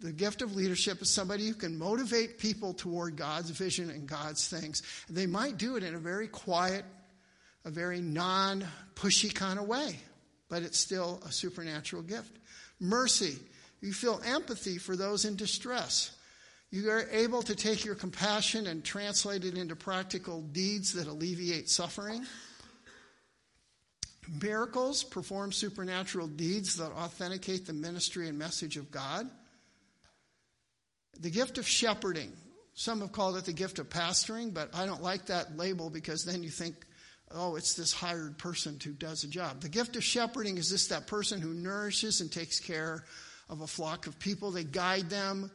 The 0.00 0.12
gift 0.12 0.42
of 0.42 0.54
leadership 0.54 1.00
is 1.00 1.08
somebody 1.10 1.48
who 1.48 1.54
can 1.54 1.78
motivate 1.78 2.38
people 2.38 2.74
toward 2.74 3.16
God's 3.16 3.48
vision 3.48 3.88
and 3.88 4.06
God's 4.06 4.46
things. 4.46 4.82
They 5.08 5.26
might 5.26 5.56
do 5.56 5.76
it 5.76 5.82
in 5.82 5.94
a 5.94 5.98
very 5.98 6.28
quiet, 6.28 6.84
a 7.64 7.70
very 7.70 8.02
non 8.02 8.64
pushy 8.94 9.34
kind 9.34 9.58
of 9.58 9.66
way, 9.66 9.98
but 10.50 10.62
it's 10.62 10.78
still 10.78 11.20
a 11.26 11.32
supernatural 11.32 12.02
gift. 12.02 12.36
Mercy. 12.78 13.38
You 13.80 13.92
feel 13.92 14.20
empathy 14.24 14.76
for 14.76 14.96
those 14.96 15.24
in 15.24 15.36
distress. 15.36 16.10
You 16.70 16.90
are 16.90 17.06
able 17.10 17.42
to 17.42 17.54
take 17.54 17.84
your 17.84 17.94
compassion 17.94 18.66
and 18.66 18.84
translate 18.84 19.44
it 19.44 19.56
into 19.56 19.74
practical 19.74 20.42
deeds 20.42 20.92
that 20.94 21.06
alleviate 21.06 21.70
suffering. 21.70 22.26
Miracles, 24.42 25.02
perform 25.02 25.52
supernatural 25.52 26.26
deeds 26.26 26.76
that 26.76 26.92
authenticate 26.92 27.66
the 27.66 27.72
ministry 27.72 28.28
and 28.28 28.38
message 28.38 28.76
of 28.76 28.90
God. 28.90 29.28
The 31.20 31.30
gift 31.30 31.56
of 31.56 31.66
shepherding. 31.66 32.32
Some 32.74 33.00
have 33.00 33.12
called 33.12 33.36
it 33.38 33.46
the 33.46 33.54
gift 33.54 33.78
of 33.78 33.88
pastoring, 33.88 34.52
but 34.52 34.68
I 34.74 34.84
don't 34.84 35.02
like 35.02 35.26
that 35.26 35.56
label 35.56 35.88
because 35.88 36.24
then 36.24 36.42
you 36.42 36.50
think, 36.50 36.76
oh, 37.30 37.56
it's 37.56 37.74
this 37.74 37.92
hired 37.94 38.36
person 38.36 38.78
who 38.84 38.92
does 38.92 39.24
a 39.24 39.28
job. 39.28 39.62
The 39.62 39.70
gift 39.70 39.96
of 39.96 40.04
shepherding 40.04 40.58
is 40.58 40.68
just 40.68 40.90
that 40.90 41.06
person 41.06 41.40
who 41.40 41.54
nourishes 41.54 42.20
and 42.20 42.30
takes 42.30 42.60
care 42.60 43.04
of 43.48 43.62
a 43.62 43.66
flock 43.66 44.06
of 44.06 44.18
people. 44.18 44.50
They 44.50 44.64
guide 44.64 45.08
them, 45.08 45.50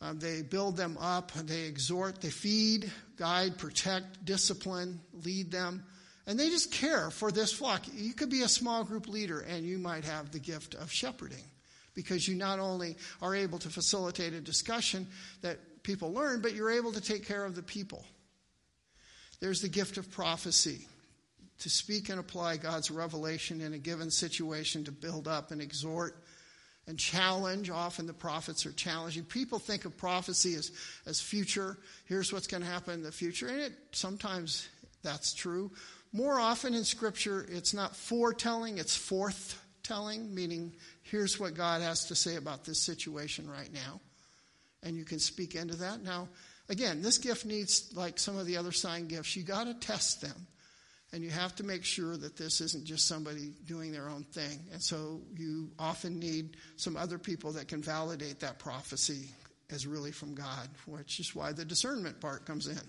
um, 0.00 0.18
they 0.18 0.42
build 0.42 0.76
them 0.76 0.98
up, 1.00 1.32
they 1.32 1.62
exhort, 1.62 2.20
they 2.20 2.30
feed, 2.30 2.90
guide, 3.16 3.58
protect, 3.58 4.24
discipline, 4.24 5.00
lead 5.24 5.50
them. 5.50 5.84
And 6.26 6.38
they 6.38 6.48
just 6.48 6.72
care 6.72 7.10
for 7.10 7.30
this 7.30 7.52
flock. 7.52 7.84
You 7.92 8.14
could 8.14 8.30
be 8.30 8.42
a 8.42 8.48
small 8.48 8.84
group 8.84 9.08
leader 9.08 9.40
and 9.40 9.64
you 9.64 9.78
might 9.78 10.04
have 10.04 10.30
the 10.30 10.38
gift 10.38 10.74
of 10.74 10.90
shepherding 10.90 11.44
because 11.94 12.26
you 12.26 12.34
not 12.34 12.58
only 12.58 12.96
are 13.22 13.34
able 13.34 13.58
to 13.58 13.68
facilitate 13.68 14.32
a 14.32 14.40
discussion 14.40 15.06
that 15.42 15.82
people 15.82 16.12
learn, 16.12 16.40
but 16.40 16.54
you're 16.54 16.70
able 16.70 16.92
to 16.92 17.00
take 17.00 17.26
care 17.26 17.44
of 17.44 17.54
the 17.54 17.62
people. 17.62 18.04
There's 19.40 19.60
the 19.60 19.68
gift 19.68 19.98
of 19.98 20.10
prophecy 20.10 20.88
to 21.58 21.70
speak 21.70 22.08
and 22.08 22.18
apply 22.18 22.56
God's 22.56 22.90
revelation 22.90 23.60
in 23.60 23.74
a 23.74 23.78
given 23.78 24.10
situation 24.10 24.84
to 24.84 24.92
build 24.92 25.28
up 25.28 25.50
and 25.50 25.60
exhort 25.60 26.23
and 26.86 26.98
challenge. 26.98 27.70
Often 27.70 28.06
the 28.06 28.12
prophets 28.12 28.66
are 28.66 28.72
challenging. 28.72 29.24
People 29.24 29.58
think 29.58 29.84
of 29.84 29.96
prophecy 29.96 30.54
as, 30.54 30.70
as 31.06 31.20
future. 31.20 31.78
Here's 32.06 32.32
what's 32.32 32.46
going 32.46 32.62
to 32.62 32.68
happen 32.68 32.94
in 32.94 33.02
the 33.02 33.12
future. 33.12 33.48
And 33.48 33.60
it 33.60 33.72
sometimes 33.92 34.68
that's 35.02 35.32
true. 35.34 35.70
More 36.12 36.38
often 36.38 36.74
in 36.74 36.84
Scripture, 36.84 37.44
it's 37.50 37.74
not 37.74 37.96
foretelling, 37.96 38.78
it's 38.78 38.96
forthtelling, 38.96 40.30
meaning 40.30 40.72
here's 41.02 41.40
what 41.40 41.54
God 41.54 41.82
has 41.82 42.04
to 42.06 42.14
say 42.14 42.36
about 42.36 42.64
this 42.64 42.80
situation 42.80 43.50
right 43.50 43.72
now. 43.72 44.00
And 44.82 44.96
you 44.96 45.04
can 45.04 45.18
speak 45.18 45.54
into 45.54 45.76
that. 45.76 46.02
Now, 46.02 46.28
again, 46.68 47.02
this 47.02 47.18
gift 47.18 47.44
needs, 47.46 47.90
like 47.94 48.18
some 48.18 48.36
of 48.36 48.46
the 48.46 48.58
other 48.58 48.70
sign 48.70 49.08
gifts, 49.08 49.34
you 49.34 49.42
got 49.42 49.64
to 49.64 49.74
test 49.74 50.20
them. 50.20 50.46
And 51.14 51.22
you 51.22 51.30
have 51.30 51.54
to 51.56 51.62
make 51.62 51.84
sure 51.84 52.16
that 52.16 52.36
this 52.36 52.60
isn't 52.60 52.86
just 52.86 53.06
somebody 53.06 53.52
doing 53.68 53.92
their 53.92 54.08
own 54.08 54.24
thing. 54.24 54.58
And 54.72 54.82
so 54.82 55.20
you 55.36 55.70
often 55.78 56.18
need 56.18 56.56
some 56.74 56.96
other 56.96 57.18
people 57.18 57.52
that 57.52 57.68
can 57.68 57.80
validate 57.80 58.40
that 58.40 58.58
prophecy 58.58 59.28
as 59.70 59.86
really 59.86 60.10
from 60.10 60.34
God, 60.34 60.68
which 60.86 61.20
is 61.20 61.32
why 61.32 61.52
the 61.52 61.64
discernment 61.64 62.20
part 62.20 62.46
comes 62.46 62.66
in. 62.66 62.80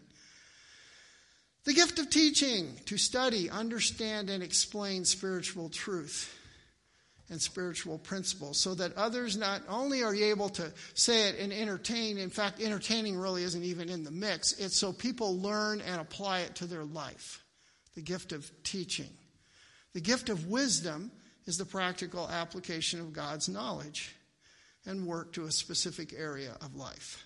The 1.65 1.73
gift 1.73 1.99
of 1.99 2.09
teaching, 2.09 2.75
to 2.88 2.97
study, 2.97 3.51
understand, 3.51 4.31
and 4.31 4.41
explain 4.41 5.05
spiritual 5.05 5.69
truth 5.69 6.35
and 7.29 7.39
spiritual 7.39 7.99
principles 7.99 8.59
so 8.59 8.73
that 8.73 8.97
others 8.97 9.38
not 9.38 9.61
only 9.69 10.01
are 10.01 10.15
able 10.15 10.49
to 10.49 10.73
say 10.95 11.29
it 11.29 11.38
and 11.38 11.53
entertain, 11.53 12.17
in 12.17 12.31
fact, 12.31 12.59
entertaining 12.59 13.19
really 13.19 13.43
isn't 13.43 13.63
even 13.63 13.88
in 13.88 14.03
the 14.03 14.09
mix, 14.09 14.53
it's 14.53 14.75
so 14.75 14.91
people 14.91 15.39
learn 15.39 15.79
and 15.81 16.01
apply 16.01 16.39
it 16.39 16.55
to 16.55 16.65
their 16.65 16.85
life 16.85 17.44
the 17.95 18.01
gift 18.01 18.31
of 18.31 18.49
teaching. 18.63 19.10
The 19.93 20.01
gift 20.01 20.29
of 20.29 20.47
wisdom 20.47 21.12
is 21.45 21.58
the 21.58 21.65
practical 21.65 22.29
application 22.29 22.99
of 22.99 23.13
God's 23.13 23.47
knowledge 23.47 24.13
and 24.86 25.08
work 25.08 25.34
to 25.34 25.45
a 25.45 25.51
specific 25.51 26.13
area 26.17 26.55
of 26.62 26.75
life. 26.75 27.23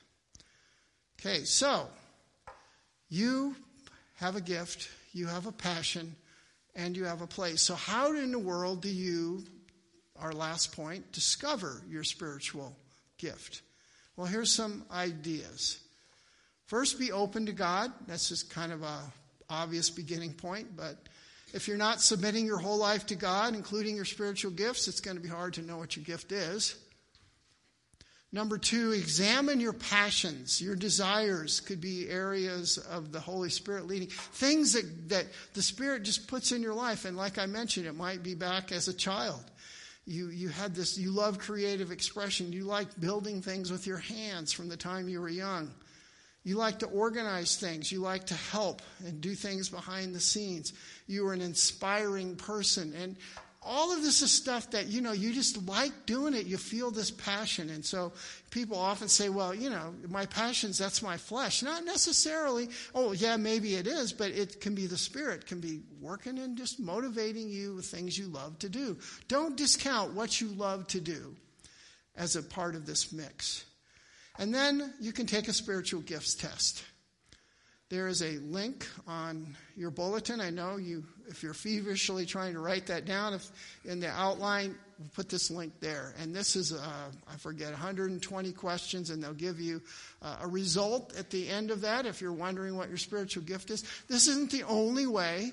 Okay, 1.19 1.43
so 1.43 1.88
you 3.10 3.55
have 4.15 4.36
a 4.36 4.41
gift, 4.41 4.89
you 5.12 5.27
have 5.27 5.47
a 5.47 5.51
passion, 5.51 6.15
and 6.75 6.95
you 6.95 7.05
have 7.05 7.21
a 7.21 7.27
place. 7.27 7.62
So, 7.62 7.75
how 7.75 8.13
in 8.13 8.32
the 8.32 8.39
world 8.39 8.82
do 8.82 8.89
you, 8.89 9.43
our 10.17 10.32
last 10.32 10.75
point, 10.75 11.12
discover 11.12 11.82
your 11.89 12.03
spiritual 12.03 12.75
gift? 13.17 13.62
Well, 14.15 14.27
here's 14.27 14.53
some 14.53 14.86
ideas. 14.91 15.79
First, 16.67 16.99
be 16.99 17.12
open 17.12 17.47
to 17.47 17.51
God. 17.51 17.91
That's 18.08 18.29
just 18.29 18.49
kind 18.49 18.71
of 18.71 18.84
a 18.84 18.99
obvious 19.49 19.89
beginning 19.89 20.33
point, 20.33 20.75
but 20.75 20.97
if 21.53 21.67
you're 21.67 21.77
not 21.77 22.01
submitting 22.01 22.45
your 22.45 22.59
whole 22.59 22.77
life 22.77 23.07
to 23.07 23.15
God, 23.15 23.55
including 23.55 23.95
your 23.95 24.05
spiritual 24.05 24.51
gifts, 24.51 24.88
it's 24.88 25.01
going 25.01 25.17
to 25.17 25.23
be 25.23 25.29
hard 25.29 25.55
to 25.55 25.62
know 25.62 25.77
what 25.77 25.95
your 25.95 26.05
gift 26.05 26.31
is. 26.31 26.75
Number 28.31 28.59
two, 28.59 28.91
examine 28.91 29.59
your 29.59 29.73
passions. 29.73 30.62
Your 30.62 30.75
desires 30.75 31.62
could 31.62 31.81
be 31.81 32.07
areas 32.07 32.77
of 32.77 33.12
the 33.12 33.19
Holy 33.19 33.49
Spirit 33.49 33.88
leading. 33.88 34.09
Things 34.09 34.73
that, 34.73 35.09
that 35.09 35.25
the 35.55 35.63
Spirit 35.63 36.03
just 36.03 36.27
puts 36.27 36.51
in 36.51 36.62
your 36.62 36.75
life. 36.75 37.05
And 37.05 37.17
like 37.17 37.39
I 37.39 37.47
mentioned, 37.47 37.88
it 37.88 37.95
might 37.95 38.21
be 38.21 38.35
back 38.35 38.71
as 38.71 38.88
a 38.88 38.93
child. 38.93 39.43
You, 40.05 40.29
you 40.29 40.49
had 40.49 40.75
this, 40.75 40.95
you 40.95 41.09
love 41.09 41.39
creative 41.39 41.91
expression. 41.91 42.53
You 42.53 42.65
like 42.65 42.99
building 42.99 43.41
things 43.41 43.71
with 43.71 43.88
your 43.88 43.97
hands 43.97 44.53
from 44.53 44.69
the 44.69 44.77
time 44.77 45.09
you 45.09 45.21
were 45.21 45.29
young. 45.29 45.71
You 46.49 46.55
like 46.55 46.79
to 46.79 46.88
organize 46.88 47.57
things. 47.57 47.91
You 47.91 47.99
like 47.99 48.25
to 48.25 48.33
help 48.33 48.81
and 49.05 49.21
do 49.21 49.35
things 49.35 49.69
behind 49.69 50.15
the 50.15 50.19
scenes. 50.19 50.73
You 51.05 51.27
are 51.27 51.33
an 51.33 51.41
inspiring 51.41 52.38
person. 52.38 52.91
And 52.99 53.17
all 53.62 53.95
of 53.95 54.01
this 54.01 54.23
is 54.23 54.31
stuff 54.31 54.71
that, 54.71 54.88
you 54.88 55.01
know, 55.01 55.12
you 55.12 55.31
just 55.31 55.67
like 55.67 56.07
doing 56.07 56.33
it. 56.33 56.47
You 56.47 56.57
feel 56.57 56.89
this 56.89 57.12
passion. 57.12 57.69
And 57.69 57.85
so 57.85 58.13
people 58.49 58.79
often 58.79 59.09
say, 59.09 59.29
well, 59.29 59.53
you 59.53 59.69
know, 59.69 59.93
my 60.07 60.25
passions, 60.25 60.79
that's 60.79 61.03
my 61.03 61.17
flesh. 61.17 61.62
Not 61.62 61.85
necessarily. 61.85 62.69
Oh, 62.95 63.12
yeah, 63.12 63.38
maybe 63.38 63.75
it 63.75 63.85
is, 63.85 64.12
but 64.12 64.31
it 64.31 64.59
can 64.59 64.73
be 64.73 64.88
the 64.88 64.97
spirit, 64.97 65.45
can 65.45 65.59
be 65.59 65.81
working 66.01 66.39
and 66.39 66.57
just 66.57 66.79
motivating 66.79 67.49
you 67.49 67.75
with 67.75 67.85
things 67.85 68.17
you 68.17 68.25
love 68.25 68.57
to 68.57 68.69
do. 68.69 68.97
Don't 69.27 69.55
discount 69.55 70.15
what 70.15 70.41
you 70.41 70.47
love 70.47 70.88
to 70.88 70.99
do 70.99 71.35
as 72.15 72.35
a 72.35 72.41
part 72.41 72.73
of 72.73 72.88
this 72.88 73.13
mix. 73.13 73.65
And 74.39 74.56
then 74.56 74.93
you 75.02 75.12
can 75.12 75.25
take 75.25 75.49
a 75.49 75.54
spiritual 75.54 76.02
gifts 76.02 76.34
test. 76.34 76.84
There 77.89 78.08
is 78.08 78.21
a 78.21 78.38
link 78.38 78.88
on 79.06 79.56
your 79.75 79.91
bulletin. 79.91 80.39
I 80.39 80.49
know 80.49 80.78
you, 80.78 81.04
if 81.28 81.43
you're 81.43 81.56
feverishly 81.56 82.25
trying 82.25 82.54
to 82.54 82.60
write 82.60 82.86
that 82.88 83.06
down, 83.06 83.34
if 83.34 83.49
in 83.84 83.99
the 83.99 84.10
outline, 84.10 84.75
put 85.13 85.28
this 85.28 85.52
link 85.52 85.73
there. 85.82 86.13
And 86.21 86.34
this 86.34 86.56
is, 86.56 86.71
uh, 86.71 87.12
I 87.28 87.36
forget, 87.38 87.71
120 87.71 88.52
questions, 88.54 89.10
and 89.10 89.21
they'll 89.21 89.34
give 89.34 89.60
you 89.60 89.82
uh, 90.21 90.38
a 90.41 90.47
result 90.47 91.17
at 91.17 91.32
the 91.32 91.49
end 91.49 91.71
of 91.71 91.82
that 91.82 92.06
if 92.06 92.21
you're 92.21 92.32
wondering 92.32 92.78
what 92.78 92.89
your 92.89 92.97
spiritual 92.97 93.43
gift 93.43 93.71
is. 93.71 93.84
This 94.08 94.28
isn't 94.28 94.52
the 94.52 94.63
only 94.63 95.08
way 95.08 95.52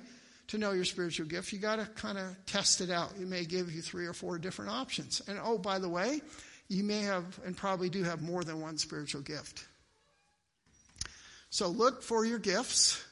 to 0.49 0.59
know 0.59 0.73
your 0.73 0.85
spiritual 0.85 1.27
gift. 1.27 1.53
You 1.53 1.59
got 1.59 1.77
to 1.77 1.87
kind 1.87 2.19
of 2.19 2.37
test 2.47 2.81
it 2.81 2.91
out. 2.91 3.13
It 3.21 3.27
may 3.27 3.45
give 3.45 3.73
you 3.73 3.81
three 3.81 4.07
or 4.07 4.13
four 4.13 4.39
different 4.39 4.71
options. 4.71 5.23
And 5.27 5.41
oh, 5.43 5.59
by 5.59 5.79
the 5.79 5.89
way, 5.89 6.21
you 6.69 6.85
may 6.85 7.01
have 7.01 7.25
and 7.45 7.57
probably 7.57 7.89
do 7.89 8.03
have 8.03 8.23
more 8.23 8.45
than 8.45 8.61
one 8.61 8.79
spiritual 8.79 9.21
gift. 9.21 9.65
So 11.51 11.69
look 11.69 12.03
for 12.03 12.25
your 12.25 12.39
gifts. 12.39 13.03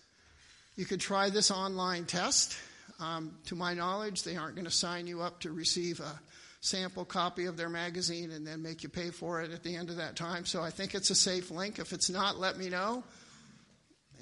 You 0.77 0.85
could 0.85 1.01
try 1.01 1.31
this 1.31 1.51
online 1.51 2.05
test. 2.05 2.57
Um, 3.01 3.37
to 3.47 3.57
my 3.57 3.75
knowledge, 3.75 4.23
they 4.23 4.37
aren't 4.37 4.55
going 4.55 4.67
to 4.67 4.71
sign 4.71 5.07
you 5.07 5.21
up 5.21 5.41
to 5.41 5.51
receive 5.51 6.01
a 6.01 6.21
sample 6.61 7.05
copy 7.05 7.45
of 7.45 7.57
their 7.57 7.69
magazine 7.69 8.31
and 8.31 8.47
then 8.47 8.63
make 8.63 8.83
you 8.83 8.89
pay 8.89 9.11
for 9.11 9.43
it 9.43 9.51
at 9.53 9.63
the 9.63 9.77
end 9.77 9.91
of 9.91 9.97
that 9.97 10.17
time. 10.17 10.47
So 10.47 10.63
I 10.63 10.71
think 10.71 10.95
it's 10.95 11.11
a 11.11 11.15
safe 11.15 11.51
link. 11.51 11.79
If 11.79 11.93
it's 11.93 12.09
not, 12.09 12.39
let 12.39 12.57
me 12.57 12.69
know. 12.69 13.05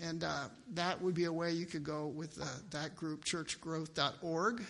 And 0.03 0.25
uh, 0.25 0.49
that 0.75 1.01
would 1.01 1.14
be 1.14 1.24
a 1.24 1.33
way 1.33 1.53
you 1.53 1.66
could 1.66 1.85
go 1.85 2.07
with 2.07 2.41
uh, 2.41 2.47
that 2.70 2.97
group, 2.97 3.24
churchgrowth.org. 3.24 4.62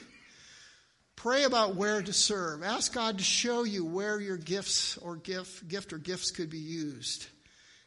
Pray 1.22 1.44
about 1.44 1.76
where 1.76 2.02
to 2.02 2.12
serve. 2.12 2.64
Ask 2.64 2.94
God 2.94 3.18
to 3.18 3.22
show 3.22 3.62
you 3.62 3.84
where 3.84 4.18
your 4.18 4.36
gifts 4.36 4.98
or 4.98 5.14
gift, 5.14 5.68
gift 5.68 5.92
or 5.92 5.98
gifts 5.98 6.32
could 6.32 6.50
be 6.50 6.58
used. 6.58 7.28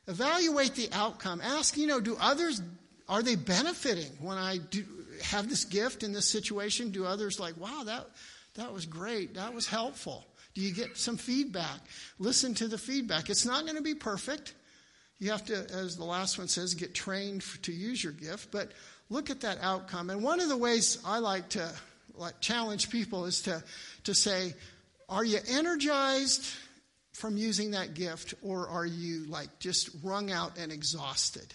Evaluate 0.07 0.73
the 0.75 0.87
outcome. 0.93 1.41
Ask, 1.43 1.75
you 1.75 1.85
know, 1.85 1.99
do 1.99 2.15
others, 2.17 2.61
are 3.09 3.21
they 3.21 3.35
benefiting 3.35 4.09
when 4.21 4.37
I 4.37 4.59
do 4.59 4.85
have 5.21 5.49
this 5.49 5.65
gift 5.65 6.01
in 6.01 6.13
this 6.13 6.29
situation? 6.29 6.91
Do 6.91 7.05
others 7.05 7.37
like, 7.37 7.57
wow, 7.57 7.83
that, 7.83 8.07
that 8.53 8.71
was 8.71 8.85
great. 8.85 9.33
That 9.33 9.53
was 9.53 9.67
helpful. 9.67 10.25
Do 10.53 10.61
you 10.61 10.73
get 10.73 10.95
some 10.95 11.17
feedback? 11.17 11.81
Listen 12.19 12.53
to 12.53 12.69
the 12.69 12.77
feedback. 12.77 13.29
It's 13.29 13.45
not 13.45 13.63
going 13.63 13.75
to 13.75 13.83
be 13.83 13.95
perfect. 13.95 14.53
You 15.19 15.31
have 15.31 15.43
to, 15.47 15.57
as 15.73 15.97
the 15.97 16.05
last 16.05 16.37
one 16.37 16.47
says, 16.47 16.73
get 16.73 16.95
trained 16.95 17.43
to 17.63 17.73
use 17.73 18.01
your 18.01 18.13
gift, 18.13 18.49
but 18.51 18.71
look 19.09 19.29
at 19.29 19.41
that 19.41 19.57
outcome. 19.61 20.09
And 20.09 20.23
one 20.23 20.39
of 20.39 20.47
the 20.47 20.55
ways 20.55 20.99
I 21.05 21.19
like 21.19 21.49
to 21.49 21.69
like 22.17 22.39
challenge 22.41 22.89
people 22.89 23.25
is 23.25 23.43
to, 23.43 23.63
to 24.05 24.13
say, 24.13 24.53
are 25.09 25.23
you 25.23 25.39
energized 25.47 26.45
from 27.13 27.37
using 27.37 27.71
that 27.71 27.93
gift 27.93 28.33
or 28.41 28.67
are 28.67 28.85
you 28.85 29.25
like 29.25 29.59
just 29.59 29.89
wrung 30.03 30.31
out 30.31 30.57
and 30.57 30.71
exhausted? 30.71 31.53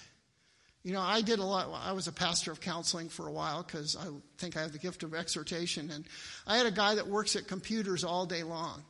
You 0.83 0.95
know, 0.95 1.01
I 1.01 1.21
did 1.21 1.39
a 1.39 1.45
lot. 1.45 1.69
I 1.85 1.93
was 1.93 2.07
a 2.07 2.13
pastor 2.13 2.51
of 2.53 2.61
counseling 2.61 3.11
for 3.11 3.29
a 3.29 3.33
while 3.33 3.63
because 3.63 3.97
I 3.97 4.07
think 4.39 4.57
I 4.57 4.63
have 4.63 4.73
the 4.73 4.79
gift 4.79 5.03
of 5.03 5.15
exhortation. 5.15 5.91
And 5.91 6.07
I 6.47 6.57
had 6.57 6.65
a 6.65 6.71
guy 6.71 6.95
that 6.95 7.07
works 7.07 7.37
at 7.37 7.47
computers 7.47 8.03
all 8.03 8.25
day 8.25 8.43
long. 8.43 8.83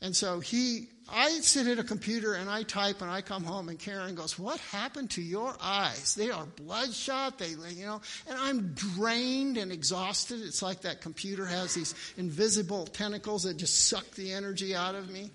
And 0.00 0.14
so 0.14 0.40
he, 0.40 0.88
I 1.08 1.30
sit 1.40 1.66
at 1.66 1.78
a 1.78 1.84
computer 1.84 2.34
and 2.34 2.48
I 2.50 2.62
type 2.62 3.00
and 3.00 3.10
I 3.10 3.22
come 3.22 3.44
home 3.44 3.68
and 3.68 3.78
Karen 3.78 4.14
goes, 4.14 4.38
what 4.38 4.60
happened 4.60 5.10
to 5.12 5.22
your 5.22 5.54
eyes? 5.62 6.14
They 6.14 6.30
are 6.30 6.44
bloodshot. 6.44 7.38
They, 7.38 7.50
you 7.50 7.86
know, 7.86 8.00
and 8.28 8.38
I'm 8.38 8.72
drained 8.74 9.56
and 9.56 9.72
exhausted. 9.72 10.40
It's 10.42 10.62
like 10.62 10.82
that 10.82 11.00
computer 11.00 11.46
has 11.46 11.74
these 11.74 11.94
invisible 12.16 12.86
tentacles 12.86 13.44
that 13.44 13.56
just 13.56 13.88
suck 13.88 14.08
the 14.12 14.32
energy 14.32 14.74
out 14.74 14.94
of 14.94 15.10
me. 15.10 15.30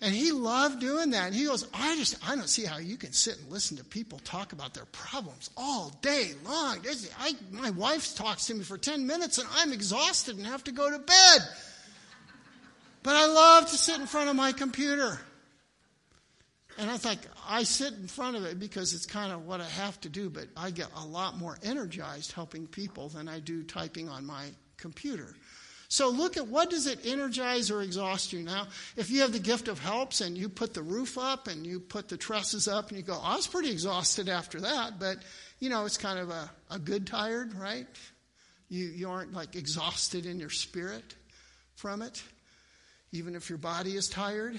And 0.00 0.14
he 0.14 0.30
loved 0.30 0.80
doing 0.80 1.10
that. 1.10 1.28
And 1.28 1.34
he 1.34 1.46
goes, 1.46 1.66
I 1.72 1.96
just, 1.96 2.16
I 2.28 2.36
don't 2.36 2.48
see 2.48 2.64
how 2.64 2.78
you 2.78 2.98
can 2.98 3.12
sit 3.12 3.38
and 3.38 3.50
listen 3.50 3.78
to 3.78 3.84
people 3.84 4.18
talk 4.18 4.52
about 4.52 4.74
their 4.74 4.84
problems 4.86 5.48
all 5.56 5.90
day 6.02 6.32
long. 6.44 6.78
I, 7.18 7.32
my 7.50 7.70
wife 7.70 8.14
talks 8.14 8.46
to 8.46 8.54
me 8.54 8.62
for 8.62 8.76
10 8.76 9.06
minutes 9.06 9.38
and 9.38 9.48
I'm 9.56 9.72
exhausted 9.72 10.36
and 10.36 10.46
have 10.46 10.64
to 10.64 10.72
go 10.72 10.90
to 10.90 10.98
bed. 10.98 11.40
But 13.06 13.14
I 13.14 13.26
love 13.26 13.70
to 13.70 13.76
sit 13.76 14.00
in 14.00 14.06
front 14.08 14.30
of 14.30 14.34
my 14.34 14.50
computer. 14.50 15.16
And 16.76 16.90
I 16.90 16.96
think 16.96 17.20
I 17.48 17.62
sit 17.62 17.92
in 17.92 18.08
front 18.08 18.36
of 18.36 18.44
it 18.44 18.58
because 18.58 18.94
it's 18.94 19.06
kind 19.06 19.32
of 19.32 19.46
what 19.46 19.60
I 19.60 19.68
have 19.68 20.00
to 20.00 20.08
do, 20.08 20.28
but 20.28 20.48
I 20.56 20.72
get 20.72 20.88
a 20.96 21.06
lot 21.06 21.38
more 21.38 21.56
energized 21.62 22.32
helping 22.32 22.66
people 22.66 23.08
than 23.08 23.28
I 23.28 23.38
do 23.38 23.62
typing 23.62 24.08
on 24.08 24.26
my 24.26 24.46
computer. 24.76 25.36
So 25.86 26.08
look 26.10 26.36
at 26.36 26.48
what 26.48 26.68
does 26.68 26.88
it 26.88 27.06
energize 27.06 27.70
or 27.70 27.80
exhaust 27.80 28.32
you. 28.32 28.42
Now, 28.42 28.66
if 28.96 29.08
you 29.08 29.20
have 29.20 29.30
the 29.30 29.38
gift 29.38 29.68
of 29.68 29.78
helps 29.78 30.20
and 30.20 30.36
you 30.36 30.48
put 30.48 30.74
the 30.74 30.82
roof 30.82 31.16
up 31.16 31.46
and 31.46 31.64
you 31.64 31.78
put 31.78 32.08
the 32.08 32.16
trusses 32.16 32.66
up 32.66 32.88
and 32.88 32.96
you 32.98 33.04
go, 33.04 33.20
I 33.22 33.36
was 33.36 33.46
pretty 33.46 33.70
exhausted 33.70 34.28
after 34.28 34.62
that, 34.62 34.98
but 34.98 35.18
you 35.60 35.70
know, 35.70 35.84
it's 35.84 35.96
kind 35.96 36.18
of 36.18 36.30
a, 36.30 36.50
a 36.72 36.80
good 36.80 37.06
tired, 37.06 37.54
right? 37.54 37.86
You, 38.68 38.86
you 38.86 39.08
aren't 39.08 39.32
like 39.32 39.54
exhausted 39.54 40.26
in 40.26 40.40
your 40.40 40.50
spirit 40.50 41.14
from 41.76 42.02
it, 42.02 42.20
even 43.12 43.34
if 43.34 43.48
your 43.48 43.58
body 43.58 43.96
is 43.96 44.08
tired. 44.08 44.58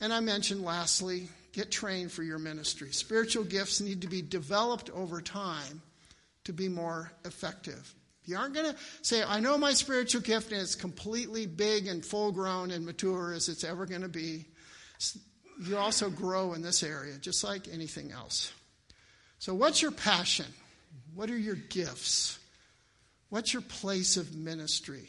And 0.00 0.12
I 0.12 0.20
mentioned 0.20 0.62
lastly, 0.62 1.28
get 1.52 1.70
trained 1.70 2.12
for 2.12 2.22
your 2.22 2.38
ministry. 2.38 2.92
Spiritual 2.92 3.44
gifts 3.44 3.80
need 3.80 4.02
to 4.02 4.08
be 4.08 4.22
developed 4.22 4.90
over 4.90 5.20
time 5.20 5.82
to 6.44 6.52
be 6.52 6.68
more 6.68 7.12
effective. 7.24 7.94
You 8.24 8.36
aren't 8.36 8.54
going 8.54 8.72
to 8.72 8.78
say, 9.02 9.22
I 9.22 9.40
know 9.40 9.58
my 9.58 9.72
spiritual 9.72 10.20
gift 10.22 10.52
it's 10.52 10.74
completely 10.74 11.46
big 11.46 11.88
and 11.88 12.04
full 12.04 12.30
grown 12.32 12.70
and 12.70 12.86
mature 12.86 13.32
as 13.32 13.48
it's 13.48 13.64
ever 13.64 13.86
going 13.86 14.02
to 14.02 14.08
be. 14.08 14.46
You 15.60 15.76
also 15.76 16.08
grow 16.08 16.54
in 16.54 16.62
this 16.62 16.82
area, 16.82 17.16
just 17.18 17.42
like 17.42 17.68
anything 17.72 18.12
else. 18.12 18.52
So, 19.38 19.54
what's 19.54 19.82
your 19.82 19.90
passion? 19.90 20.46
What 21.14 21.30
are 21.30 21.38
your 21.38 21.56
gifts? 21.56 22.38
What's 23.28 23.52
your 23.52 23.62
place 23.62 24.16
of 24.16 24.34
ministry? 24.34 25.08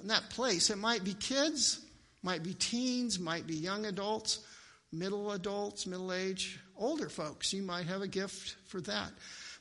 In 0.00 0.08
that 0.08 0.30
place, 0.30 0.70
it 0.70 0.78
might 0.78 1.04
be 1.04 1.14
kids, 1.14 1.80
might 2.22 2.42
be 2.42 2.54
teens, 2.54 3.18
might 3.18 3.46
be 3.46 3.54
young 3.54 3.86
adults, 3.86 4.40
middle 4.92 5.32
adults, 5.32 5.86
middle 5.86 6.12
age, 6.12 6.58
older 6.76 7.08
folks. 7.08 7.52
You 7.52 7.62
might 7.62 7.86
have 7.86 8.02
a 8.02 8.08
gift 8.08 8.56
for 8.66 8.80
that. 8.82 9.10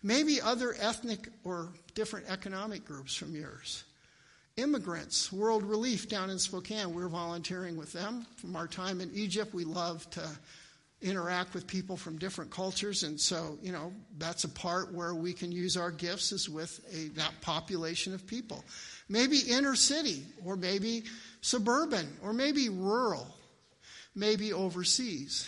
Maybe 0.03 0.39
other 0.39 0.75
ethnic 0.79 1.29
or 1.43 1.69
different 1.95 2.29
economic 2.29 2.85
groups 2.85 3.15
from 3.15 3.35
yours. 3.35 3.83
Immigrants, 4.57 5.31
World 5.31 5.63
Relief 5.63 6.09
down 6.09 6.29
in 6.29 6.39
Spokane, 6.39 6.93
we're 6.93 7.09
volunteering 7.09 7.77
with 7.77 7.93
them. 7.93 8.25
From 8.37 8.55
our 8.55 8.67
time 8.67 9.01
in 9.01 9.11
Egypt, 9.13 9.53
we 9.53 9.65
love 9.65 10.09
to 10.11 10.27
interact 11.01 11.53
with 11.53 11.67
people 11.67 11.95
from 11.95 12.17
different 12.17 12.49
cultures. 12.49 13.03
And 13.03 13.19
so, 13.19 13.59
you 13.61 13.71
know, 13.71 13.93
that's 14.17 14.45
a 14.45 14.49
part 14.49 14.93
where 14.93 15.13
we 15.13 15.31
can 15.33 15.51
use 15.51 15.77
our 15.77 15.91
gifts 15.91 16.31
is 16.31 16.49
with 16.49 16.79
a, 16.91 17.09
that 17.19 17.33
population 17.41 18.13
of 18.13 18.25
people. 18.25 18.63
Maybe 19.07 19.39
inner 19.39 19.75
city, 19.75 20.25
or 20.43 20.55
maybe 20.55 21.03
suburban, 21.41 22.07
or 22.23 22.33
maybe 22.33 22.69
rural, 22.69 23.27
maybe 24.15 24.53
overseas. 24.53 25.47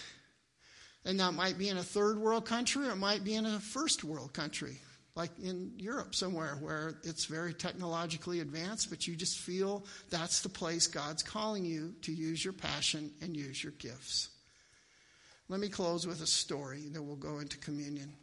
And 1.04 1.20
that 1.20 1.34
might 1.34 1.58
be 1.58 1.70
in 1.70 1.78
a 1.78 1.84
third 1.84 2.20
world 2.20 2.46
country 2.46 2.88
or 2.88 2.92
it 2.92 2.98
might 2.98 3.24
be 3.24 3.34
in 3.34 3.46
a 3.46 3.60
first 3.60 4.04
world 4.04 4.34
country, 4.34 4.78
like 5.16 5.32
in 5.42 5.72
Europe 5.78 6.14
somewhere 6.14 6.58
where 6.62 7.00
it's 7.04 7.26
very 7.26 7.54
technologically 7.54 8.42
advanced, 8.42 8.92
but 8.92 9.08
you 9.08 9.16
just 9.16 9.40
feel 9.40 9.86
that's 10.12 10.42
the 10.42 10.50
place 10.50 10.86
God's 10.86 11.24
calling 11.24 11.66
you 11.66 11.96
to 12.04 12.12
use 12.12 12.44
your 12.44 12.54
passion 12.54 13.12
and 13.22 13.36
use 13.36 13.64
your 13.64 13.74
gifts. 13.74 14.30
Let 15.50 15.60
me 15.60 15.68
close 15.68 16.06
with 16.06 16.22
a 16.22 16.28
story, 16.28 16.84
then 16.92 17.08
we'll 17.08 17.16
go 17.16 17.40
into 17.40 17.58
communion. 17.58 18.14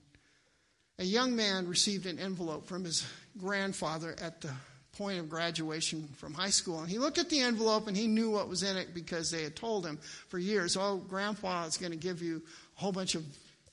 A 0.99 1.05
young 1.05 1.37
man 1.37 1.69
received 1.69 2.07
an 2.07 2.19
envelope 2.19 2.67
from 2.67 2.85
his 2.85 3.07
grandfather 3.39 4.15
at 4.23 4.41
the 4.41 4.51
point 4.97 5.19
of 5.19 5.29
graduation 5.29 6.09
from 6.17 6.33
high 6.33 6.51
school. 6.51 6.81
And 6.81 6.89
he 6.89 6.99
looked 6.99 7.19
at 7.19 7.29
the 7.29 7.41
envelope 7.41 7.87
and 7.87 7.97
he 7.97 8.07
knew 8.07 8.31
what 8.31 8.49
was 8.49 8.63
in 8.63 8.77
it 8.77 8.95
because 8.95 9.31
they 9.31 9.43
had 9.43 9.55
told 9.55 9.85
him 9.85 9.99
for 10.29 10.39
years, 10.39 10.77
oh, 10.77 10.97
grandpa 10.97 11.67
is 11.67 11.77
going 11.77 11.93
to 11.93 11.99
give 11.99 12.23
you 12.23 12.43
a 12.77 12.81
whole 12.81 12.93
bunch 12.93 13.15
of 13.15 13.25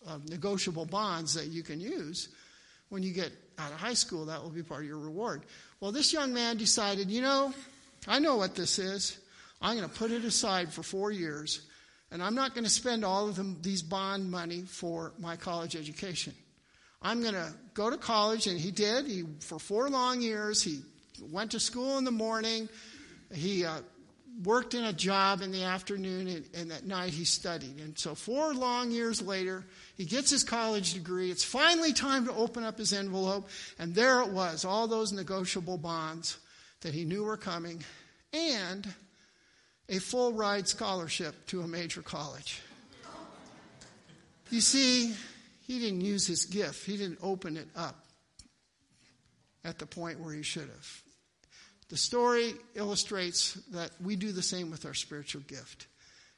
uh, 0.08 0.18
negotiable 0.30 0.86
bonds 0.86 1.34
that 1.36 1.48
you 1.48 1.64
can 1.64 1.80
use. 1.80 2.30
When 2.90 3.04
you 3.04 3.14
get 3.14 3.32
out 3.58 3.72
of 3.72 3.78
high 3.78 3.94
school, 3.94 4.26
that 4.26 4.42
will 4.42 4.50
be 4.50 4.64
part 4.64 4.82
of 4.82 4.88
your 4.88 5.00
reward. 5.00 5.44
Well, 5.80 5.92
this 5.92 6.12
young 6.12 6.34
man 6.34 6.58
decided, 6.58 7.10
you 7.10 7.22
know, 7.22 7.54
I 8.08 8.20
know 8.20 8.36
what 8.36 8.56
this 8.56 8.80
is. 8.80 9.18
I'm 9.62 9.78
going 9.78 9.90
to 9.90 9.96
put 9.96 10.12
it 10.12 10.26
aside 10.26 10.74
for 10.74 10.84
four 10.84 11.12
years, 11.12 11.62
and 12.14 12.22
I'm 12.22 12.36
not 12.36 12.54
going 12.54 12.64
to 12.64 12.70
spend 12.70 13.04
all 13.04 13.28
of 13.28 13.36
them, 13.36 13.58
these 13.62 13.82
bond 13.82 14.30
money 14.30 14.62
for 14.62 15.14
my 15.18 15.36
college 15.36 15.76
education. 15.76 16.34
I'm 17.02 17.22
going 17.22 17.34
to 17.34 17.52
go 17.74 17.90
to 17.90 17.98
college, 17.98 18.46
and 18.46 18.58
he 18.58 18.70
did. 18.70 19.08
He, 19.08 19.24
for 19.40 19.58
four 19.58 19.90
long 19.90 20.22
years, 20.22 20.62
he 20.62 20.82
went 21.32 21.52
to 21.52 21.60
school 21.60 21.98
in 21.98 22.04
the 22.04 22.12
morning. 22.12 22.70
He 23.34 23.66
uh, 23.66 23.80
worked 24.44 24.76
in 24.76 24.84
a 24.84 24.94
job 24.94 25.42
in 25.42 25.52
the 25.52 25.64
afternoon, 25.64 26.28
and, 26.28 26.46
and 26.54 26.72
at 26.72 26.86
night 26.86 27.14
he 27.14 27.26
studied. 27.26 27.80
And 27.80 27.98
so, 27.98 28.14
four 28.14 28.54
long 28.54 28.92
years 28.92 29.20
later, 29.20 29.66
he 29.98 30.06
gets 30.06 30.30
his 30.30 30.44
college 30.44 30.94
degree. 30.94 31.32
It's 31.32 31.44
finally 31.44 31.94
time 31.94 32.28
to 32.28 32.34
open 32.34 32.64
up 32.64 32.78
his 32.78 32.94
envelope, 32.94 33.50
and 33.80 33.96
there 33.96 34.22
it 34.22 34.30
was 34.30 34.66
all 34.66 34.88
those 34.88 35.12
negotiable 35.12 35.80
bonds 35.80 36.38
that 36.82 36.94
he 36.94 37.06
knew 37.06 37.24
were 37.24 37.38
coming, 37.38 37.84
and 38.32 38.88
a 39.90 40.00
full 40.00 40.34
ride 40.34 40.68
scholarship 40.68 41.36
to 41.48 41.62
a 41.62 41.68
major 41.68 42.02
college. 42.02 42.62
You 44.50 44.62
see, 44.62 45.14
he 45.62 45.80
didn't 45.80 46.02
use 46.02 46.28
his 46.28 46.46
gift, 46.46 46.86
he 46.86 46.98
didn't 46.98 47.20
open 47.22 47.58
it 47.58 47.68
up 47.76 48.06
at 49.64 49.80
the 49.80 49.86
point 49.86 50.20
where 50.20 50.34
he 50.34 50.44
should 50.44 50.68
have. 50.68 51.02
The 51.90 51.98
story 51.98 52.54
illustrates 52.76 53.54
that 53.72 53.92
we 54.04 54.16
do 54.16 54.32
the 54.32 54.42
same 54.42 54.72
with 54.72 54.86
our 54.86 54.94
spiritual 54.94 55.42
gift. 55.42 55.88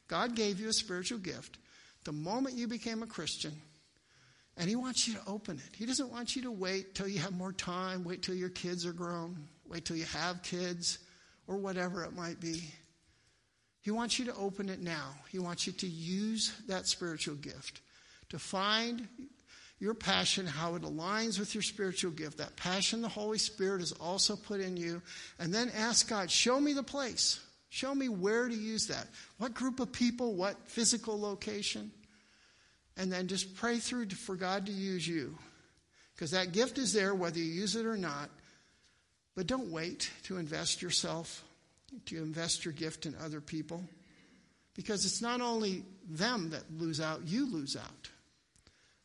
God 0.07 0.35
gave 0.35 0.59
you 0.59 0.69
a 0.69 0.73
spiritual 0.73 1.19
gift 1.19 1.57
the 2.03 2.11
moment 2.11 2.55
you 2.55 2.67
became 2.67 3.03
a 3.03 3.07
Christian, 3.07 3.53
and 4.57 4.69
He 4.69 4.75
wants 4.75 5.07
you 5.07 5.15
to 5.15 5.21
open 5.27 5.57
it. 5.57 5.75
He 5.75 5.85
doesn't 5.85 6.11
want 6.11 6.35
you 6.35 6.43
to 6.43 6.51
wait 6.51 6.95
till 6.95 7.07
you 7.07 7.19
have 7.19 7.33
more 7.33 7.51
time, 7.51 8.03
wait 8.03 8.21
till 8.21 8.35
your 8.35 8.49
kids 8.49 8.85
are 8.85 8.93
grown, 8.93 9.47
wait 9.67 9.85
till 9.85 9.97
you 9.97 10.05
have 10.05 10.43
kids, 10.43 10.99
or 11.47 11.57
whatever 11.57 12.03
it 12.03 12.15
might 12.15 12.39
be. 12.39 12.63
He 13.85 13.91
wants 13.91 14.17
you 14.17 14.25
to 14.25 14.35
open 14.35 14.69
it 14.69 14.81
now. 14.81 15.13
He 15.29 15.37
wants 15.37 15.67
you 15.67 15.73
to 15.73 15.85
use 15.85 16.51
that 16.67 16.87
spiritual 16.87 17.35
gift 17.35 17.81
to 18.29 18.39
find 18.39 19.07
your 19.79 19.93
passion, 19.93 20.47
how 20.47 20.73
it 20.73 20.81
aligns 20.81 21.37
with 21.37 21.53
your 21.53 21.61
spiritual 21.61 22.09
gift. 22.09 22.39
That 22.39 22.55
passion 22.55 23.03
the 23.03 23.07
Holy 23.07 23.37
Spirit 23.37 23.81
has 23.81 23.91
also 23.91 24.35
put 24.35 24.59
in 24.59 24.75
you. 24.75 25.03
And 25.37 25.53
then 25.53 25.71
ask 25.77 26.09
God, 26.09 26.31
show 26.31 26.59
me 26.59 26.73
the 26.73 26.81
place. 26.81 27.39
Show 27.69 27.93
me 27.93 28.09
where 28.09 28.49
to 28.49 28.55
use 28.55 28.87
that. 28.87 29.05
What 29.37 29.53
group 29.53 29.79
of 29.79 29.91
people, 29.91 30.33
what 30.33 30.67
physical 30.67 31.21
location. 31.21 31.91
And 32.97 33.11
then 33.11 33.27
just 33.27 33.55
pray 33.55 33.77
through 33.77 34.09
for 34.09 34.35
God 34.35 34.65
to 34.65 34.71
use 34.71 35.07
you. 35.07 35.37
Because 36.15 36.31
that 36.31 36.53
gift 36.53 36.79
is 36.79 36.91
there 36.91 37.13
whether 37.13 37.37
you 37.37 37.45
use 37.45 37.75
it 37.75 37.85
or 37.85 37.97
not. 37.97 38.31
But 39.35 39.45
don't 39.45 39.71
wait 39.71 40.09
to 40.23 40.37
invest 40.37 40.81
yourself, 40.81 41.43
to 42.05 42.17
invest 42.17 42.65
your 42.65 42.73
gift 42.73 43.05
in 43.05 43.15
other 43.23 43.41
people. 43.41 43.83
Because 44.75 45.05
it's 45.05 45.21
not 45.21 45.41
only 45.41 45.83
them 46.09 46.49
that 46.49 46.63
lose 46.77 46.99
out, 46.99 47.21
you 47.25 47.49
lose 47.51 47.75
out. 47.75 48.09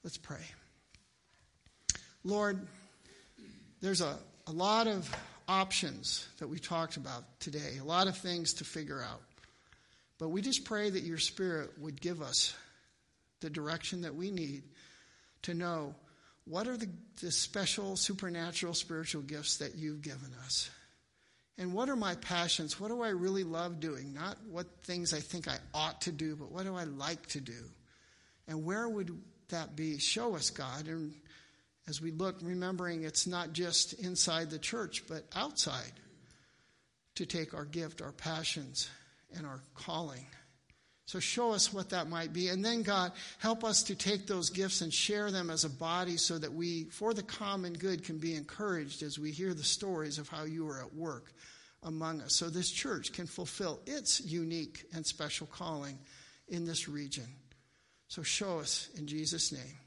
Let's 0.03 0.18
pray. 0.18 0.45
Lord, 2.24 2.66
there's 3.81 4.01
a, 4.01 4.16
a 4.47 4.53
lot 4.53 4.87
of 4.89 5.11
options 5.49 6.26
that 6.39 6.49
we 6.49 6.59
talked 6.59 6.97
about 6.97 7.24
today, 7.41 7.78
a 7.81 7.85
lot 7.85 8.09
of 8.09 8.16
things 8.16 8.55
to 8.55 8.64
figure 8.64 9.03
out. 9.03 9.20
But 10.18 10.28
we 10.28 10.43
just 10.43 10.64
pray 10.64 10.91
that 10.91 11.03
your 11.03 11.18
Spirit 11.18 11.70
would 11.78 12.01
give 12.01 12.20
us 12.20 12.55
the 13.41 13.51
direction 13.51 14.03
that 14.03 14.14
we 14.14 14.31
need 14.31 14.62
to 15.43 15.55
know 15.55 15.95
what 16.45 16.66
are 16.66 16.76
the, 16.76 16.89
the 17.20 17.31
special 17.31 17.97
supernatural 17.97 18.74
spiritual 18.74 19.22
gifts 19.22 19.59
that 19.59 19.76
you've 19.76 20.03
given 20.03 20.31
us? 20.45 20.70
And 21.61 21.74
what 21.74 21.90
are 21.90 21.96
my 21.96 22.14
passions? 22.14 22.80
What 22.80 22.88
do 22.88 23.02
I 23.02 23.11
really 23.11 23.44
love 23.44 23.80
doing? 23.80 24.14
Not 24.14 24.38
what 24.50 24.66
things 24.82 25.12
I 25.12 25.20
think 25.20 25.46
I 25.46 25.58
ought 25.74 26.00
to 26.00 26.11
do, 26.11 26.34
but 26.34 26.50
what 26.50 26.64
do 26.64 26.74
I 26.74 26.84
like 26.84 27.26
to 27.28 27.40
do? 27.40 27.62
And 28.48 28.64
where 28.64 28.88
would 28.88 29.20
that 29.50 29.76
be? 29.76 29.98
Show 29.98 30.34
us, 30.36 30.48
God. 30.48 30.88
And 30.88 31.12
as 31.86 32.00
we 32.00 32.12
look, 32.12 32.36
remembering 32.40 33.04
it's 33.04 33.26
not 33.26 33.52
just 33.52 33.92
inside 33.92 34.48
the 34.48 34.58
church, 34.58 35.04
but 35.06 35.24
outside 35.36 35.92
to 37.16 37.26
take 37.26 37.52
our 37.52 37.66
gift, 37.66 38.00
our 38.00 38.12
passions, 38.12 38.88
and 39.36 39.46
our 39.46 39.61
calling. 39.74 40.24
So 41.11 41.18
show 41.18 41.50
us 41.50 41.72
what 41.72 41.88
that 41.88 42.08
might 42.08 42.32
be. 42.32 42.50
And 42.50 42.64
then, 42.64 42.84
God, 42.84 43.11
help 43.38 43.64
us 43.64 43.82
to 43.82 43.96
take 43.96 44.28
those 44.28 44.48
gifts 44.48 44.80
and 44.80 44.94
share 44.94 45.32
them 45.32 45.50
as 45.50 45.64
a 45.64 45.68
body 45.68 46.16
so 46.16 46.38
that 46.38 46.54
we, 46.54 46.84
for 46.84 47.14
the 47.14 47.24
common 47.24 47.72
good, 47.72 48.04
can 48.04 48.18
be 48.18 48.36
encouraged 48.36 49.02
as 49.02 49.18
we 49.18 49.32
hear 49.32 49.52
the 49.52 49.64
stories 49.64 50.18
of 50.18 50.28
how 50.28 50.44
you 50.44 50.68
are 50.68 50.78
at 50.78 50.94
work 50.94 51.32
among 51.82 52.20
us. 52.20 52.36
So 52.36 52.48
this 52.48 52.70
church 52.70 53.12
can 53.12 53.26
fulfill 53.26 53.80
its 53.86 54.20
unique 54.20 54.84
and 54.94 55.04
special 55.04 55.48
calling 55.48 55.98
in 56.46 56.64
this 56.64 56.88
region. 56.88 57.26
So 58.06 58.22
show 58.22 58.61
us 58.61 58.88
in 58.96 59.08
Jesus' 59.08 59.50
name. 59.50 59.78